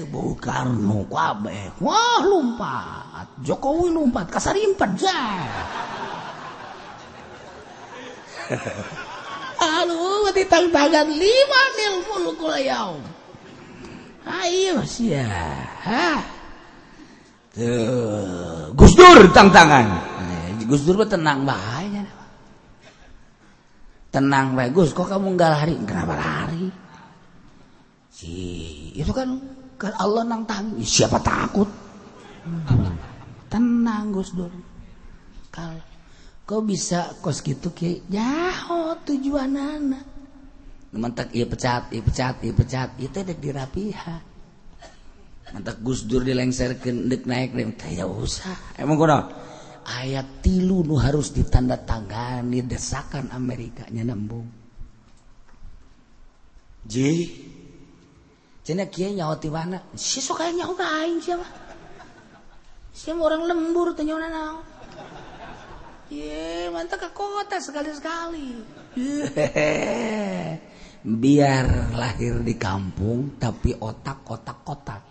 bukan 0.09 0.67
nu 0.81 1.05
kabeh 1.05 1.69
wah 1.83 2.21
lompat 2.25 3.27
Jokowi 3.45 3.93
lompat 3.93 4.31
kasarimpet 4.33 4.89
jah 4.97 5.45
Halo, 9.59 10.31
titang 10.31 10.71
tangan 10.71 11.07
lima 11.11 11.61
nil 11.75 11.95
mulkul 12.07 12.55
yaum. 12.63 13.03
Ayo 14.23 14.79
sia. 14.87 15.27
Gus 18.71 18.93
Dur 18.95 19.19
tang 19.35 19.51
tangan. 19.51 19.87
Eh, 20.23 20.63
Gus 20.63 20.87
Dur 20.87 21.03
tenang 21.03 21.43
bae 21.43 21.91
Tenang 24.09 24.55
bae 24.55 24.71
Gus, 24.71 24.95
kok 24.95 25.11
kamu 25.11 25.35
enggak 25.35 25.51
lari? 25.59 25.75
Kenapa 25.83 26.15
lari? 26.15 26.65
Si, 28.09 28.31
itu 28.95 29.11
kan 29.11 29.27
kan 29.75 29.91
Allah 29.99 30.23
nang 30.23 30.47
tang. 30.47 30.71
Siapa 30.79 31.19
takut? 31.19 31.67
Tenang 33.51 34.15
Gus 34.15 34.31
Dur. 34.31 34.53
Kalau 35.51 35.88
kok 36.49 36.65
bisa 36.65 37.13
kos 37.21 37.45
gitu 37.45 37.69
ki? 37.69 38.09
Jauh 38.09 38.97
tujuan 39.05 39.53
anak 39.53 40.09
mentak 40.89 41.29
iya 41.37 41.45
pecat 41.45 41.93
iya 41.93 42.01
pecat 42.01 42.35
iya 42.41 42.53
pecat. 42.53 42.89
Itu 42.97 43.21
dek 43.21 43.37
dirapiha. 43.37 44.17
Mentak 45.49 45.81
Gus 45.81 46.05
Dur 46.05 46.25
dilengserkeun 46.25 47.09
dek 47.09 47.29
naik 47.29 47.53
dek 47.53 47.77
kayak 47.77 48.09
usah. 48.09 48.77
Emang 48.77 48.97
kuno? 48.97 49.19
Ayat 49.89 50.45
tilu 50.45 50.85
nu 50.85 51.01
harus 51.01 51.33
ditanda 51.33 51.77
tangani 51.81 52.61
desakan 52.61 53.33
Amerika 53.33 53.89
nya 53.89 54.05
nembung. 54.05 54.45
Ji? 56.85 57.45
Cina 58.65 58.85
kia 58.85 59.09
nyawa 59.09 59.41
ti 59.41 59.49
mana? 59.49 59.81
Sih 59.97 60.21
nyaho 60.21 60.37
kayak 60.37 60.53
aing 60.53 60.77
kain 60.77 61.17
siapa 61.21 61.47
siapa 62.93 63.21
orang 63.21 63.47
lembur 63.49 63.97
tanya 63.97 64.19
orang 64.19 64.61
Ye, 66.09 66.65
mantap 66.73 67.05
ke 67.05 67.09
kota 67.13 67.61
sekali-sekali. 67.61 68.57
Biar 71.05 71.93
lahir 71.93 72.41
di 72.41 72.57
kampung 72.57 73.37
tapi 73.37 73.77
otak 73.77 74.25
kotak 74.25 74.57
kotak. 74.65 75.05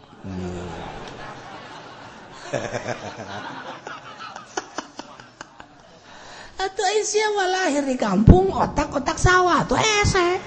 Atau 6.58 6.82
Aisyah 6.82 7.46
lahir 7.46 7.86
di 7.86 7.94
kampung 7.94 8.50
otak 8.50 8.90
kotak 8.90 9.22
sawah 9.22 9.62
tuh 9.70 9.78
ese. 9.78 10.42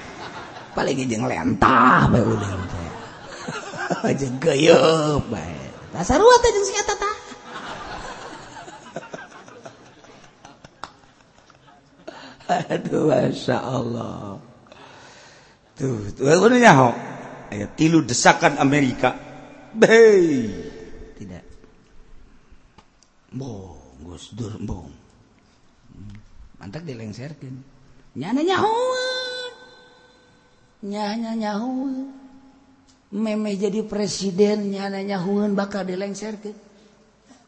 Paling 0.75 0.99
jeung 1.07 1.31
lentah 1.31 2.11
bae 2.11 2.19
uling 2.19 2.61
teh. 2.67 2.91
Jeung 4.19 4.35
geuyeub 4.43 5.23
bae. 5.31 5.55
Dasar 5.95 6.19
teh 6.19 6.51
jeung 6.51 6.67
si 6.67 6.75
eta 6.75 7.10
Aduh, 12.51 13.07
Masya 13.07 13.57
Allah. 13.57 14.37
Tuh, 15.79 16.11
tuh, 16.13 16.27
eh, 16.27 16.59
nyaho. 16.59 16.89
Ayo, 17.51 17.65
tilu 17.75 18.03
desakan 18.03 18.59
Amerika. 18.59 19.15
Bey. 19.71 20.51
Tidak. 21.15 21.43
Bong, 23.35 24.03
Gus 24.03 24.35
Dur, 24.35 24.55
bong. 24.59 24.91
Mantak 26.59 26.83
dilengserkan. 26.83 27.55
Nyana 28.15 28.43
nyaho. 28.43 28.75
Nyana 30.83 31.31
nyaho. 31.35 31.71
Meme 33.11 33.51
jadi 33.59 33.83
presiden, 33.83 34.71
nyana 34.71 35.03
nyahuan 35.03 35.51
bakal 35.51 35.83
dilengserkan. 35.83 36.55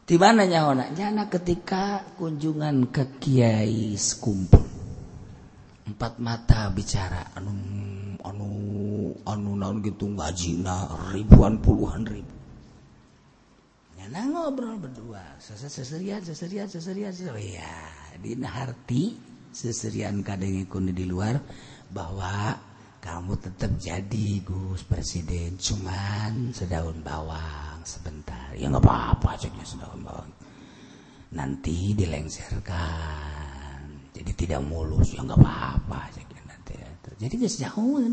Di 0.04 0.20
mana 0.20 0.44
nyahona? 0.44 0.92
Nyana 0.92 1.32
ketika 1.32 2.04
kunjungan 2.20 2.92
ke 2.92 3.16
Kiai 3.16 3.96
sekumpul. 3.96 4.63
Empat 5.84 6.16
mata 6.16 6.72
bicara 6.72 7.36
anu 7.36 7.52
anu 8.24 8.48
anu 9.28 9.50
naon 9.52 9.84
gitu 9.84 10.08
ngajina 10.08 10.88
ribuan 11.12 11.60
puluhan 11.60 12.08
ribu. 12.08 12.34
Nyana 14.00 14.20
ngobrol 14.32 14.80
berdua 14.80 15.36
seserian 15.40 16.24
seserian 16.24 16.68
seserian 16.68 17.12
seserian. 17.12 17.60
Ya 17.60 17.76
di 18.16 18.32
harti 18.40 19.16
seserian 19.52 20.24
kadang 20.24 20.56
ikut 20.56 20.92
di 20.92 21.04
luar 21.04 21.36
bahwa 21.92 22.56
kamu 23.04 23.36
tetap 23.36 23.76
jadi 23.76 24.40
Gus 24.40 24.80
Presiden. 24.88 25.60
Cuman 25.60 26.56
sedaun 26.56 27.04
bawang 27.04 27.84
sebentar. 27.84 28.56
Ya 28.56 28.72
nggak 28.72 28.80
apa-apa 28.80 29.36
ceknya 29.36 29.64
sedaun 29.68 30.00
bawang. 30.00 30.32
Nanti 31.36 31.92
dilengserkan 31.92 33.33
jadi 34.14 34.32
tidak 34.32 34.60
mulus. 34.62 35.12
Ya 35.12 35.26
nggak 35.26 35.42
apa-apa 35.42 36.00
jadi 37.14 37.40
geus 37.40 37.62
jauh 37.62 38.04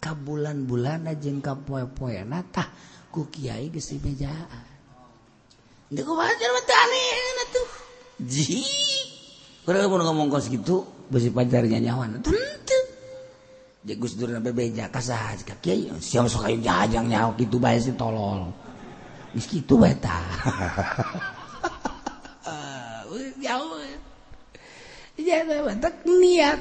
ka 0.00 0.12
bulan-bulan 0.12 1.08
jeung 1.20 1.40
ka 1.40 1.56
poe-poe. 1.56 2.20
Tah 2.52 2.68
ku 3.08 3.32
kiai 3.32 3.70
geus 3.70 3.96
dibejaan 3.96 4.68
Ini 5.90 6.06
ku 6.06 6.14
pacar 6.14 6.50
matani 6.54 7.02
tuh. 7.50 7.68
Ji. 8.22 8.62
Kalau 9.66 9.90
mau 9.90 10.06
ngomong 10.06 10.30
kos 10.30 10.46
gitu 10.46 10.86
besi 11.10 11.34
pacarnya 11.34 11.82
nyawan 11.82 12.18
tentu 12.18 12.30
jadi 13.80 13.96
Gus 13.96 14.12
Dur 14.12 14.28
sampai 14.28 14.52
beja 14.52 14.92
kasah 14.92 15.40
jika 15.40 15.56
kiai. 15.56 15.88
Siapa 15.98 16.28
sok 16.28 16.44
kayu 16.44 16.60
jajang 16.60 17.08
nyawa 17.08 17.32
gitu 17.40 17.56
bae 17.56 17.80
si 17.80 17.96
tolol. 17.96 18.52
Gitu 19.32 19.80
beta 19.80 20.20
niat. 26.06 26.58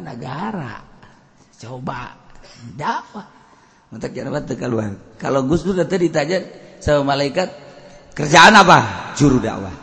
Negara 0.00 0.82
coba. 1.56 2.16
Dakwah 2.56 3.36
keluar 4.56 4.96
kalau 5.20 5.44
Gus 5.46 5.62
Dur 5.62 5.78
tadi 5.78 6.10
ditanya 6.10 6.42
sama 6.82 7.14
malaikat 7.14 7.48
kerjaan 8.16 8.56
apa? 8.56 9.12
Juru 9.14 9.38
dakwah. 9.40 9.76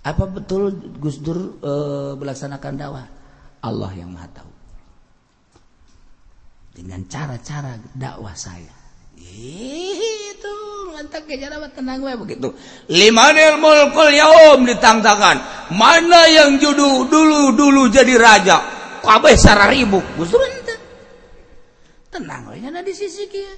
Apa 0.00 0.24
betul 0.32 0.72
Gus 0.96 1.20
Dur 1.20 1.60
e, 1.60 1.72
melaksanakan 2.16 2.74
dakwah? 2.76 3.06
Allah 3.60 3.90
yang 3.92 4.08
maha 4.12 4.28
tahu. 4.32 4.52
Dengan 6.72 7.04
cara-cara 7.04 7.76
dakwah 7.92 8.32
saya. 8.32 8.72
Itu 9.20 10.69
mantap 11.00 11.24
ke 11.24 11.40
cara 11.40 11.56
tenang 11.72 12.04
gue 12.04 12.12
begitu. 12.20 12.48
Lima 12.92 13.32
mulkul 13.56 14.12
yaum 14.12 14.68
ditangtangan 14.68 15.40
mana 15.72 16.28
yang 16.28 16.60
judul 16.60 17.08
dulu 17.08 17.56
dulu 17.56 17.88
jadi 17.88 18.20
raja? 18.20 18.60
Kabeh 19.00 19.32
sararibuk 19.32 20.04
Gus 20.20 20.28
Dur 20.28 20.44
ente. 20.44 20.76
Tenang 22.12 22.52
we 22.52 22.60
nya 22.60 22.84
di 22.84 22.92
sisi 22.92 23.24
kia. 23.32 23.48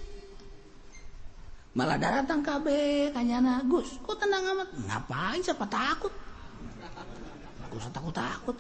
Malah 1.75 1.99
datang 1.99 2.47
kabeh 2.47 3.11
kanyana 3.11 3.67
Gus 3.67 3.99
kok 4.07 4.23
tenang 4.23 4.47
amat? 4.55 4.71
Ngapain 4.87 5.43
siapa 5.43 5.67
takut? 5.67 6.15
Gus 7.75 7.91
takut 7.91 8.15
takut? 8.15 8.55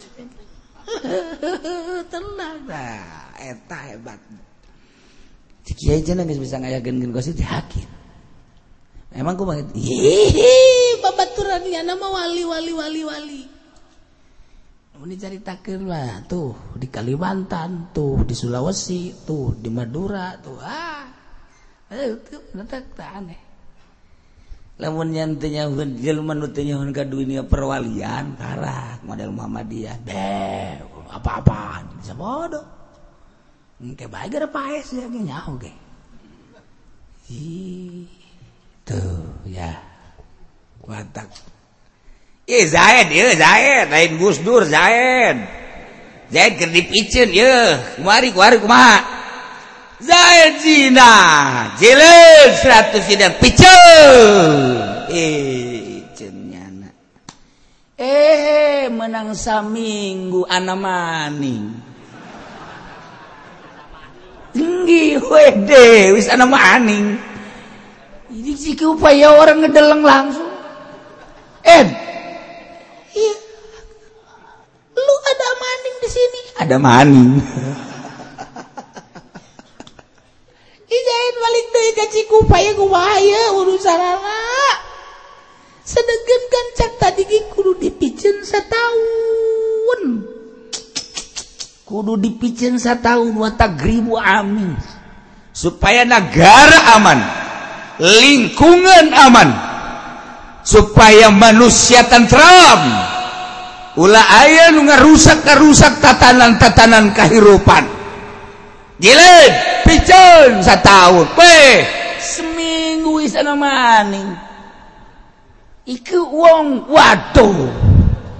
Tenang. 2.12 2.66
Nah 2.66 3.30
eta 3.38 3.78
hebat. 3.94 4.18
Kiai 5.62 6.02
geus 6.02 6.18
bisa 6.42 6.58
ngayakeun 6.58 7.14
gosip 7.14 7.38
di 7.38 7.46
hakim. 7.46 8.01
Emang 9.12 9.36
ku 9.36 9.44
banget. 9.44 9.72
Hihi, 9.76 10.98
babaturan 11.04 11.64
ya 11.68 11.84
nama 11.84 12.06
wali 12.08 12.42
wali 12.44 12.72
wali 12.72 13.02
wali. 13.04 13.42
Ini 15.02 15.18
ceritakeun 15.18 15.90
lah 15.90 16.22
tuh 16.30 16.78
di 16.78 16.86
Kalimantan, 16.86 17.90
tuh 17.90 18.22
di 18.22 18.38
Sulawesi, 18.38 19.26
tuh 19.26 19.58
di 19.58 19.66
Madura, 19.66 20.38
tuh 20.38 20.62
ah. 20.62 21.10
Itu 21.90 22.38
tak 22.70 23.10
aneh. 23.10 23.40
Lamun 24.78 25.10
yang 25.10 25.42
tanya 25.42 25.66
jelema 25.74 26.38
nu 26.38 26.54
teu 26.54 26.62
nyahoan 26.62 26.94
ka 26.94 27.02
dunia 27.02 27.42
perwalian, 27.42 28.38
karak 28.38 29.02
model 29.02 29.34
Muhammadiyah. 29.34 30.06
Be, 30.06 30.78
apa-apaan, 31.10 31.98
bisa 31.98 32.14
bodoh 32.14 32.82
kayak 33.82 34.14
baik 34.14 34.38
ada 34.38 34.46
paes 34.46 34.94
ya 34.94 35.10
nyaho 35.10 35.58
ge 35.58 35.74
tuh 38.84 39.42
ya 39.46 39.70
watak 40.82 41.30
Ih, 42.42 42.66
Zaid, 42.66 43.14
ya 43.14 43.38
Zaid, 43.38 43.86
lain 43.86 44.18
Gus 44.18 44.42
Dur 44.42 44.66
Zaid. 44.66 45.38
Zaid 46.26 46.52
keur 46.58 46.74
dipicen 46.74 47.30
ya, 47.30 47.78
kumari 47.94 48.34
kumari 48.34 48.58
kumaha? 48.58 48.98
Zaid 50.02 50.58
zina, 50.58 51.14
jelas 51.78 52.58
100 52.66 52.98
zina 53.06 53.30
piceun. 53.38 55.06
Eh, 55.06 56.02
nyana. 56.50 56.90
Eh, 57.94 58.90
menang 58.90 59.38
saminggu 59.38 60.42
ana 60.50 60.74
maning. 60.74 61.78
Tinggi 64.50 65.14
wede, 65.22 66.18
wis 66.18 66.26
ana 66.26 66.42
maning. 66.42 67.31
Ini 68.32 68.56
jika 68.56 68.88
upaya 68.88 69.36
orang 69.36 69.60
ngedeleng 69.60 70.00
langsung. 70.00 70.48
Em. 71.68 71.84
Iya. 73.12 73.34
Lu 74.96 75.14
ada 75.28 75.48
maning 75.60 75.96
di 76.00 76.08
sini. 76.08 76.40
Ada 76.64 76.76
maning. 76.80 77.36
Ijain 80.96 81.34
balik 81.44 81.66
dari 81.76 81.90
gaji 81.92 82.20
kupaya 82.32 82.72
kupaya 82.72 83.52
urusan 83.52 84.00
anak. 84.00 84.76
Sedegen 85.84 86.42
kan 86.48 86.66
cak 86.80 86.92
tadi 87.04 87.28
kudu 87.52 87.76
dipicen 87.76 88.48
setahun. 88.48 90.00
Kudu 91.84 92.16
dipicen 92.16 92.80
setahun 92.80 93.28
watak 93.36 93.76
ribu 93.84 94.16
amin. 94.16 94.72
Supaya 95.52 96.08
negara 96.08 96.96
aman. 96.96 97.51
lingkungan 98.02 99.14
aman 99.14 99.48
supaya 100.66 101.30
manusia 101.30 102.02
tentram. 102.10 102.82
Ulah 103.92 104.24
aya 104.24 104.72
nu 104.72 104.88
ngarusak 104.88 105.44
karusak 105.44 106.00
tatanan-tatanan 106.00 107.12
kehidupan 107.12 107.84
jilid 108.96 109.52
piceun 109.84 110.64
sataun. 110.64 111.28
We 111.36 111.84
seminggu 112.18 113.20
isana 113.22 113.52
maning. 113.52 114.32
Iku 115.84 116.24
wong 116.24 116.88
waduh. 116.88 117.54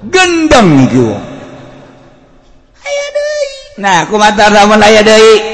Gendeng 0.08 0.88
iku 0.88 1.12
wong. 1.12 1.24
Aya 2.82 3.06
deui. 3.12 3.50
Nah 3.76 3.98
kumaha 4.08 4.46
lamun 4.48 4.80
aya 4.80 5.04
deui. 5.04 5.51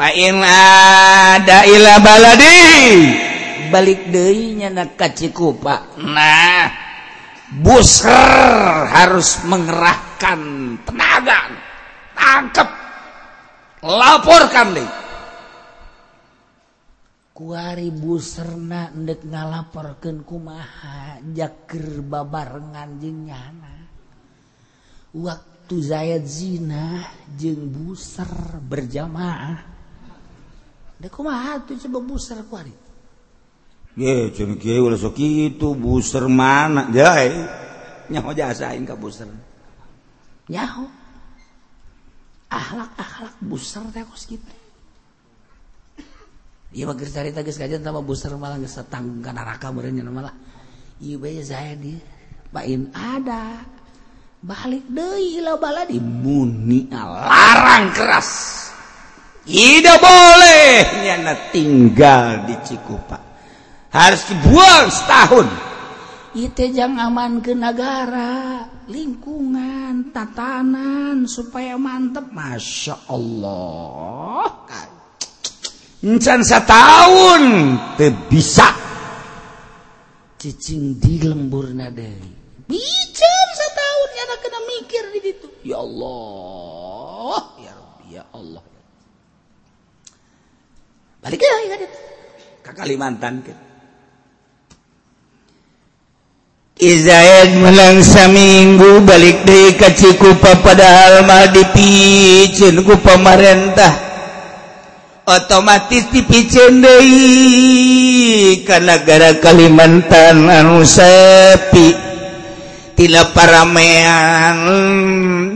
Pala 0.00 1.94
baladi. 2.00 2.56
Balik 3.68 4.08
denya 4.08 4.72
nakciku 4.72 5.60
Pak 5.60 6.00
nah 6.00 6.72
buser 7.52 8.88
harus 8.88 9.44
mengerahkan 9.44 10.40
tenaga. 10.88 11.52
Tangkap 12.16 12.68
laporkan 13.84 14.72
deh. 14.72 14.90
Kuari 17.36 17.92
buserna 17.92 18.88
ndek 18.96 19.20
ngalaporkeun 19.28 20.24
kumaha 20.24 21.20
jakir 21.36 22.00
babarengan 22.00 22.96
jeung 22.96 23.28
nyana. 23.28 23.84
Waktu 25.12 25.76
zayat 25.84 26.24
zina 26.24 27.04
jeung 27.36 27.68
buser 27.68 28.60
berjamaah. 28.64 29.79
itu 35.50 35.72
buser 35.74 36.24
mana 36.28 36.92
Jai. 36.92 37.32
Eh. 37.32 37.34
nyaho 38.10 38.34
jasain 38.34 38.82
ka 38.84 38.98
buser 38.98 39.30
nyaho 40.50 40.86
akhlak 42.50 42.90
akhlak 42.98 43.36
buser 43.40 43.82
teh 43.94 44.02
kos 44.02 44.26
gitu 44.26 44.60
Iya 46.70 46.86
mah 46.86 46.94
geus 46.94 47.10
carita 47.10 47.42
geus 47.42 47.58
kajian 47.58 47.82
tambah 47.82 48.06
buser 48.06 48.30
malah 48.38 48.54
geus 48.62 48.78
satang 48.78 49.18
ka 49.18 49.34
neraka 49.34 49.74
meureun 49.74 49.90
nya 49.90 50.06
malah. 50.06 50.30
Ieu 51.02 51.18
bae 51.18 51.42
Zaid 51.42 51.82
ieu. 51.82 51.98
Bain 52.54 52.94
ada. 52.94 53.58
Balik 54.38 54.86
deui 54.86 55.42
lah 55.42 55.58
bala 55.58 55.82
di 55.82 55.98
muni 55.98 56.86
larang 56.86 57.90
keras. 57.90 58.69
tidak 59.46 59.96
bolehnya 60.00 61.34
tinggal 61.52 62.44
di 62.44 62.54
Cikupa. 62.64 63.18
Harus 63.90 64.22
dibuang 64.30 64.86
setahun. 64.88 65.46
Itu 66.30 66.62
jangan 66.70 67.10
aman 67.10 67.42
ke 67.42 67.58
negara 67.58 68.62
lingkungan 68.86 70.14
tatanan 70.14 71.26
supaya 71.26 71.74
mantep. 71.74 72.30
Masya 72.30 73.10
Allah. 73.10 74.46
Encan 76.06 76.40
setahun 76.46 77.42
bisa. 78.30 78.70
Cicing 80.40 80.96
di 80.96 81.20
lembur 81.20 81.68
nadari 81.76 82.40
bicara 82.70 83.52
setahun 83.58 84.10
ada 84.14 84.36
kena 84.38 84.60
mikir 84.62 85.04
di 85.10 85.20
situ. 85.26 85.46
Ya 85.66 85.82
Allah. 85.82 87.38
Ya 87.58 87.72
Rabbi 87.74 88.06
ya 88.14 88.24
Allah. 88.30 88.62
balik 91.20 91.40
ya, 91.40 91.56
ya 91.68 91.76
ke 92.64 92.72
Kalimantan 92.76 93.44
ke. 93.44 93.52
Izaid 96.80 97.60
menang 97.60 98.00
seminggu 98.00 99.04
balik 99.04 99.44
dari 99.44 99.76
ke 99.76 99.92
Cikupa 99.92 100.64
padahal 100.64 101.28
mah 101.28 101.52
dipicin 101.52 102.80
ku 102.80 102.96
pemerintah. 103.04 104.08
Otomatis 105.28 106.08
dipicin 106.08 106.80
deui 106.80 108.64
ka 108.64 108.80
negara 108.80 109.36
Kalimantan 109.36 110.48
anu 110.48 110.80
sepi. 110.80 112.09
Tidak 113.00 113.32
paramean 113.32 114.56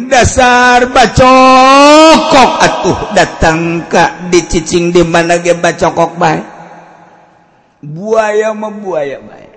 dasar 0.09 0.89
bacokok. 0.89 2.51
Atuh 2.65 3.13
datang 3.13 3.85
Ka 3.85 4.33
dicicing 4.33 4.89
di 4.89 5.05
mana 5.05 5.37
ge 5.45 5.53
bacokok 5.53 6.17
baik 6.17 6.47
buaya 7.85 8.57
membuaya 8.57 9.21
baik 9.21 9.53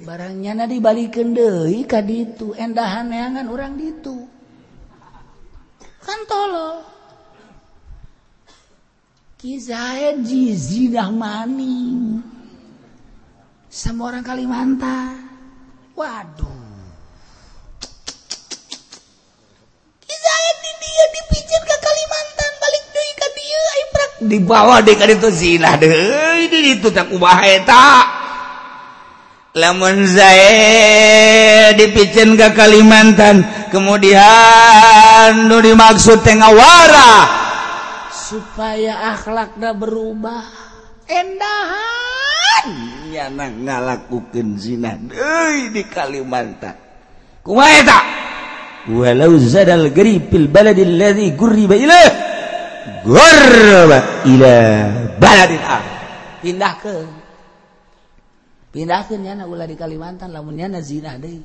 barangnya 0.00 0.64
na 0.64 0.64
dibalikin 0.64 1.36
deui 1.36 1.84
ka 1.84 2.00
ditu. 2.00 2.56
Endahan 2.56 3.08
neangan 3.08 3.46
orang 3.52 3.76
ditu. 3.76 4.24
Kan 6.00 6.20
tolol 6.24 6.84
kisah 9.40 10.16
zinah 10.24 11.12
maning. 11.12 12.24
Sama 13.68 14.08
orang 14.08 14.24
Kalimantan 14.24 15.23
waduh. 15.96 16.54
Dipicir 21.04 21.60
ke 21.66 21.76
Kalimantan 21.82 22.50
balik 22.58 22.84
deui 22.94 23.12
ka 23.18 23.26
dieu 23.34 23.64
aiprak 23.74 24.10
dibawa 24.24 24.76
deui 24.80 24.96
ka 24.96 25.04
ditu 25.10 25.28
zina 25.30 25.76
deui 25.76 26.48
di 26.48 26.58
ditu 26.70 26.88
tak 26.94 27.12
ubah 27.12 27.38
eh, 27.44 27.60
eta 27.60 27.86
lamun 29.54 30.06
zae 30.08 31.74
dipicin 31.76 32.34
ke 32.34 32.50
Kalimantan 32.56 33.68
kemudian 33.74 35.50
nu 35.50 35.58
dimaksud 35.58 36.22
teh 36.22 36.38
ngawara. 36.38 37.42
Supaya 38.14 39.14
akhlakna 39.14 39.76
berubah. 39.76 40.46
Endahan. 41.04 42.64
anyana 43.14 43.46
ngalakukan 43.50 44.58
zina. 44.58 44.98
Deui 44.98 45.70
di 45.70 45.86
Kalimantan. 45.86 46.74
Kumaha 47.44 47.70
eta 47.78 47.98
walau 48.90 49.38
zadal 49.38 49.88
gari 49.94 50.20
fil 50.28 50.48
baladi 50.48 50.84
alladhi 50.84 51.32
gurriba 51.32 51.72
ila 51.76 52.00
gurriba 53.04 53.98
ila 54.28 54.54
baladin 55.20 55.62
akhar 55.62 55.96
pindahkeun. 56.42 57.10
Pindahkeun 58.74 59.20
nyana 59.22 59.46
ulah 59.46 59.68
di 59.68 59.76
Kalimantan 59.78 60.34
lamun 60.34 60.58
nyana 60.58 60.82
zina 60.82 61.14
deui. 61.20 61.44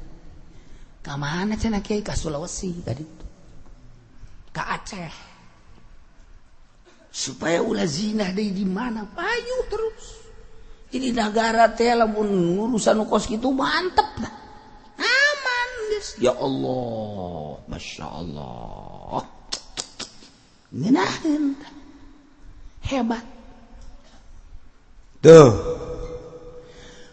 Ka 0.99 1.15
mana 1.15 1.55
cenah 1.55 1.79
kiai? 1.79 2.03
Ka 2.03 2.17
Sulawesi 2.17 2.81
ka 2.83 2.91
ditu 2.97 3.25
ka 4.49 4.65
Aceh. 4.75 5.13
Supaya 7.09 7.61
ulah 7.61 7.85
zina 7.85 8.31
deui 8.33 8.51
di 8.55 8.65
mana? 8.65 9.05
Payuh 9.05 9.63
terus. 9.69 10.18
jadi 10.89 11.13
negara 11.13 11.69
teh 11.77 11.93
lamun 11.93 12.57
urusan 12.57 13.05
kos 13.05 13.29
gitu 13.29 13.53
mantep 13.53 14.09
dah. 14.17 14.33
Aman 14.97 15.69
guys. 15.93 16.17
Ya 16.17 16.33
Allah, 16.33 17.61
Masya 17.69 18.05
Allah. 18.09 19.21
Ngenahin. 20.73 21.53
Hebat. 22.89 23.25
Tuh. 25.21 25.53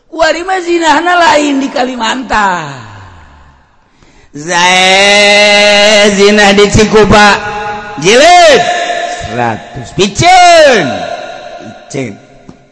Warima 0.08 0.56
zinahna 0.64 1.20
lain 1.20 1.60
di 1.60 1.68
Kalimantan. 1.68 2.80
Zae 4.32 6.12
zinah 6.16 6.52
di 6.56 6.64
Cikupa 6.72 7.28
jilid 8.00 8.62
100 9.36 9.96
picen. 9.96 10.84
Picen. 11.88 12.25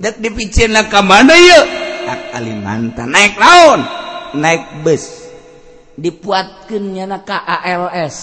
dek 0.04 0.20
dipicin 0.20 0.76
ke 0.76 1.00
mana 1.00 1.32
ya 1.32 1.60
tak 2.04 2.20
Kalimantan. 2.36 3.08
Naik 3.08 3.40
laun 3.40 3.80
naik 4.36 4.84
bus. 4.84 5.24
Dipuatkannya 5.96 7.04
na 7.08 7.24
ke 7.24 7.38
ALS 7.38 8.18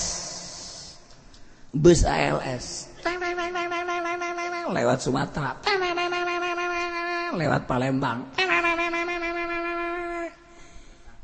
bus 1.74 2.06
ALS 2.06 2.91
lewat 4.72 4.98
Sumatera. 5.02 5.58
Lewat 7.32 7.64
Palembang. 7.66 8.20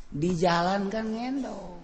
Di 0.07 0.31
jalan 0.39 0.87
kan 0.87 1.05
ngendong. 1.05 1.75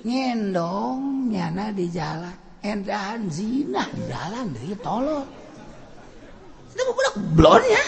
Ngendong 0.00 1.00
nyana 1.32 1.72
di 1.72 1.88
jalan 1.88 2.36
endahan 2.60 3.28
zina 3.32 3.84
di 3.88 4.02
jalan 4.08 4.52
deh 4.52 4.76
tolong. 4.80 5.39
blon 7.36 7.62
ya. 7.66 7.84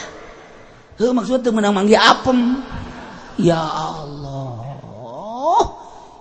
He, 1.00 1.04
maksud 1.10 1.42
menang 1.50 1.74
manggi 1.74 1.96
apem. 1.96 2.62
Ya 3.40 3.58
Allah. 3.58 4.62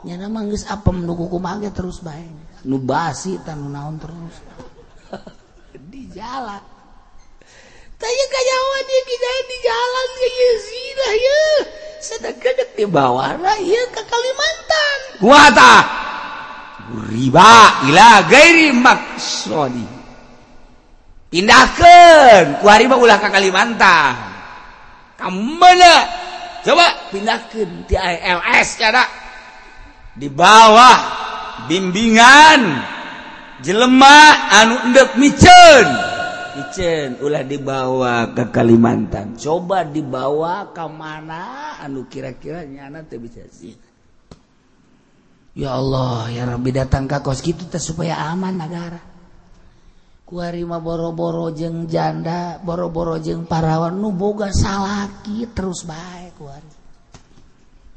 Nyana 0.02 0.27
manggis 0.31 0.65
apem 0.65 1.06
nu 1.06 1.14
kuku 1.14 1.38
manggi 1.38 1.69
terus 1.69 2.02
baik 2.02 2.65
nu 2.65 2.81
basi 2.81 3.38
tanu 3.45 3.69
naon 3.69 4.02
terus. 4.02 4.35
Di 5.91 6.10
jalan. 6.10 6.64
Tanya 8.02 8.26
kayawan 8.34 8.85
ya 8.89 9.02
kita 9.06 9.30
di 9.45 9.57
jalan 9.61 10.07
ya 10.10 10.30
ya 10.34 10.52
zina 10.57 11.07
ya. 11.14 11.41
Sedekah 12.02 12.53
dek 12.57 12.69
di 12.73 12.85
bawah 12.89 13.38
ya 13.61 13.84
ke 13.93 14.02
Kalimantan. 14.10 14.98
Kuata 15.22 15.73
riba 17.14 17.85
ila 17.88 18.26
gairi 18.26 18.73
maksudi 18.73 20.01
pindahkan. 21.31 22.59
Kuari 22.59 22.85
mah 22.85 22.99
ulah 22.99 23.17
ke 23.17 23.29
Kalimantan. 23.31 24.13
Kamana? 25.15 25.95
Coba 26.61 27.09
pindahkan 27.09 27.87
di 27.87 27.95
ILS 27.95 28.69
cara. 28.77 29.03
Di 30.11 30.27
bawah 30.27 30.97
bimbingan 31.71 32.61
jelema 33.63 34.51
anu 34.59 34.91
endek 34.91 35.15
micen. 35.17 35.87
Micen 36.51 37.23
ulah 37.23 37.47
dibawa 37.47 38.35
ke 38.35 38.51
Kalimantan. 38.51 39.39
Coba 39.39 39.87
dibawa 39.87 40.69
ke 40.75 40.85
mana? 40.91 41.79
Anu 41.79 42.05
kira-kira 42.11 42.67
nyana 42.67 43.07
teu 43.07 43.23
bisa 43.23 43.41
sih. 43.49 43.73
Ya 45.51 45.75
Allah 45.75 46.31
ya 46.31 46.47
Rabbi 46.47 46.71
datang 46.71 47.11
ke 47.11 47.19
kos 47.19 47.43
gitu 47.43 47.67
supaya 47.75 48.15
aman 48.31 48.55
negara 48.55 49.10
kuarima 50.31 50.79
boro-boro 50.79 51.51
jeng 51.51 51.91
janda 51.91 52.55
boro-boro 52.63 53.19
jeng 53.19 53.43
parawan 53.43 53.99
nu 53.99 54.15
boga 54.15 54.47
salaki 54.47 55.43
terus 55.51 55.83
baik 55.83 56.39
kuari 56.39 56.71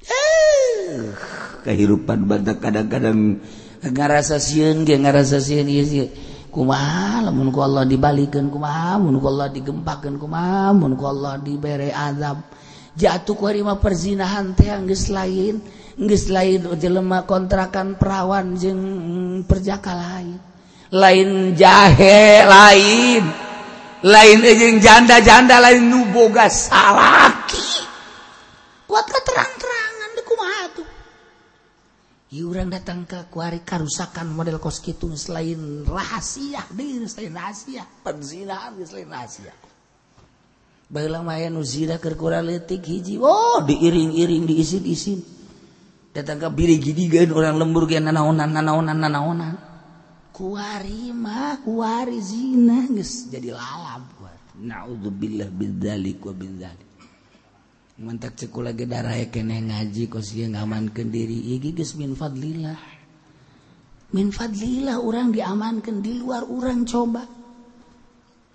eh 0.02 1.14
kehidupan 1.62 2.26
badak 2.26 2.58
kadang-kadang 2.58 3.38
ngarasa 3.86 4.42
sieun 4.42 4.82
ge 4.82 4.98
ngarasa 4.98 5.38
sieun 5.38 5.70
ieu 5.70 5.86
sih 5.86 6.10
kumaha 6.54 7.26
lamun 7.26 7.50
ku 7.50 7.58
Allah 7.62 7.82
dibalikeun 7.82 8.46
kumaha 8.46 8.98
mun 9.02 9.18
ku 9.18 9.26
Allah 9.26 9.50
digempakeun 9.50 10.22
kumaha 10.22 10.70
mun 10.70 10.94
ku 10.94 11.04
Allah 11.10 11.34
dibere 11.42 11.90
azab. 11.90 12.46
Jatuh 12.94 13.34
ku 13.34 13.50
harima 13.50 13.74
perzinahan 13.82 14.54
teh 14.54 14.70
geus 14.86 15.10
lain 15.10 15.58
geus 15.98 16.30
lain 16.30 16.78
jelema 16.78 17.26
kontrakan 17.26 17.98
perawan 17.98 18.54
jeung 18.54 18.78
mm, 18.78 19.50
perjaka 19.50 19.98
lain. 19.98 20.53
lain 20.94 21.58
jahe 21.58 22.46
lain. 22.46 23.24
Lain 24.04 24.38
ejeng 24.44 24.78
janda-janda 24.78 25.58
lain 25.58 25.90
nuboga 25.90 26.46
salaki. 26.46 27.88
Kuat 28.84 29.08
ke 29.08 29.20
terang-terangan 29.24 30.10
kumaha 30.22 30.64
tuh? 30.76 30.88
Iurang 32.36 32.68
datang 32.68 33.08
ke 33.08 33.26
kuari 33.32 33.64
karusakan 33.64 34.28
model 34.28 34.60
kos 34.60 34.84
gitu 34.84 35.08
selain 35.16 35.88
rahasia 35.88 36.62
deh 36.68 37.08
selain 37.08 37.32
rahasia. 37.32 37.82
Penzinahan 38.04 38.76
selain 38.84 39.08
rahasia. 39.08 39.52
Baiklah 40.84 41.24
maya 41.24 41.48
nuzira 41.48 41.96
kerkura 41.96 42.44
letik 42.44 42.84
hiji 42.84 43.16
oh 43.18 43.64
diiring-iring 43.64 44.44
diisin-isin. 44.44 45.24
Datang 46.12 46.38
ke 46.38 46.48
biri 46.52 46.76
gidigan 46.78 47.32
orang 47.32 47.56
lembur 47.56 47.88
kian 47.88 48.04
nanaonan 48.04 48.52
nanaonan 48.52 49.00
nanaonan. 49.00 49.73
kuarima 50.34 51.62
kuari 51.62 52.18
zina 52.18 52.90
geus 52.90 53.30
jadi 53.30 53.54
lalab. 53.54 54.02
Naudzubillah 54.54 55.50
bidzalik 55.50 56.18
wa 56.26 56.34
bidzalik. 56.34 56.90
Mantak 58.02 58.34
cekula 58.34 58.74
ge 58.74 58.90
daraya 58.90 59.30
kene 59.30 59.62
ngaji 59.70 60.10
kosia 60.10 60.50
ngamankan 60.50 61.14
diri 61.14 61.54
iki 61.54 61.70
geus 61.78 61.94
min 61.94 62.18
fadlillah. 62.18 62.78
Min 64.10 64.34
fadlillah 64.34 64.98
urang 64.98 65.30
diamankan 65.30 66.02
di 66.02 66.18
luar 66.18 66.42
urang 66.50 66.82
coba. 66.82 67.22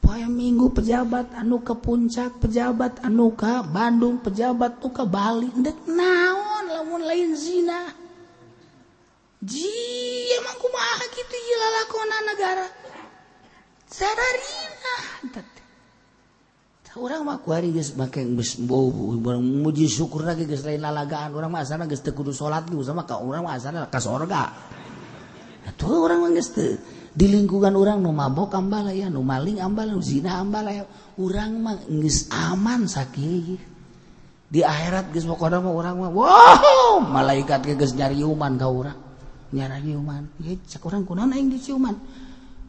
Poe 0.03 0.23
minggu 0.27 0.76
pejabat 0.76 1.31
anu 1.39 1.64
ke 1.64 1.76
puncak 1.80 2.43
pejabat 2.43 3.03
anu 3.07 3.31
ka 3.35 3.64
Bandung 3.64 4.19
pejabat 4.19 4.84
tuh 4.84 4.91
ke 4.91 5.07
Bali 5.07 5.47
ndek 5.47 5.88
naon 5.88 6.65
lamun 6.68 7.03
lain 7.07 7.31
zina. 7.39 8.09
Ji 9.40 9.72
emang 10.36 10.60
kumaha 10.60 11.07
kitu 11.16 11.32
gitu 11.32 11.56
lalakona 11.56 12.18
negara. 12.28 12.68
Sararina. 13.88 14.95
Urang 16.99 17.24
mah 17.24 17.40
ku 17.40 17.56
ari 17.56 17.72
geus 17.72 17.95
make 17.95 18.20
geus 18.20 18.60
barang 18.60 19.40
muji 19.40 19.88
syukur 19.88 20.28
lagi 20.28 20.44
geus 20.44 20.68
lain 20.68 20.84
lalagaan. 20.84 21.32
urang 21.32 21.56
mah 21.56 21.64
asana 21.64 21.88
geus 21.88 22.03
teu 22.03 22.11
kudu 22.11 22.36
salat 22.36 22.68
geus 22.68 22.91
sama 22.91 23.07
ka 23.07 23.24
urang 23.24 23.48
mah 23.48 23.56
asalna 23.56 23.88
ka 23.88 24.03
surga. 24.03 24.44
Atuh 25.72 25.88
urang 26.03 26.28
mah 26.28 26.36
geus 26.36 26.52
teu 26.52 26.76
di 27.16 27.32
lingkungan 27.32 27.72
urang 27.80 28.03
nu 28.03 28.11
mabok 28.11 28.52
ambala 28.60 28.91
ya, 28.91 29.07
nu 29.07 29.24
maling 29.24 29.64
ambala, 29.64 29.95
nu 29.95 30.03
zina 30.03 30.44
ambala 30.44 30.76
ya. 30.76 30.84
Urang 31.16 31.64
mah 31.64 31.80
geus 31.88 32.28
aman 32.36 32.84
sakieu 32.91 33.56
di 34.52 34.60
akhirat 34.60 35.16
geus 35.16 35.24
pokona 35.24 35.64
mah 35.64 35.72
urang 35.72 36.03
mah 36.03 36.11
wah 36.11 36.99
malaikat 36.99 37.64
geus 37.80 37.95
nyariuman 37.95 38.60
ka 38.60 38.68
urang 38.68 39.09
nyara 39.50 39.82
human 39.82 40.30
orang 40.86 41.06
kunan 41.06 41.34
di 41.34 41.58
cuman 41.58 41.98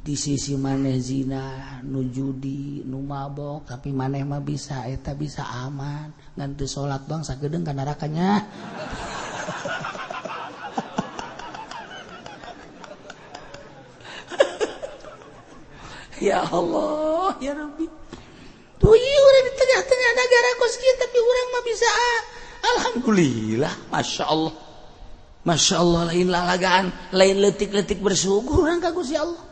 di 0.01 0.17
sisi 0.17 0.57
maneh 0.57 0.97
zina 0.97 1.77
nujudi 1.85 2.81
numabok 2.89 3.69
tapi 3.69 3.93
maneh 3.93 4.25
mah 4.25 4.41
bisa 4.41 4.89
eta 4.89 5.13
bisa 5.13 5.45
aman. 5.45 6.09
Nganti 6.41 6.65
salat 6.65 7.05
bangsa 7.05 7.37
sagedeng 7.37 7.69
kan 7.69 7.77
nerakanya 7.77 8.41
ya 16.25 16.49
Allah 16.49 17.37
ya 17.45 17.53
Rabbi. 17.53 17.85
Tuh 18.81 18.97
iya 18.97 19.19
orang 19.21 19.45
di 19.45 19.53
tengah-tengah 19.53 20.13
negara 20.17 20.57
kos 20.57 20.81
kita 20.81 21.05
tapi 21.05 21.21
orang 21.21 21.53
mah 21.53 21.61
bisa 21.69 21.85
ah. 21.85 22.21
Alhamdulillah 22.61 23.73
Masya 23.93 24.25
Allah. 24.25 24.70
Masya 25.41 25.81
Allah 25.81 26.13
lain 26.13 26.29
lalagaan 26.29 26.93
lain 27.17 27.37
letik-letik 27.41 28.05
bersyukur 28.05 28.69
kagus 28.77 29.15
ya 29.15 29.25
Allah. 29.25 29.45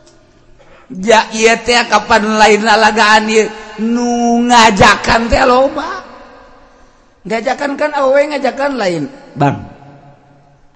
Ja 0.89 1.25
teh 1.33 1.81
kapan 1.89 2.37
lain 2.37 2.61
lalagaan 2.65 3.25
ye 3.29 3.49
nu 3.81 4.41
ngajakan 4.45 5.29
teh 5.29 5.41
loba. 5.45 6.05
Ngajakan 7.25 7.71
kan 7.77 7.91
awe 7.97 8.21
ngajakan 8.31 8.71
lain. 8.77 9.03
Bang 9.33 9.79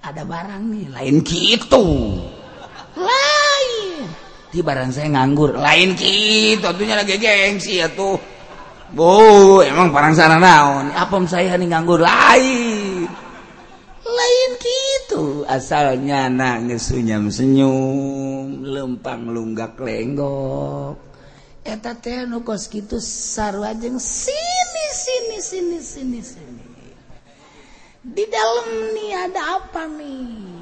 ada 0.03 0.27
barang 0.27 0.63
nih 0.67 0.85
lain 0.91 1.15
gitu 1.23 1.85
lain. 2.99 4.03
Di 4.51 4.59
barang 4.59 4.91
saya 4.91 5.07
nganggur 5.15 5.55
lain 5.55 5.95
gitu 5.95 6.59
tentunya 6.59 6.99
lagi 6.99 7.15
gengsi 7.15 7.79
ya 7.79 7.87
tuh 7.87 8.19
bu 8.91 9.63
emang 9.63 9.95
barang 9.95 10.13
sana 10.13 10.37
naon? 10.37 10.91
Apam 10.91 11.23
saya 11.23 11.55
nih 11.55 11.71
nganggur 11.71 12.03
lain. 12.03 12.72
gitu 15.13 15.45
asalnya 15.45 16.25
nangis 16.25 16.89
sunyam 16.89 17.29
senyum 17.29 18.65
lempang 18.65 19.29
lunggak 19.29 19.77
lenggok. 19.77 20.97
Eta 21.61 21.93
teh 21.93 22.25
nu 22.25 22.41
kos 22.41 22.65
kitu 22.65 22.97
sarua 22.97 23.77
jeung 23.77 24.01
sini 24.01 24.85
sini 24.89 25.37
sini 25.37 25.77
sini 25.79 26.19
sini. 26.19 26.65
Di 28.03 28.25
dalam 28.25 28.67
nih 28.97 29.11
ada 29.29 29.41
apa 29.61 29.85
nih? 29.85 30.57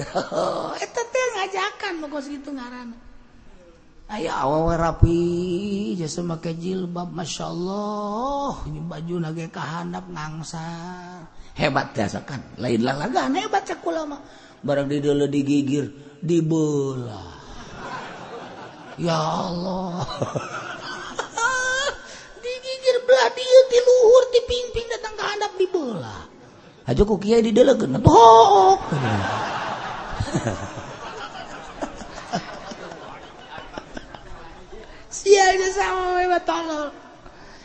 Eta 0.84 1.02
teh 1.04 1.24
ngajakan 1.36 1.94
nu 2.00 2.06
kos 2.08 2.26
kitu 2.32 2.56
ngaran. 2.56 2.96
Ayo 4.08 4.32
awawa 4.32 4.80
rapi 4.80 5.92
jasa 6.00 6.24
make 6.24 6.56
jilbab 6.56 7.12
Masya 7.12 7.52
Allah. 7.52 8.64
Baju 8.64 9.14
nage 9.20 9.52
kahanap 9.52 10.08
ngangsar 10.08 11.43
hebat 11.54 11.94
biasakan 11.94 12.58
lain 12.58 12.82
lalagan 12.82 13.34
hebat 13.38 13.62
cek 13.66 13.82
ulama 13.86 14.18
barang 14.64 14.88
di 14.88 14.98
dulu 15.04 15.28
digigir 15.28 15.92
dibelah. 16.24 17.36
Ya 18.96 19.18
Allah. 19.20 20.00
Digigir 22.44 22.96
belah 23.04 23.28
dia 23.36 23.60
di 23.68 23.78
luhur 23.84 24.24
di 24.32 24.40
pingping 24.48 24.86
datang 24.88 25.14
ke 25.20 25.24
handap 25.24 25.52
dibelah. 25.60 26.24
Aja 26.88 27.02
ku 27.04 27.20
kiai 27.20 27.44
di 27.44 27.52
dulu 27.52 27.76
kena 27.76 28.00
tohok. 28.00 28.80
Siapa 35.14 35.66
sama 35.70 36.20
hebat 36.20 36.42
tolol 36.42 36.90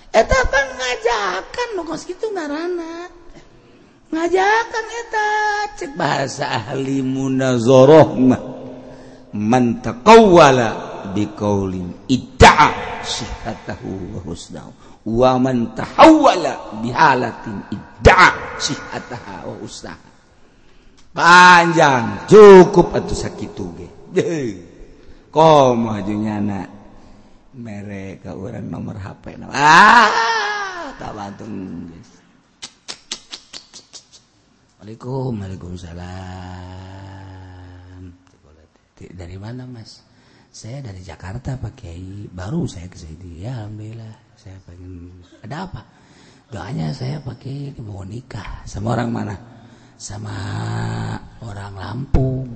Eta 0.10 0.40
kan 0.50 0.68
ngajakan 0.74 1.68
nu 1.78 1.86
kos 1.86 2.06
kitu 2.10 2.30
ngaranna. 2.34 3.19
ngajakan 4.10 4.88
eta 5.06 5.30
cek 5.78 5.92
bahasa 5.94 6.50
ahli 6.50 7.06
munazoroh 7.06 8.18
mah 8.18 8.42
man 9.38 9.78
taqawwala 9.86 10.70
biqaulin 11.14 12.10
idda'a 12.10 12.70
sihhatahu 13.06 14.18
wa 14.18 14.20
husnahu 14.26 14.72
wa 15.06 15.32
man 15.38 15.78
tahawwala 15.78 16.82
bihalatin 16.82 17.70
idda'a 17.70 18.60
sihhataha 18.60 19.48
wa 19.48 19.56
husnaha 19.62 20.10
panjang 21.14 22.26
cukup 22.30 22.94
atuh 22.94 23.18
sakitu 23.18 23.66
ge 23.78 23.88
komo 25.30 25.94
jeung 26.02 26.26
mere 27.60 28.22
ka 28.22 28.34
urang 28.34 28.70
nomor 28.70 28.98
HP 28.98 29.38
ah 29.50 30.94
tabantung 30.98 31.90
geus 31.90 32.19
Assalamualaikum 34.80 35.44
Waalaikumsalam. 35.44 36.16
Dari 39.12 39.36
mana 39.36 39.68
mas? 39.68 40.08
Saya 40.56 40.80
dari 40.80 41.04
Jakarta 41.04 41.60
Pak 41.60 41.76
Kiai. 41.76 42.32
Baru 42.32 42.64
saya 42.64 42.88
ke 42.88 42.96
sini. 42.96 43.44
Ya 43.44 43.60
Alhamdulillah. 43.60 44.40
Saya 44.40 44.56
pengen 44.64 45.20
ada 45.44 45.68
apa? 45.68 45.84
Doanya 46.48 46.96
saya 46.96 47.20
pakai 47.20 47.76
mau 47.84 48.08
nikah. 48.08 48.64
Sama 48.64 48.96
orang 48.96 49.12
mana? 49.12 49.36
Sama 50.00 50.32
orang 51.44 51.76
Lampung 51.76 52.48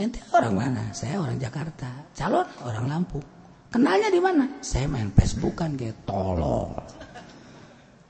ente 0.00 0.24
orang 0.32 0.56
mana? 0.56 0.96
Saya 0.96 1.20
orang 1.20 1.36
Jakarta. 1.36 1.92
Calon 2.16 2.48
orang 2.64 2.88
Lampung. 2.88 3.20
Kenalnya 3.68 4.08
di 4.08 4.16
mana? 4.16 4.48
Saya 4.64 4.88
main 4.88 5.12
Facebook 5.12 5.60
kan 5.60 5.76
kayak 5.76 6.08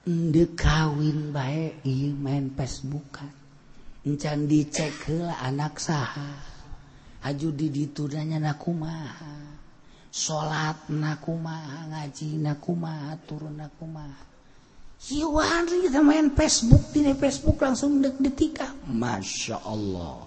Nde 0.03 0.59
kawin 0.59 1.31
baik 1.31 1.79
main 2.19 2.51
Facebookan 2.59 3.31
encan 4.03 4.51
dicek 4.51 4.91
hela 5.07 5.39
anak 5.39 5.79
saha. 5.79 6.27
Haju 7.23 7.55
di 7.55 7.71
ditudanya 7.71 8.43
nakumaha 8.43 9.55
salat 10.11 10.91
nakumaha 10.91 11.87
ngaji 11.87 12.35
nakumaha 12.43 13.15
turun 13.31 13.63
nakumaha 13.63 14.27
Iwan 15.15 15.71
kita 15.71 16.03
main 16.03 16.35
Facebook 16.35 16.91
di 16.91 17.07
Facebook 17.15 17.63
langsung 17.63 18.03
dek 18.03 18.19
detika 18.19 18.75
ah. 18.75 18.91
Masya 18.91 19.63
Allah. 19.63 20.19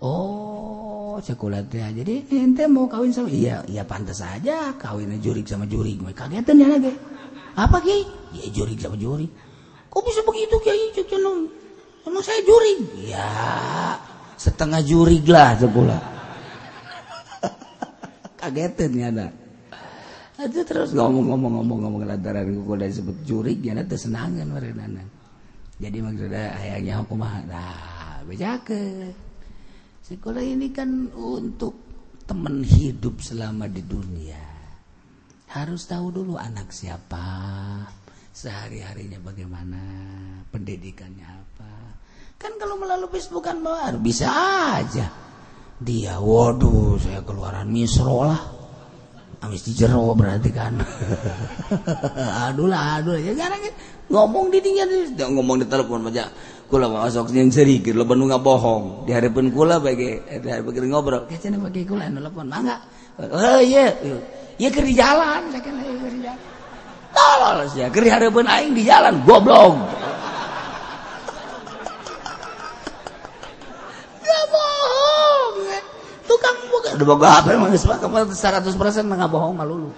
Oh 0.00 1.20
cekulatnya 1.20 1.92
jadi 2.00 2.24
ente 2.32 2.64
mau 2.64 2.88
kawin 2.88 3.12
sama 3.12 3.28
iya 3.28 3.60
iya 3.68 3.84
pantas 3.84 4.24
aja. 4.24 4.72
Kawin 4.80 5.20
jurik 5.20 5.44
sama 5.44 5.68
jurik 5.68 6.00
kagetan 6.16 6.64
ya 6.64 6.68
lagi. 6.72 7.15
Apa 7.56 7.80
Kiai? 7.80 8.04
Ya 8.36 8.44
juri 8.52 8.76
sama 8.76 9.00
juri. 9.00 9.24
Kok 9.88 10.02
bisa 10.04 10.20
begitu 10.20 10.60
Kiai? 10.60 10.92
Emang 12.06 12.22
saya 12.22 12.38
juri? 12.44 12.72
Ya, 13.10 13.26
setengah 14.38 14.84
juri 14.84 15.24
lah 15.26 15.56
sebulan. 15.58 16.02
Kagetin 18.38 18.92
ya 18.94 19.08
ada. 19.10 19.26
Itu 20.36 20.62
terus 20.68 20.92
ngomong-ngomong-ngomong-ngomong 20.92 22.06
lantaran 22.06 22.46
gue 22.46 22.62
udah 22.62 22.86
disebut 22.86 23.16
juri, 23.26 23.58
ya 23.58 23.72
nanti 23.74 23.96
senangan 23.98 24.46
mereka 24.46 24.86
Jadi 25.80 25.98
maksudnya 25.98 26.54
ayahnya 26.60 27.02
aku 27.02 27.16
mah, 27.16 27.40
nah 27.48 28.22
ke. 28.62 29.10
Sekolah 30.06 30.44
ini 30.44 30.70
kan 30.70 31.10
untuk 31.10 31.74
teman 32.28 32.62
hidup 32.62 33.18
selama 33.18 33.66
di 33.66 33.82
dunia 33.82 34.45
harus 35.64 35.88
tahu 35.88 36.12
dulu 36.12 36.36
anak 36.36 36.68
siapa 36.68 37.24
sehari-harinya 38.36 39.16
bagaimana 39.24 39.80
pendidikannya 40.52 41.24
apa. 41.24 41.72
Kan 42.36 42.60
kalau 42.60 42.76
melalui 42.76 43.08
Facebook 43.08 43.48
kan 43.48 43.64
baru 43.64 43.96
bisa 43.96 44.28
aja. 44.76 45.08
Dia 45.80 46.20
waduh 46.20 47.00
saya 47.00 47.24
keluaran 47.24 47.72
misro 47.72 48.28
lah. 48.28 48.42
Amis 49.40 49.64
di 49.64 49.72
berarti 49.80 50.50
kan. 50.52 50.76
Aduh 52.48 52.68
lah 52.68 53.00
aduh 53.00 53.16
ya 53.20 53.32
kan 53.36 53.52
ngomong 54.08 54.48
di 54.48 54.64
dia 54.64 54.84
ngomong 55.28 55.60
di 55.60 55.66
telepon 55.68 56.08
aja 56.08 56.30
kula 56.66 56.88
masuk 56.88 57.30
yang 57.36 57.52
sedikit 57.52 57.92
lo 57.96 58.04
bener 58.04 58.36
nggak 58.36 58.44
bohong. 58.44 59.08
Di 59.08 59.16
hari 59.16 59.32
pun 59.32 59.48
kula 59.48 59.80
bagi 59.80 60.20
di 60.20 60.48
hari 60.48 60.60
pun 60.60 60.76
ngobrol. 60.88 61.28
Kayaknya 61.28 61.58
bagi 61.60 61.88
kula 61.88 62.04
telepon 62.12 62.46
mangga. 62.48 62.76
Oh 63.16 63.60
iya 63.64 63.96
ya 64.56 64.68
ke 64.72 64.80
di 64.80 64.94
jalan 64.96 65.52
saya 65.52 65.60
kira 65.60 65.80
ya 65.80 66.08
di 66.08 66.20
tolol 67.12 67.58
ya 67.76 67.86
ke 67.92 67.98
harapan 68.08 68.46
aing 68.48 68.72
di 68.76 68.82
jalan 68.84 69.14
goblok. 69.24 69.76
Gak 74.20 74.44
bohong 74.52 75.54
tukang 76.26 76.58
buka 76.68 76.88
udah 76.96 77.06
boga 77.06 77.28
apa 77.40 77.48
emang 77.54 77.72
seratus 78.32 78.74
persen 78.74 79.08
nggak 79.08 79.30
bohong 79.30 79.56
malulu 79.56 79.90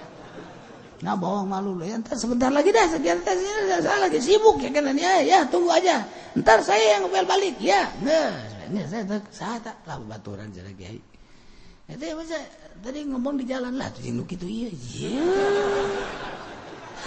nah 0.99 1.15
bohong 1.15 1.47
malu 1.47 1.79
ya 1.87 1.95
ntar 2.03 2.19
sebentar 2.19 2.51
lagi 2.51 2.75
dah 2.75 2.91
sekian 2.91 3.23
tes 3.23 3.39
saya 3.87 4.03
lagi 4.03 4.19
sibuk 4.19 4.59
ya 4.59 4.75
kan? 4.75 4.91
Ya 4.99 5.23
ya 5.23 5.39
tunggu 5.47 5.71
aja. 5.71 6.03
Ntar 6.35 6.59
saya 6.67 6.99
yang 6.99 7.07
ngepel 7.07 7.23
balik 7.23 7.55
ya. 7.63 7.87
Nggak 8.03 8.87
saya 8.91 9.03
tak 9.07 9.23
saya 9.31 9.63
tak 9.63 9.79
lah 9.87 9.97
baturan 10.11 10.51
jadi 10.51 10.75
kiai 10.75 10.99
itu 11.89 12.05
ya 12.05 12.15
tadi 12.83 13.05
ngomong 13.07 13.39
di 13.43 13.45
jalan. 13.49 13.75
Lah 13.79 13.91
tuh 13.91 14.07
nu 14.11 14.23
gitu 14.27 14.47
iya 14.47 14.71
iya. 14.71 15.23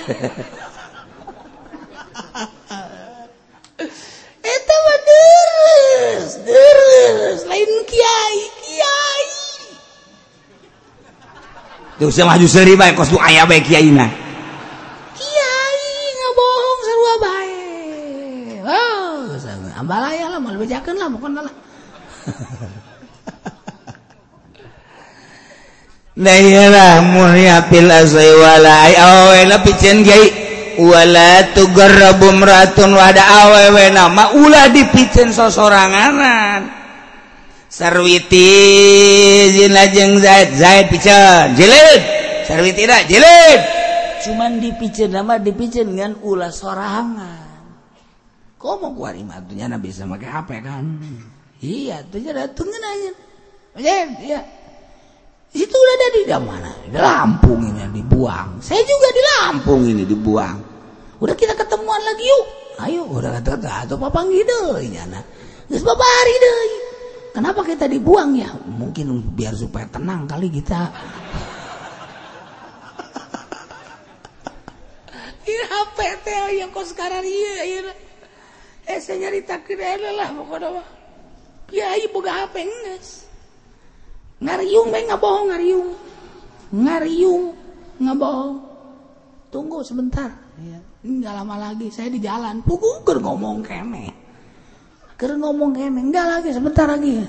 Eta 4.41 4.75
mah 4.85 4.99
deres 5.07 6.33
deres 6.43 7.39
lain 7.47 7.71
kiai 7.87 8.39
kiai. 8.59 9.25
Tuh 12.01 12.09
sama 12.09 12.35
maju 12.35 12.47
seri 12.49 12.73
bae 12.75 12.91
kos 12.97 13.13
nu 13.13 13.19
aya 13.21 13.45
bae 13.47 13.61
kiai 13.63 13.93
na. 13.93 14.09
Kiai 15.15 15.85
ngabohong 16.17 16.81
sarua 16.85 17.13
bae 17.21 17.55
oh 18.65 19.37
ambalaya 19.81 20.29
lah 20.29 20.39
mau 20.41 20.53
bejakeun 20.57 20.97
lah 20.97 21.09
mungkin 21.09 21.41
lah. 21.41 21.55
muwalaun 30.75 32.91
wada 32.91 33.23
awewe 33.23 33.95
nama 33.95 34.35
ulah 34.35 34.67
dipicen 34.75 35.31
sosoranganan. 35.31 36.67
Sarwitinajeng 37.71 40.19
tidak 42.75 43.07
jilid. 43.07 43.63
Cuman 44.27 44.59
dipicen 44.59 45.15
nama 45.15 45.39
dipicen 45.39 45.95
dengan 45.95 46.19
ulah 46.19 46.51
sorangan. 46.51 47.39
Kok 48.59 48.83
mau 48.83 48.91
kuari 48.93 49.23
matunya 49.23 49.71
nabi 49.71 49.87
bisa 49.89 50.05
pakai 50.05 50.27
HP 50.27 50.59
kan? 50.61 50.99
Iya 51.63 52.03
tuh 52.11 52.19
jadi 52.19 52.51
tunggu 52.51 52.75
aja. 52.75 53.15
Iya. 53.79 54.43
Itu 55.51 55.75
udah 55.75 55.95
ada 55.99 56.07
di 56.15 56.21
mana 56.27 56.71
di 56.87 56.97
Lampung 56.99 57.61
ini 57.63 57.83
dibuang 57.91 58.63
saya 58.63 58.81
juga 58.87 59.07
di 59.11 59.21
Lampung 59.21 59.81
ini 59.83 60.03
dibuang 60.07 60.57
udah 61.19 61.35
kita 61.35 61.53
ketemuan 61.57 62.01
lagi 62.01 62.23
yuk 62.23 62.45
ayo 62.87 63.01
udah 63.07 63.39
kata-kata 63.39 63.85
atau 63.87 63.95
papa 63.99 64.23
gitu 64.31 64.79
anak 64.79 65.25
Geus 65.71 65.87
babari 65.87 66.35
deh 66.35 66.91
Kenapa 67.31 67.63
kita 67.63 67.87
dibuang 67.87 68.35
ya? 68.35 68.51
Mungkin 68.67 69.23
biar 69.31 69.55
supaya 69.55 69.87
tenang 69.87 70.27
kali 70.27 70.51
kita. 70.51 70.91
Ini 75.47 75.63
HP 75.63 75.97
teh 76.27 76.59
yang 76.59 76.75
kau 76.75 76.83
sekarang 76.83 77.23
iya 77.23 77.55
iya. 77.63 77.95
Eh 78.83 78.99
saya 78.99 79.23
nyari 79.23 79.47
takdir 79.47 79.79
lah 79.79 80.27
pokoknya 80.35 80.75
mah. 80.75 80.83
Kiai 81.71 82.03
boga 82.11 82.35
HP 82.35 82.67
nges. 82.67 83.30
Ngariung 84.41 84.87
bae 84.89 85.05
nggak 85.05 85.21
bohong 85.21 85.45
ngariung. 85.53 85.89
Ngariung 86.73 87.43
nggak 88.01 88.17
bohong. 88.17 88.55
Tunggu 89.53 89.85
sebentar. 89.85 90.33
Ya. 90.57 90.79
Nggak 91.05 91.33
lama 91.37 91.55
lagi 91.69 91.87
saya 91.93 92.09
di 92.09 92.19
jalan. 92.19 92.65
Puguker 92.65 93.21
ngomong 93.21 93.61
kemeh 93.61 94.21
ngomong 95.21 95.77
enggak 95.77 96.25
lagi 96.25 96.49
sebentar 96.49 96.89
lagi 96.89 97.21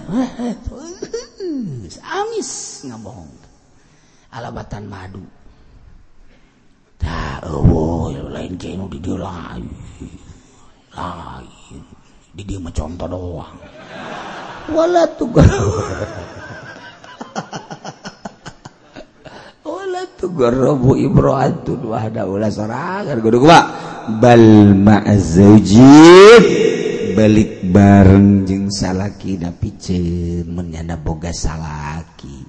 amis 2.24 2.80
nggak 2.88 3.00
bohong 3.04 3.28
alabatan 4.32 4.88
madu 4.88 5.20
lain 8.32 8.56
di 8.56 8.98
dia 9.00 9.16
lain 9.20 9.64
lain 10.96 11.82
di 12.32 12.42
dia 12.48 12.56
mencontoh 12.56 13.08
doang 13.12 13.56
wala 14.72 15.04
tuh 15.12 15.28
balzojib 24.82 26.42
balik 27.12 27.60
bareng 27.68 28.48
jeng 28.48 28.72
salaki 28.72 29.36
dan 29.36 29.54
pice 29.60 30.00
menyana 30.48 30.96
boga 30.96 31.30
salaki. 31.30 32.42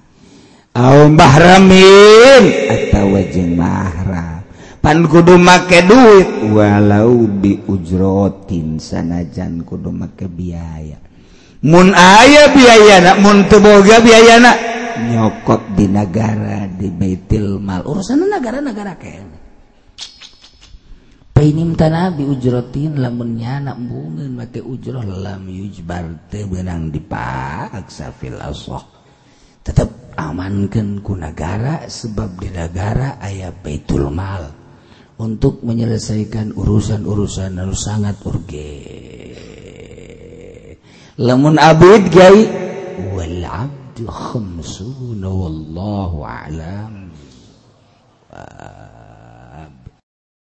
Aum 0.73 1.13
mahramin 1.13 2.43
atau 2.71 3.13
wajeng 3.13 3.53
mahram. 3.53 4.41
Pan 4.83 4.99
kudu 5.07 5.39
make 5.39 5.79
duit 5.87 6.51
walau 6.51 7.23
diujrotin 7.39 8.81
sanajan 8.81 9.63
kudu 9.63 9.93
make 9.93 10.27
biaya. 10.27 10.99
Mun 11.63 11.95
aya 11.95 12.51
biaya 12.51 12.99
nak 12.99 13.17
mun 13.23 13.47
teu 13.47 13.63
boga 13.63 14.03
biaya 14.03 14.43
nak 14.43 14.72
nyokot 15.01 15.73
di 15.73 15.85
negara 15.89 16.69
di 16.69 16.89
Baitil 16.93 17.57
Mal. 17.57 17.81
Urusan 17.85 18.25
negara-negara 18.27 18.93
kene 18.97 19.41
Painim 21.33 21.73
tanabi 21.73 22.23
ujrotin 22.23 23.01
lamunnya 23.01 23.57
nak 23.57 23.81
bungen 23.81 24.37
make 24.37 24.61
ujroh 24.61 25.01
lam 25.01 25.49
yujbar 25.49 26.29
teh 26.29 26.45
benang 26.45 26.93
dipaksa 26.93 28.13
fil 28.13 28.37
asoh. 28.37 28.85
Tetap 29.65 30.13
amankan 30.13 31.01
ku 31.01 31.17
negara 31.17 31.89
sebab 31.89 32.37
di 32.37 32.53
negara 32.53 33.17
ayah 33.19 33.49
Baitul 33.49 34.13
Mal 34.13 34.45
untuk 35.19 35.65
menyelesaikan 35.65 36.53
urusan-urusan 36.53 37.57
harus 37.57 37.81
sangat 37.81 38.17
urgen 38.25 39.43
lamun 41.21 41.61
abid 41.61 42.09
gai 42.09 42.39
wal 43.13 43.41
abid 43.45 43.82
خمسون 44.01 45.23
والله 45.23 46.23
أعلم. 46.23 47.09